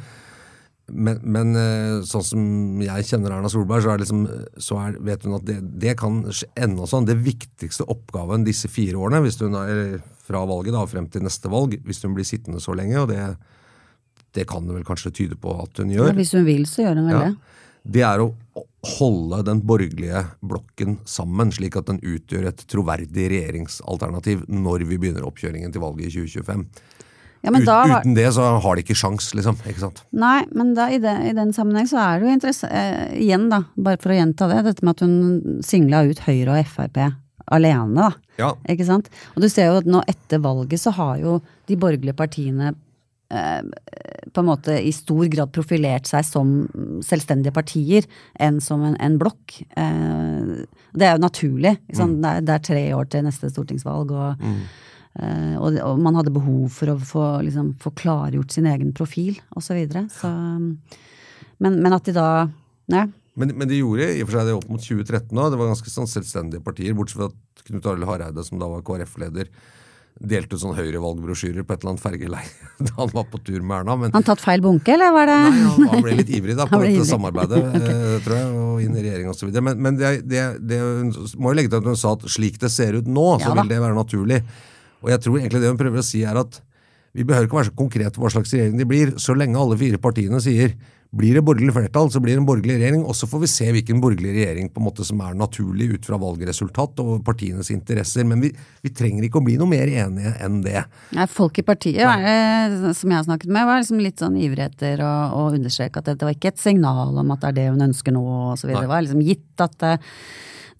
Men, 0.88 1.18
men 1.28 1.50
eh, 1.60 1.98
sånn 2.08 2.24
som 2.24 2.44
jeg 2.80 3.04
kjenner 3.10 3.34
Erna 3.36 3.50
Solberg, 3.52 3.84
så, 3.84 3.92
er 3.92 4.00
liksom, 4.00 4.22
så 4.56 4.78
er, 4.86 4.94
vet 5.04 5.26
hun 5.28 5.36
at 5.36 5.44
det, 5.44 5.58
det 5.84 5.92
kan 6.00 6.22
ende 6.56 6.86
sånn. 6.88 7.04
Det 7.08 7.18
viktigste 7.20 7.84
oppgaven 7.92 8.46
disse 8.46 8.70
fire 8.72 8.96
årene, 8.96 9.20
hvis 9.26 9.36
hun 9.42 9.56
er, 9.60 9.68
eller 9.74 9.98
fra 10.24 10.40
valget 10.48 10.72
da, 10.76 10.86
frem 10.88 11.06
til 11.12 11.24
neste 11.26 11.52
valg, 11.52 11.76
hvis 11.84 12.00
hun 12.04 12.16
blir 12.16 12.24
sittende 12.28 12.60
så 12.64 12.72
lenge, 12.76 12.96
og 13.02 13.12
det, 13.12 13.20
det 14.36 14.46
kan 14.48 14.64
det 14.68 14.78
vel 14.78 14.88
kanskje 14.88 15.12
tyde 15.20 15.36
på 15.40 15.52
at 15.60 15.82
hun 15.82 15.92
gjør. 15.92 16.08
Ja, 16.12 16.16
hvis 16.16 16.32
hun 16.36 16.48
vil, 16.48 16.64
så 16.68 16.86
gjør 16.86 17.02
hun 17.02 17.10
vel 17.12 17.16
Ja. 17.18 17.28
det. 17.28 17.36
Det 17.88 18.02
er 18.04 18.20
å 18.20 18.32
holde 18.86 19.40
den 19.46 19.60
borgerlige 19.66 20.20
blokken 20.44 20.98
sammen, 21.08 21.50
slik 21.54 21.76
at 21.80 21.88
den 21.90 21.98
utgjør 22.04 22.46
et 22.52 22.60
troverdig 22.70 23.26
regjeringsalternativ 23.32 24.44
når 24.48 24.84
vi 24.86 24.98
begynner 25.02 25.26
oppkjøringen 25.26 25.72
til 25.74 25.82
valget 25.82 26.06
i 26.12 26.14
2025. 26.28 26.64
Ja, 27.42 27.52
men 27.54 27.62
Ut, 27.62 27.68
var- 27.70 28.00
Uten 28.00 28.14
det 28.16 28.26
så 28.34 28.46
har 28.62 28.76
de 28.76 28.82
ikke 28.82 28.96
sjans, 28.98 29.30
liksom. 29.34 29.58
Ikke 29.66 29.82
sant? 29.82 30.02
Nei, 30.10 30.42
men 30.54 30.74
da, 30.74 30.88
i, 30.90 30.98
det, 30.98 31.12
i 31.30 31.34
den 31.36 31.52
sammenheng 31.54 31.86
så 31.90 31.98
er 32.02 32.18
det 32.18 32.26
jo 32.26 32.34
interessant 32.34 32.72
eh, 32.74 33.14
Igjen, 33.22 33.46
da, 33.50 33.62
bare 33.78 34.00
for 34.02 34.10
å 34.10 34.18
gjenta 34.18 34.48
det, 34.50 34.64
dette 34.66 34.84
med 34.86 34.96
at 34.96 35.04
hun 35.06 35.62
singla 35.66 36.02
ut 36.10 36.22
Høyre 36.26 36.58
og 36.58 36.66
Frp 36.72 36.98
alene, 37.48 37.94
da. 37.96 38.10
Ja. 38.38 38.50
Ikke 38.68 38.84
sant? 38.84 39.06
Og 39.34 39.42
du 39.42 39.48
ser 39.48 39.70
jo 39.70 39.78
at 39.80 39.86
nå 39.88 40.02
etter 40.10 40.42
valget 40.44 40.82
så 40.82 40.92
har 40.98 41.16
jo 41.22 41.38
de 41.70 41.78
borgerlige 41.80 42.16
partiene 42.18 42.74
på 43.28 44.40
en 44.40 44.46
måte 44.48 44.78
i 44.80 44.92
stor 44.92 45.26
grad 45.28 45.52
profilert 45.52 46.08
seg 46.08 46.24
som 46.24 46.52
selvstendige 47.04 47.52
partier 47.52 48.06
enn 48.40 48.60
som 48.64 48.82
en, 48.86 48.96
en 48.96 49.18
blokk. 49.20 49.58
Eh, 49.76 50.64
det 50.96 51.08
er 51.08 51.16
jo 51.16 51.24
naturlig. 51.24 51.74
Sant? 51.96 52.20
Det, 52.22 52.30
er, 52.30 52.46
det 52.46 52.54
er 52.54 52.66
tre 52.70 52.84
år 52.96 53.10
til 53.12 53.26
neste 53.26 53.50
stortingsvalg, 53.52 54.14
og, 54.16 54.48
eh, 55.20 55.54
og, 55.60 55.76
og 55.84 56.00
man 56.04 56.18
hadde 56.20 56.32
behov 56.34 56.72
for 56.72 56.94
å 56.94 56.98
få, 57.12 57.26
liksom, 57.46 57.74
få 57.82 57.92
klargjort 58.00 58.56
sin 58.56 58.68
egen 58.70 58.94
profil, 58.96 59.36
og 59.52 59.64
så 59.64 59.76
videre. 59.76 60.06
Så, 60.12 60.32
men, 61.58 61.80
men 61.82 61.96
at 61.96 62.08
de 62.08 62.16
da 62.16 62.28
ja, 62.88 63.08
Men, 63.38 63.52
men 63.54 63.68
de 63.68 63.82
gjorde 63.82 64.06
i 64.08 64.22
og 64.22 64.30
for 64.30 64.38
seg 64.38 64.48
det 64.48 64.54
opp 64.56 64.70
mot 64.72 64.82
2013 64.82 65.28
òg. 65.36 65.52
Det 65.52 65.58
var 65.60 65.68
ganske 65.70 65.92
sånn 65.92 66.08
selvstendige 66.10 66.64
partier, 66.64 66.96
bortsett 66.96 67.20
fra 67.20 67.66
Knut 67.68 67.86
Arild 67.86 68.08
Hareide, 68.08 68.42
som 68.46 68.58
da 68.58 68.66
var 68.72 68.80
KrF-leder, 68.86 69.50
delte 70.18 70.56
ut 70.56 70.62
sånn 70.62 70.74
Høyre-valgbrosjyrer 70.74 71.66
på 71.66 71.74
et 71.74 71.82
eller 71.82 71.92
annet 71.94 72.02
fergeleie 72.02 72.68
da 72.86 72.94
han 72.96 73.12
var 73.12 73.26
på 73.30 73.40
tur 73.46 73.60
med 73.62 73.80
Erna. 73.80 73.96
Men 74.00 74.14
Han 74.14 74.26
tatt 74.26 74.42
feil 74.42 74.62
bunke, 74.64 74.94
eller 74.96 75.12
var 75.14 75.30
det 75.30 75.38
Nei, 75.44 75.64
han, 75.64 75.90
han 75.92 76.04
ble 76.04 76.16
litt 76.20 76.32
ivrig 76.38 76.56
da 76.58 76.66
på 76.70 76.80
dette 76.82 77.06
samarbeidet, 77.08 77.60
okay. 77.78 78.00
tror 78.26 78.38
jeg, 78.38 78.48
og 78.62 78.82
inn 78.84 78.96
i 78.98 79.04
regjering 79.04 79.30
osv. 79.32 79.52
Men, 79.62 79.78
men 79.84 80.00
det, 80.00 80.14
det, 80.26 80.46
det 80.62 80.80
må 81.38 81.52
jo 81.52 81.58
legge 81.58 81.72
til 81.72 81.80
at 81.82 81.90
hun 81.92 82.00
sa 82.00 82.16
at 82.18 82.26
slik 82.30 82.58
det 82.62 82.72
ser 82.74 82.98
ut 82.98 83.10
nå, 83.10 83.28
så 83.42 83.52
Ja 83.52 83.58
vil 83.60 83.70
det 83.70 83.82
være 83.82 83.98
naturlig. 83.98 84.42
Og 85.04 85.12
jeg 85.12 85.22
tror 85.22 85.38
egentlig 85.38 85.62
det 85.62 85.70
hun 85.70 85.80
prøver 85.80 86.02
å 86.02 86.06
si 86.06 86.24
er 86.26 86.38
at 86.40 86.60
vi 87.16 87.24
behøver 87.26 87.48
ikke 87.48 87.58
være 87.58 87.70
så 87.70 87.78
konkrete 87.78 88.18
på 88.18 88.22
hva 88.26 88.30
slags 88.30 88.52
regjering 88.54 88.78
de 88.78 88.86
blir, 88.86 89.14
så 89.22 89.34
lenge 89.34 89.58
alle 89.58 89.78
fire 89.80 89.98
partiene 90.02 90.40
sier 90.44 90.74
blir 91.10 91.38
det 91.38 91.42
borgerlig 91.44 91.72
flertall, 91.72 92.10
så 92.12 92.20
blir 92.20 92.34
det 92.36 92.42
en 92.42 92.46
borgerlig 92.48 92.74
regjering, 92.76 93.04
og 93.08 93.16
så 93.16 93.24
får 93.30 93.40
vi 93.40 93.48
se 93.48 93.68
hvilken 93.72 94.00
borgerlig 94.02 94.34
regjering 94.34 94.66
på 94.68 94.80
en 94.82 94.86
måte 94.90 95.06
som 95.08 95.20
er 95.24 95.38
naturlig 95.40 95.86
ut 95.94 96.08
fra 96.08 96.18
valgresultat 96.20 97.00
og 97.00 97.22
partienes 97.24 97.70
interesser. 97.72 98.26
Men 98.28 98.42
vi, 98.44 98.50
vi 98.84 98.92
trenger 98.92 99.24
ikke 99.24 99.40
å 99.40 99.44
bli 99.46 99.56
noe 99.60 99.70
mer 99.70 99.88
enige 99.88 100.34
enn 100.44 100.58
det. 100.66 100.82
Nei, 101.16 101.24
folk 101.32 101.62
i 101.62 101.64
partiet 101.64 102.02
eh, 102.04 102.76
som 102.92 103.08
jeg 103.08 103.16
har 103.16 103.24
snakket 103.24 103.54
med, 103.56 103.64
var 103.70 103.80
liksom 103.80 104.02
litt 104.04 104.20
sånn 104.20 104.36
ivrige 104.36 104.68
etter 104.68 105.00
å, 105.06 105.14
å 105.38 105.46
understreke 105.56 106.02
at 106.02 106.12
det 106.12 106.28
var 106.28 106.36
ikke 106.36 106.52
et 106.52 106.60
signal 106.60 107.16
om 107.24 107.32
at 107.32 107.40
det 107.46 107.54
er 107.54 107.58
det 107.62 107.66
hun 107.70 107.88
ønsker 107.88 108.12
nå, 108.12 108.26
videre. 108.60 108.84
Det 108.84 108.92
var 108.92 109.06
liksom 109.08 109.24
gitt 109.24 109.64
at 109.64 109.80
det, 109.80 109.94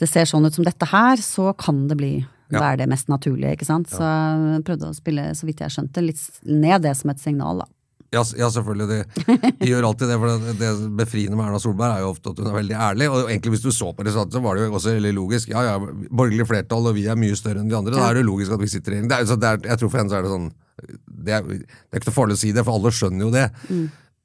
det 0.04 0.10
ser 0.12 0.28
sånn 0.28 0.44
ut 0.44 0.60
som 0.60 0.68
dette 0.68 0.90
her, 0.92 1.24
så 1.24 1.54
kan 1.56 1.86
det 1.88 1.96
bli 2.00 2.12
Ja. 2.52 2.62
er 2.70 2.78
det 2.80 2.86
mest 2.88 3.08
naturlige, 3.12 3.56
ikke 3.56 3.66
sant. 3.68 3.88
Så 3.92 4.04
jeg 4.04 4.62
prøvde 4.64 4.92
å 4.92 4.96
spille, 4.96 5.26
så 5.36 5.44
vidt 5.48 5.64
jeg 5.64 5.72
skjønte, 5.72 6.04
litt 6.04 6.22
ned 6.44 6.84
det 6.84 6.94
som 6.96 7.10
et 7.12 7.20
signal, 7.20 7.64
da. 7.64 7.72
Ja, 8.14 8.22
ja 8.40 8.48
selvfølgelig. 8.52 8.86
De, 8.88 9.48
de 9.60 9.68
gjør 9.68 9.88
alltid 9.90 10.08
det. 10.08 10.18
for 10.22 10.44
det, 10.46 10.54
det 10.60 10.70
befriende 10.96 11.36
med 11.36 11.48
Erna 11.48 11.60
Solberg 11.62 11.96
er 11.98 12.04
jo 12.04 12.12
ofte 12.14 12.32
at 12.32 12.40
hun 12.40 12.48
er 12.50 12.56
veldig 12.56 12.78
ærlig. 12.88 13.10
Og 13.12 13.28
egentlig 13.28 13.56
hvis 13.56 13.66
du 13.66 13.70
så 13.74 13.90
på 13.92 14.06
resultatet, 14.06 14.38
så 14.38 14.44
var 14.44 14.56
det 14.56 14.66
jo 14.66 14.78
også 14.80 14.96
veldig 14.96 15.14
logisk. 15.18 15.52
Ja, 15.52 15.64
ja, 15.66 15.76
borgerlig 16.08 16.48
flertall, 16.48 16.88
og 16.90 16.96
vi 16.96 17.04
er 17.10 17.20
mye 17.20 17.36
større 17.38 17.62
enn 17.62 17.70
de 17.70 17.76
andre. 17.78 17.96
Da 17.96 18.08
er 18.08 18.20
det 18.20 18.26
logisk 18.28 18.56
at 18.56 18.64
vi 18.64 18.70
sitter 18.72 18.94
i 18.94 18.98
regjering. 18.98 19.12
Det 19.12 19.20
er, 19.20 19.28
så 19.28 19.38
det 19.40 19.52
er, 19.52 19.62
jeg 19.72 19.82
tror 19.82 19.92
for 19.92 20.02
henne 20.02 20.14
så 20.14 20.20
er 20.20 20.26
det 20.26 20.34
sånn 20.36 20.50
det 20.78 21.34
er, 21.34 21.46
det 21.48 21.64
er 21.90 21.98
ikke 21.98 22.12
så 22.12 22.14
farlig 22.14 22.36
å 22.36 22.40
si 22.40 22.52
det, 22.54 22.62
for 22.62 22.78
alle 22.78 22.92
skjønner 22.94 23.26
jo 23.26 23.32
det. 23.34 23.48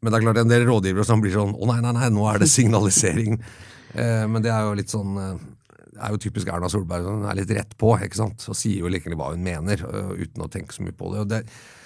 Men 0.03 0.11
det 0.11 0.19
er 0.19 0.25
klart 0.27 0.39
en 0.43 0.51
del 0.51 0.67
rådgivere 0.67 1.05
som 1.07 1.21
blir 1.23 1.33
sånn 1.33 1.53
Å 1.55 1.69
nei, 1.69 1.79
nei, 1.81 1.93
nei, 1.95 2.09
nå 2.13 2.27
er 2.29 2.43
det 2.43 2.49
signalisering. 2.51 3.39
Eh, 3.93 4.23
men 4.29 4.43
det 4.43 4.51
er 4.53 4.67
jo 4.67 4.77
litt 4.77 4.93
sånn 4.93 5.17
eh, 5.21 5.35
det 5.93 6.01
er 6.01 6.13
jo 6.15 6.21
typisk 6.21 6.49
Erna 6.49 6.69
Solberg. 6.71 7.05
Hun 7.05 7.27
er 7.29 7.37
litt 7.37 7.53
rett 7.53 7.75
på, 7.79 7.93
ikke 8.01 8.17
sant? 8.17 8.43
og 8.49 8.57
sier 8.57 8.81
jo 8.81 8.91
likevel 8.91 9.17
hva 9.19 9.31
hun 9.33 9.43
mener, 9.45 9.83
øh, 9.85 10.13
uten 10.23 10.45
å 10.45 10.49
tenke 10.51 10.75
så 10.75 10.85
mye 10.85 10.95
på 10.97 11.11
det. 11.13 11.23
Og, 11.23 11.29
det, 11.31 11.41
eh, 11.43 11.82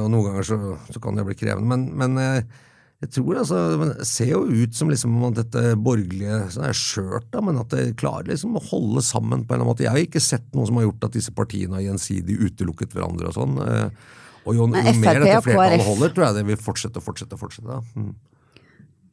og 0.00 0.10
noen 0.12 0.26
ganger 0.30 0.46
så, 0.46 0.58
så 0.88 1.00
kan 1.02 1.18
det 1.18 1.26
bli 1.28 1.36
krevende. 1.36 1.68
Men, 1.68 1.86
men 2.00 2.20
eh, 2.22 2.60
jeg 3.00 3.14
tror 3.16 3.38
altså, 3.40 3.58
det 3.80 4.06
ser 4.08 4.32
jo 4.34 4.42
ut 4.44 4.74
som 4.76 4.90
liksom 4.92 5.14
dette 5.36 5.74
borgerlige 5.80 6.40
sånn 6.52 6.66
er 6.68 6.76
skjørt, 6.76 7.28
da, 7.32 7.40
men 7.44 7.60
at 7.62 7.72
det 7.72 7.84
klarer 8.00 8.28
liksom 8.28 8.58
å 8.60 8.64
holde 8.70 9.04
sammen 9.04 9.44
på 9.44 9.54
en 9.54 9.60
eller 9.60 9.64
annen 9.64 9.70
måte. 9.72 9.86
Jeg 9.86 9.94
har 9.94 10.02
ikke 10.04 10.20
sett 10.24 10.48
noe 10.56 10.68
som 10.68 10.76
har 10.80 10.84
gjort 10.88 11.06
at 11.08 11.16
disse 11.16 11.32
partiene 11.36 11.78
har 11.78 11.86
gjensidig 11.86 12.36
utelukket 12.50 12.92
hverandre 12.96 13.30
og 13.30 13.38
sånn. 13.38 13.60
eh, 13.64 14.10
Og 14.44 14.56
jo, 14.56 14.66
jo 14.66 14.66
mer 14.72 15.20
dette 15.20 15.40
flertallet 15.44 15.86
holder, 15.86 16.12
tror 16.16 16.26
jeg 16.26 16.38
det 16.40 16.44
vil 16.50 16.60
fortsette 16.60 17.00
og 17.00 17.04
fortsette. 17.06 17.36
og 17.36 17.40
fortsette. 17.44 17.80
Mm. 17.96 18.12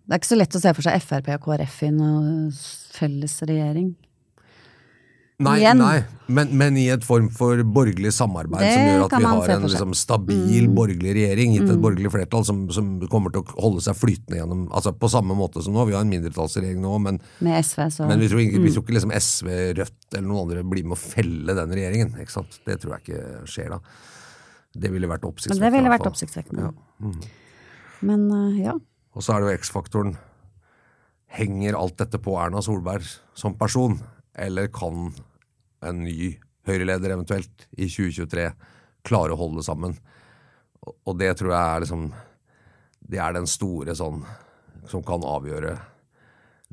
Det 0.07 0.15
er 0.15 0.21
ikke 0.21 0.31
så 0.31 0.39
lett 0.39 0.55
å 0.55 0.61
se 0.63 0.71
for 0.75 0.87
seg 0.87 1.01
Frp 1.03 1.31
og 1.35 1.47
KrF 1.47 1.79
i 1.83 1.89
noen 1.91 2.51
felles 2.95 3.33
regjering. 3.43 3.89
Nei, 5.37 5.59
nei. 5.77 5.97
Men, 6.33 6.49
men 6.57 6.77
i 6.81 6.87
et 6.89 7.03
form 7.05 7.27
for 7.29 7.59
borgerlig 7.61 8.09
samarbeid 8.15 8.63
Det 8.65 8.71
som 8.73 8.87
gjør 8.87 9.03
at 9.05 9.11
vi 9.13 9.27
har 9.29 9.51
en 9.53 9.65
liksom, 9.67 9.91
stabil 9.93 10.65
borgerlig 10.73 11.11
regjering, 11.13 11.53
gitt 11.53 11.69
et 11.69 11.83
borgerlig 11.83 12.09
flertall, 12.09 12.41
som, 12.47 12.63
som 12.73 12.87
kommer 13.11 13.35
til 13.35 13.43
å 13.43 13.59
holde 13.67 13.83
seg 13.85 13.99
flytende 13.99 14.39
gjennom 14.39 14.63
altså 14.73 14.95
På 14.97 15.11
samme 15.13 15.37
måte 15.37 15.61
som 15.61 15.77
nå. 15.77 15.85
Vi 15.91 15.93
har 15.93 16.01
en 16.01 16.09
mindretallsregjering 16.09 16.81
nå, 16.81 16.95
men, 17.05 17.21
Med 17.45 17.61
SV, 17.61 17.83
så 17.93 18.09
men 18.09 18.25
vi, 18.25 18.31
tror 18.33 18.41
ikke, 18.47 18.63
vi 18.65 18.73
tror 18.73 18.87
ikke 18.87 18.97
liksom 18.97 19.13
SV, 19.13 19.53
Rødt 19.77 20.17
eller 20.17 20.25
noen 20.25 20.41
andre 20.47 20.65
blir 20.73 20.89
med 20.89 20.97
å 20.97 20.99
felle 21.03 21.57
den 21.61 21.77
regjeringen. 21.77 22.17
Ikke 22.25 22.33
sant? 22.39 22.57
Det 22.65 22.79
tror 22.81 22.97
jeg 22.97 23.05
ikke 23.05 23.45
skjer 23.53 23.71
da. 23.77 23.81
Det 24.73 24.93
ville 24.93 25.13
vært 25.13 25.21
Men 25.21 25.35
oppsiktsvekkende. 25.35 25.69
det 25.69 25.77
ville 25.77 25.93
vært 25.93 26.09
oppsiktsvekkende. 26.09 26.65
Ja. 26.65 27.31
Men 28.09 28.27
uh, 28.33 28.57
ja. 28.57 28.77
Og 29.13 29.25
så 29.25 29.37
er 29.37 29.45
det 29.45 29.53
jo 29.53 29.61
X-faktoren. 29.61 30.17
Henger 31.37 31.77
alt 31.77 32.01
dette 32.01 32.17
på 32.25 32.39
Erna 32.41 32.65
Solberg 32.65 33.05
som 33.37 33.53
person, 33.57 33.99
eller 34.37 34.67
kan 34.67 35.13
en 35.83 36.03
ny 36.03 36.37
Høyre-leder 36.67 37.13
eventuelt 37.15 37.67
i 37.79 37.85
2023 37.87 38.49
klare 39.07 39.31
å 39.31 39.37
holde 39.39 39.61
det 39.61 39.65
sammen? 39.69 39.93
Og- 41.05 41.17
det 41.17 41.37
tror 41.39 41.51
jeg 41.53 41.75
er 41.75 41.79
liksom 41.85 42.13
Det 43.09 43.19
er 43.19 43.31
den 43.33 43.45
store 43.47 43.95
sånn 43.95 44.25
som 44.89 45.01
kan 45.03 45.21
avgjøre 45.23 45.77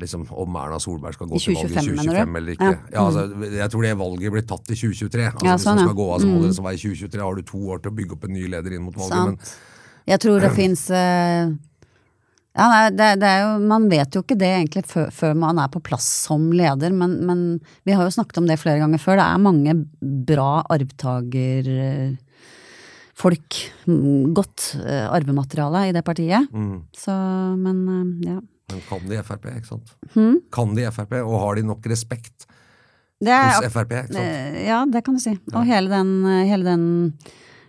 liksom 0.01 0.27
om 0.33 0.57
Erna 0.57 0.81
Solberg 0.83 1.15
skal 1.15 1.29
gå 1.29 1.39
til 1.39 1.55
valg 1.55 1.71
i 1.71 1.75
2025, 1.75 1.95
mener 1.95 2.03
2025 2.03 2.33
du? 2.33 2.39
eller 2.39 2.53
ikke. 2.57 2.71
Ja. 2.73 2.79
Ja. 2.91 3.05
altså, 3.07 3.53
jeg 3.55 3.71
tror 3.71 3.83
det 3.83 3.93
valget 3.99 4.33
blir 4.35 4.43
tatt 4.43 4.71
i 4.71 4.75
2023. 4.75 5.29
Altså, 5.31 5.45
Ja, 5.47 5.55
Hvis 5.55 5.63
sånn, 5.65 5.77
den 5.77 5.85
du 5.87 5.93
skal 5.93 5.95
gå 6.01 6.09
av, 6.15 6.21
så 6.21 6.27
må 6.27 6.35
Mm. 6.35 6.41
det 6.43 6.49
liksom 6.51 6.65
være 6.65 6.75
i 6.75 6.83
2023. 6.83 7.23
Har 7.23 7.35
du 7.35 7.43
to 7.43 7.59
år 7.71 7.79
til 7.83 7.93
å 7.93 7.95
bygge 7.95 8.13
opp 8.13 8.25
en 8.25 8.33
ny 8.33 8.49
leder 8.49 8.73
inn 8.75 8.83
mot 8.83 8.95
valget. 8.95 9.25
Men, 9.27 9.39
Jeg 10.07 10.21
tror 10.21 10.41
det 10.41 10.51
fins 10.53 10.91
ja, 12.55 12.67
nei, 12.71 12.91
det, 12.95 13.09
det 13.23 13.31
jo, 13.43 13.49
Man 13.67 13.89
vet 13.91 14.15
jo 14.15 14.21
ikke 14.23 14.37
det 14.39 14.51
egentlig 14.53 14.85
før, 14.87 15.09
før 15.15 15.33
man 15.35 15.59
er 15.59 15.69
på 15.75 15.81
plass 15.83 16.07
som 16.29 16.53
leder, 16.55 16.93
men, 16.95 17.17
men 17.27 17.41
vi 17.87 17.93
har 17.97 18.07
jo 18.07 18.15
snakket 18.15 18.39
om 18.43 18.47
det 18.51 18.61
flere 18.63 18.79
ganger 18.83 19.03
før. 19.03 19.19
Det 19.19 19.27
er 19.27 19.43
mange 19.43 19.75
bra 20.29 20.51
arvtagerfolk. 20.71 22.21
folk, 23.15 23.59
Godt 24.39 24.69
eh, 24.85 25.07
arvemateriale 25.11 25.89
i 25.91 25.95
det 25.97 26.05
partiet. 26.07 26.49
mm. 26.53 26.77
Så, 26.97 27.15
men 27.61 27.83
eh, 27.89 28.31
ja. 28.33 28.39
men 28.73 28.81
kan 28.89 29.03
de 29.11 29.23
Frp, 29.27 29.45
ikke 29.55 29.71
sant? 29.75 29.95
Hmm? 30.15 30.39
Kan 30.55 30.75
de 30.79 30.87
Frp, 30.95 31.13
og 31.25 31.39
har 31.43 31.59
de 31.59 31.67
nok 31.69 31.87
respekt 31.91 32.47
Det 33.25 33.31
er, 33.35 33.55
hos 33.59 33.73
Frp? 33.75 33.93
ikke 34.05 34.15
sant? 34.15 34.25
Eh, 34.25 34.67
Ja, 34.69 34.85
det 34.87 35.05
kan 35.07 35.15
du 35.19 35.23
si. 35.23 35.35
Og 35.55 35.67
hele 35.69 35.91
den, 35.93 36.15
hele 36.49 36.65
den 36.67 36.87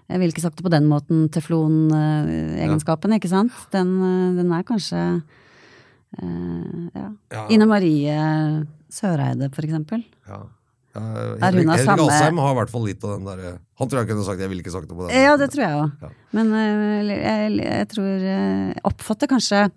jeg 0.09 0.21
vil 0.21 0.29
ikke 0.31 0.43
sagt 0.43 0.59
det 0.59 0.65
på 0.65 0.71
den 0.73 0.85
måten, 0.89 1.25
teflon-egenskapen, 1.33 3.15
ikke 3.17 3.31
sant? 3.31 3.55
Den, 3.73 3.95
eh, 4.05 4.35
den 4.37 4.51
er 4.53 4.65
kanskje 4.67 5.01
uh, 6.21 6.83
ja. 6.93 7.07
Ja. 7.33 7.47
Ine 7.49 7.65
Marie 7.69 8.13
Søreide, 8.93 9.49
for 9.55 9.65
eksempel. 9.65 10.05
Ja. 10.29 10.43
Ja, 10.95 11.01
hun 11.01 11.41
Henrik, 11.41 11.65
Henrik 11.67 11.81
samme- 11.83 12.05
Asheim 12.07 12.37
har 12.39 12.53
i 12.53 12.57
hvert 12.61 12.71
fall 12.71 12.85
litt 12.87 13.01
av 13.03 13.17
den 13.17 13.25
derre 13.27 13.49
Han 13.81 13.89
tror 13.91 13.99
jeg 13.99 14.07
kunne 14.13 14.23
sagt 14.23 14.39
'jeg 14.39 14.47
ville 14.47 14.63
ikke 14.63 14.71
sagt 14.71 14.87
det 14.87 14.95
på 14.95 15.09
den 15.09 15.11
Ja, 15.25 15.35
det 15.35 15.49
tror 15.51 15.63
jeg 15.65 15.75
òg. 15.75 15.91
Ja. 16.01 16.09
Men 16.31 16.53
eh, 16.53 17.03
jeg, 17.11 17.57
jeg 17.65 17.87
tror 17.89 18.23
Jeg 18.23 18.79
oppfatter 18.83 19.27
kanskje 19.27 19.69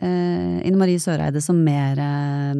Uh, 0.00 0.64
Ine 0.64 0.78
Marie 0.80 0.96
Søreide 0.96 1.42
som 1.44 1.58
mer 1.60 1.98
uh, 2.00 2.56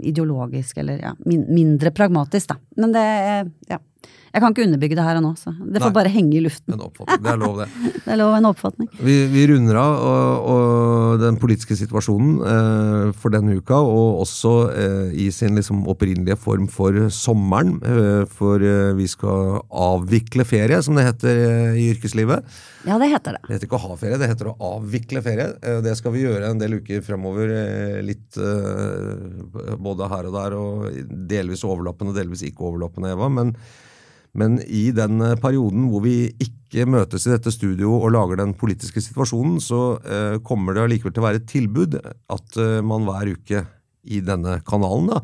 ideologisk, 0.00 0.78
eller 0.80 1.02
ja, 1.02 1.10
min, 1.28 1.42
mindre 1.52 1.90
pragmatisk, 1.92 2.54
da. 2.54 2.56
Men 2.80 2.94
det 2.96 3.02
uh, 3.04 3.50
Ja. 3.68 3.76
Jeg 4.30 4.42
kan 4.44 4.52
ikke 4.54 4.62
underbygge 4.68 4.94
det 4.98 5.04
her 5.04 5.18
og 5.18 5.24
nå, 5.24 5.30
så 5.38 5.50
det 5.58 5.80
får 5.82 5.90
Nei. 5.90 5.96
bare 5.96 6.10
henge 6.14 6.36
i 6.38 6.42
luften. 6.44 6.74
En. 6.76 7.22
Det 7.24 7.30
er 7.32 7.38
lov, 7.40 7.56
det. 7.58 7.66
Det 8.04 8.12
er 8.14 8.18
lov 8.20 8.34
en 8.36 8.46
oppfatning. 8.48 8.88
Vi, 9.02 9.14
vi 9.30 9.42
runder 9.50 9.76
av 9.80 9.96
og, 10.06 10.46
og 10.52 11.20
den 11.22 11.36
politiske 11.42 11.76
situasjonen 11.78 12.36
eh, 12.52 13.10
for 13.18 13.34
denne 13.34 13.56
uka, 13.58 13.78
og 13.82 14.20
også 14.22 14.52
eh, 14.70 15.10
i 15.26 15.28
sin 15.34 15.58
liksom 15.58 15.82
opprinnelige 15.90 16.38
form 16.40 16.68
for 16.70 16.96
sommeren. 17.14 17.76
Eh, 17.82 18.22
for 18.30 18.62
eh, 18.62 18.92
vi 18.98 19.08
skal 19.10 19.60
avvikle 19.70 20.46
ferie, 20.48 20.78
som 20.86 20.98
det 20.98 21.08
heter 21.08 21.42
eh, 21.44 21.80
i 21.82 21.88
yrkeslivet. 21.96 22.46
Ja, 22.88 22.96
det 23.02 23.10
heter 23.12 23.36
det. 23.36 23.42
Det 23.48 23.56
heter 23.58 23.68
ikke 23.68 23.80
å 23.82 23.84
ha 23.88 23.98
ferie, 24.00 24.18
det 24.22 24.30
heter 24.30 24.52
å 24.52 24.56
avvikle 24.76 25.22
ferie. 25.26 25.50
Eh, 25.60 25.82
Det 25.84 25.96
skal 25.98 26.14
vi 26.14 26.24
gjøre 26.24 26.50
en 26.54 26.62
del 26.62 26.78
uker 26.80 27.02
fremover. 27.06 27.50
Litt 28.06 28.38
både 29.80 30.08
her 30.10 30.28
og 30.30 30.34
der, 30.36 30.56
og 30.58 31.14
delvis 31.30 31.62
overlappende, 31.66 32.14
delvis 32.16 32.42
ikke 32.46 32.66
overlappende, 32.70 33.12
Eva. 33.14 33.28
Men, 33.32 33.54
men 34.38 34.60
i 34.62 34.88
den 34.94 35.20
eh, 35.24 35.36
perioden 35.40 35.88
hvor 35.90 36.04
vi 36.04 36.30
ikke 36.42 36.86
møtes 36.90 37.26
i 37.26 37.32
dette 37.34 37.52
studio 37.54 37.96
og 37.98 38.12
lager 38.14 38.40
den 38.42 38.54
politiske 38.58 39.02
situasjonen, 39.02 39.58
så 39.62 39.82
eh, 40.04 40.36
kommer 40.46 40.76
det 40.76 40.84
allikevel 40.86 41.14
til 41.14 41.22
å 41.22 41.28
være 41.28 41.42
et 41.42 41.48
tilbud 41.50 41.96
at 42.00 42.60
eh, 42.60 42.80
man 42.86 43.08
hver 43.08 43.32
uke 43.34 43.64
i 44.10 44.20
denne 44.24 44.60
kanalen 44.66 45.10
da, 45.10 45.22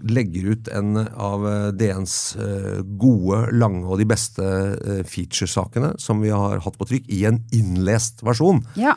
legger 0.00 0.54
ut 0.54 0.70
en 0.72 1.00
av 1.00 1.48
eh, 1.48 1.66
DNs 1.76 2.14
eh, 2.40 2.78
gode, 3.00 3.42
lange 3.56 3.82
og 3.88 3.98
de 4.00 4.06
beste 4.08 4.46
featuresakene 5.10 5.96
som 6.00 6.22
vi 6.22 6.30
har 6.32 6.62
hatt 6.62 6.78
på 6.78 6.88
trykk, 6.92 7.10
i 7.10 7.24
en 7.28 7.42
innlest 7.56 8.22
versjon. 8.26 8.62
Ja. 8.78 8.94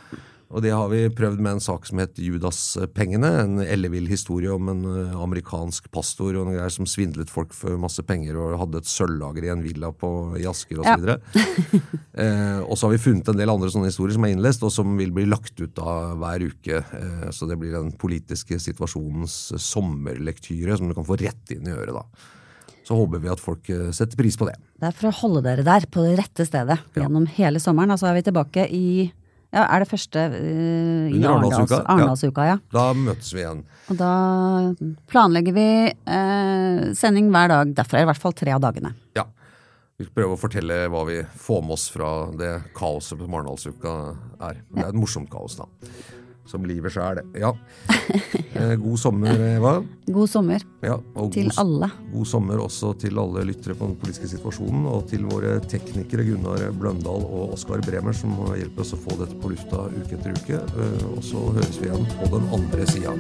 Og 0.54 0.62
det 0.62 0.74
har 0.74 0.90
vi 0.92 1.08
prøvd 1.10 1.40
med 1.42 1.56
en 1.56 1.64
sak 1.64 1.88
som 1.90 2.00
het 2.02 2.20
Judaspengene. 2.22 3.30
En 3.42 3.62
ellevill 3.64 4.06
historie 4.12 4.52
om 4.54 4.70
en 4.70 4.84
eh, 4.86 5.16
amerikansk 5.18 5.90
pastor 5.94 6.36
og 6.36 6.46
noen 6.46 6.60
greier 6.60 6.74
som 6.74 6.86
svindlet 6.90 7.32
folk 7.34 7.56
for 7.58 7.80
masse 7.82 8.04
penger 8.06 8.38
og 8.38 8.60
hadde 8.62 8.84
et 8.84 8.90
sølvlager 8.90 9.48
i 9.48 9.52
en 9.54 9.64
villa 9.66 9.90
på, 9.98 10.12
i 10.38 10.46
Asker 10.50 10.84
osv. 10.84 11.10
Ja. 11.14 11.20
Eh, 12.14 12.60
og 12.62 12.78
så 12.78 12.86
har 12.86 12.92
vi 12.94 13.02
funnet 13.02 13.30
en 13.32 13.38
del 13.40 13.50
andre 13.50 13.72
sånne 13.74 13.88
historier 13.90 14.14
som 14.14 14.26
er 14.28 14.36
innlest, 14.36 14.62
og 14.62 14.70
som 14.70 14.92
vil 15.00 15.10
bli 15.16 15.24
lagt 15.26 15.58
ut 15.58 15.80
av 15.82 16.20
hver 16.22 16.44
uke. 16.46 16.84
Eh, 16.86 17.24
så 17.34 17.48
det 17.50 17.58
blir 17.58 17.74
den 17.74 17.90
politiske 17.98 18.60
situasjonens 18.62 19.38
sommerlektyre 19.58 20.78
som 20.78 20.92
du 20.92 20.94
kan 20.94 21.08
få 21.08 21.18
rett 21.18 21.56
inn 21.56 21.66
i 21.66 21.74
øret. 21.74 21.98
da. 21.98 22.06
Så 22.86 23.00
håper 23.00 23.24
vi 23.24 23.32
at 23.34 23.42
folk 23.42 23.70
eh, 23.74 23.90
setter 23.96 24.20
pris 24.20 24.38
på 24.38 24.46
det. 24.46 24.54
Det 24.78 24.92
er 24.92 24.96
for 25.00 25.10
å 25.10 25.18
holde 25.24 25.44
dere 25.48 25.66
der, 25.66 25.90
på 25.90 26.06
det 26.06 26.20
rette 26.20 26.46
stedet, 26.46 26.78
gjennom 26.94 27.26
hele 27.40 27.62
sommeren. 27.64 27.96
Og 27.96 28.02
så 28.02 28.12
er 28.12 28.20
vi 28.20 28.26
tilbake 28.30 28.68
i 28.70 28.86
ja, 29.54 29.64
Er 29.70 29.84
det 29.84 29.90
første 29.92 30.24
uh, 30.34 31.06
i 31.10 31.20
Under 31.20 31.36
Arendals- 31.38 31.76
Arendalsuka, 31.84 32.48
ja. 32.48 32.58
Ja. 32.58 32.74
Da 32.74 32.86
møtes 32.98 33.30
vi 33.36 33.44
igjen. 33.44 33.62
Og 33.92 34.00
da 34.00 34.12
planlegger 35.12 35.56
vi 35.56 35.68
uh, 35.94 36.90
sending 36.98 37.30
hver 37.34 37.52
dag 37.54 37.76
derfra, 37.78 38.02
i 38.02 38.10
hvert 38.10 38.22
fall 38.22 38.36
tre 38.38 38.56
av 38.56 38.64
dagene. 38.66 38.96
Ja. 39.18 39.28
Vi 40.00 40.08
skal 40.08 40.16
prøve 40.18 40.34
å 40.36 40.42
fortelle 40.42 40.80
hva 40.90 41.04
vi 41.06 41.20
får 41.46 41.62
med 41.62 41.76
oss 41.78 41.86
fra 41.94 42.10
det 42.40 42.52
kaoset 42.76 43.20
på 43.22 43.30
Arendalsuka 43.30 43.94
er. 44.50 44.64
Det 44.74 44.84
er 44.88 44.90
et 44.90 44.98
morsomt 44.98 45.30
kaos, 45.32 45.60
da. 45.62 45.70
Som 46.46 46.66
livet 46.68 46.92
sjæl. 46.92 47.22
Ja. 47.40 47.54
Eh, 48.54 48.76
God 48.78 49.00
sommer, 49.00 49.32
Eva. 49.56 49.72
God 50.12 50.28
sommer 50.30 50.62
Ja, 50.84 50.98
til 51.32 51.48
god, 51.48 51.58
alle. 51.64 51.88
God 52.12 52.28
sommer 52.28 52.60
også 52.62 52.92
til 53.00 53.18
alle 53.18 53.46
lyttere 53.48 53.74
på 53.80 53.88
den 53.88 53.96
politiske 54.02 54.28
situasjonen, 54.36 54.84
og 54.92 55.08
til 55.10 55.24
våre 55.26 55.56
teknikere 55.72 56.26
Gunnar 56.28 56.66
Bløndal 56.78 57.24
og 57.26 57.54
Oskar 57.56 57.82
Bremer, 57.88 58.14
som 58.14 58.36
hjelper 58.54 58.84
oss 58.84 58.94
å 58.94 59.00
få 59.06 59.16
dette 59.24 59.40
på 59.42 59.54
lufta 59.56 59.88
uke 59.96 60.20
etter 60.20 60.36
uke. 60.38 60.60
Eh, 60.60 61.08
Og 61.14 61.24
så 61.24 61.40
høres 61.56 61.80
vi 61.82 61.88
igjen 61.90 62.06
på 62.20 62.30
den 62.36 62.46
andre 62.60 62.86
sida. 62.92 63.16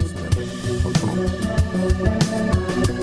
Takk 0.83 0.97
for 0.99 1.07
nå. 1.15 3.02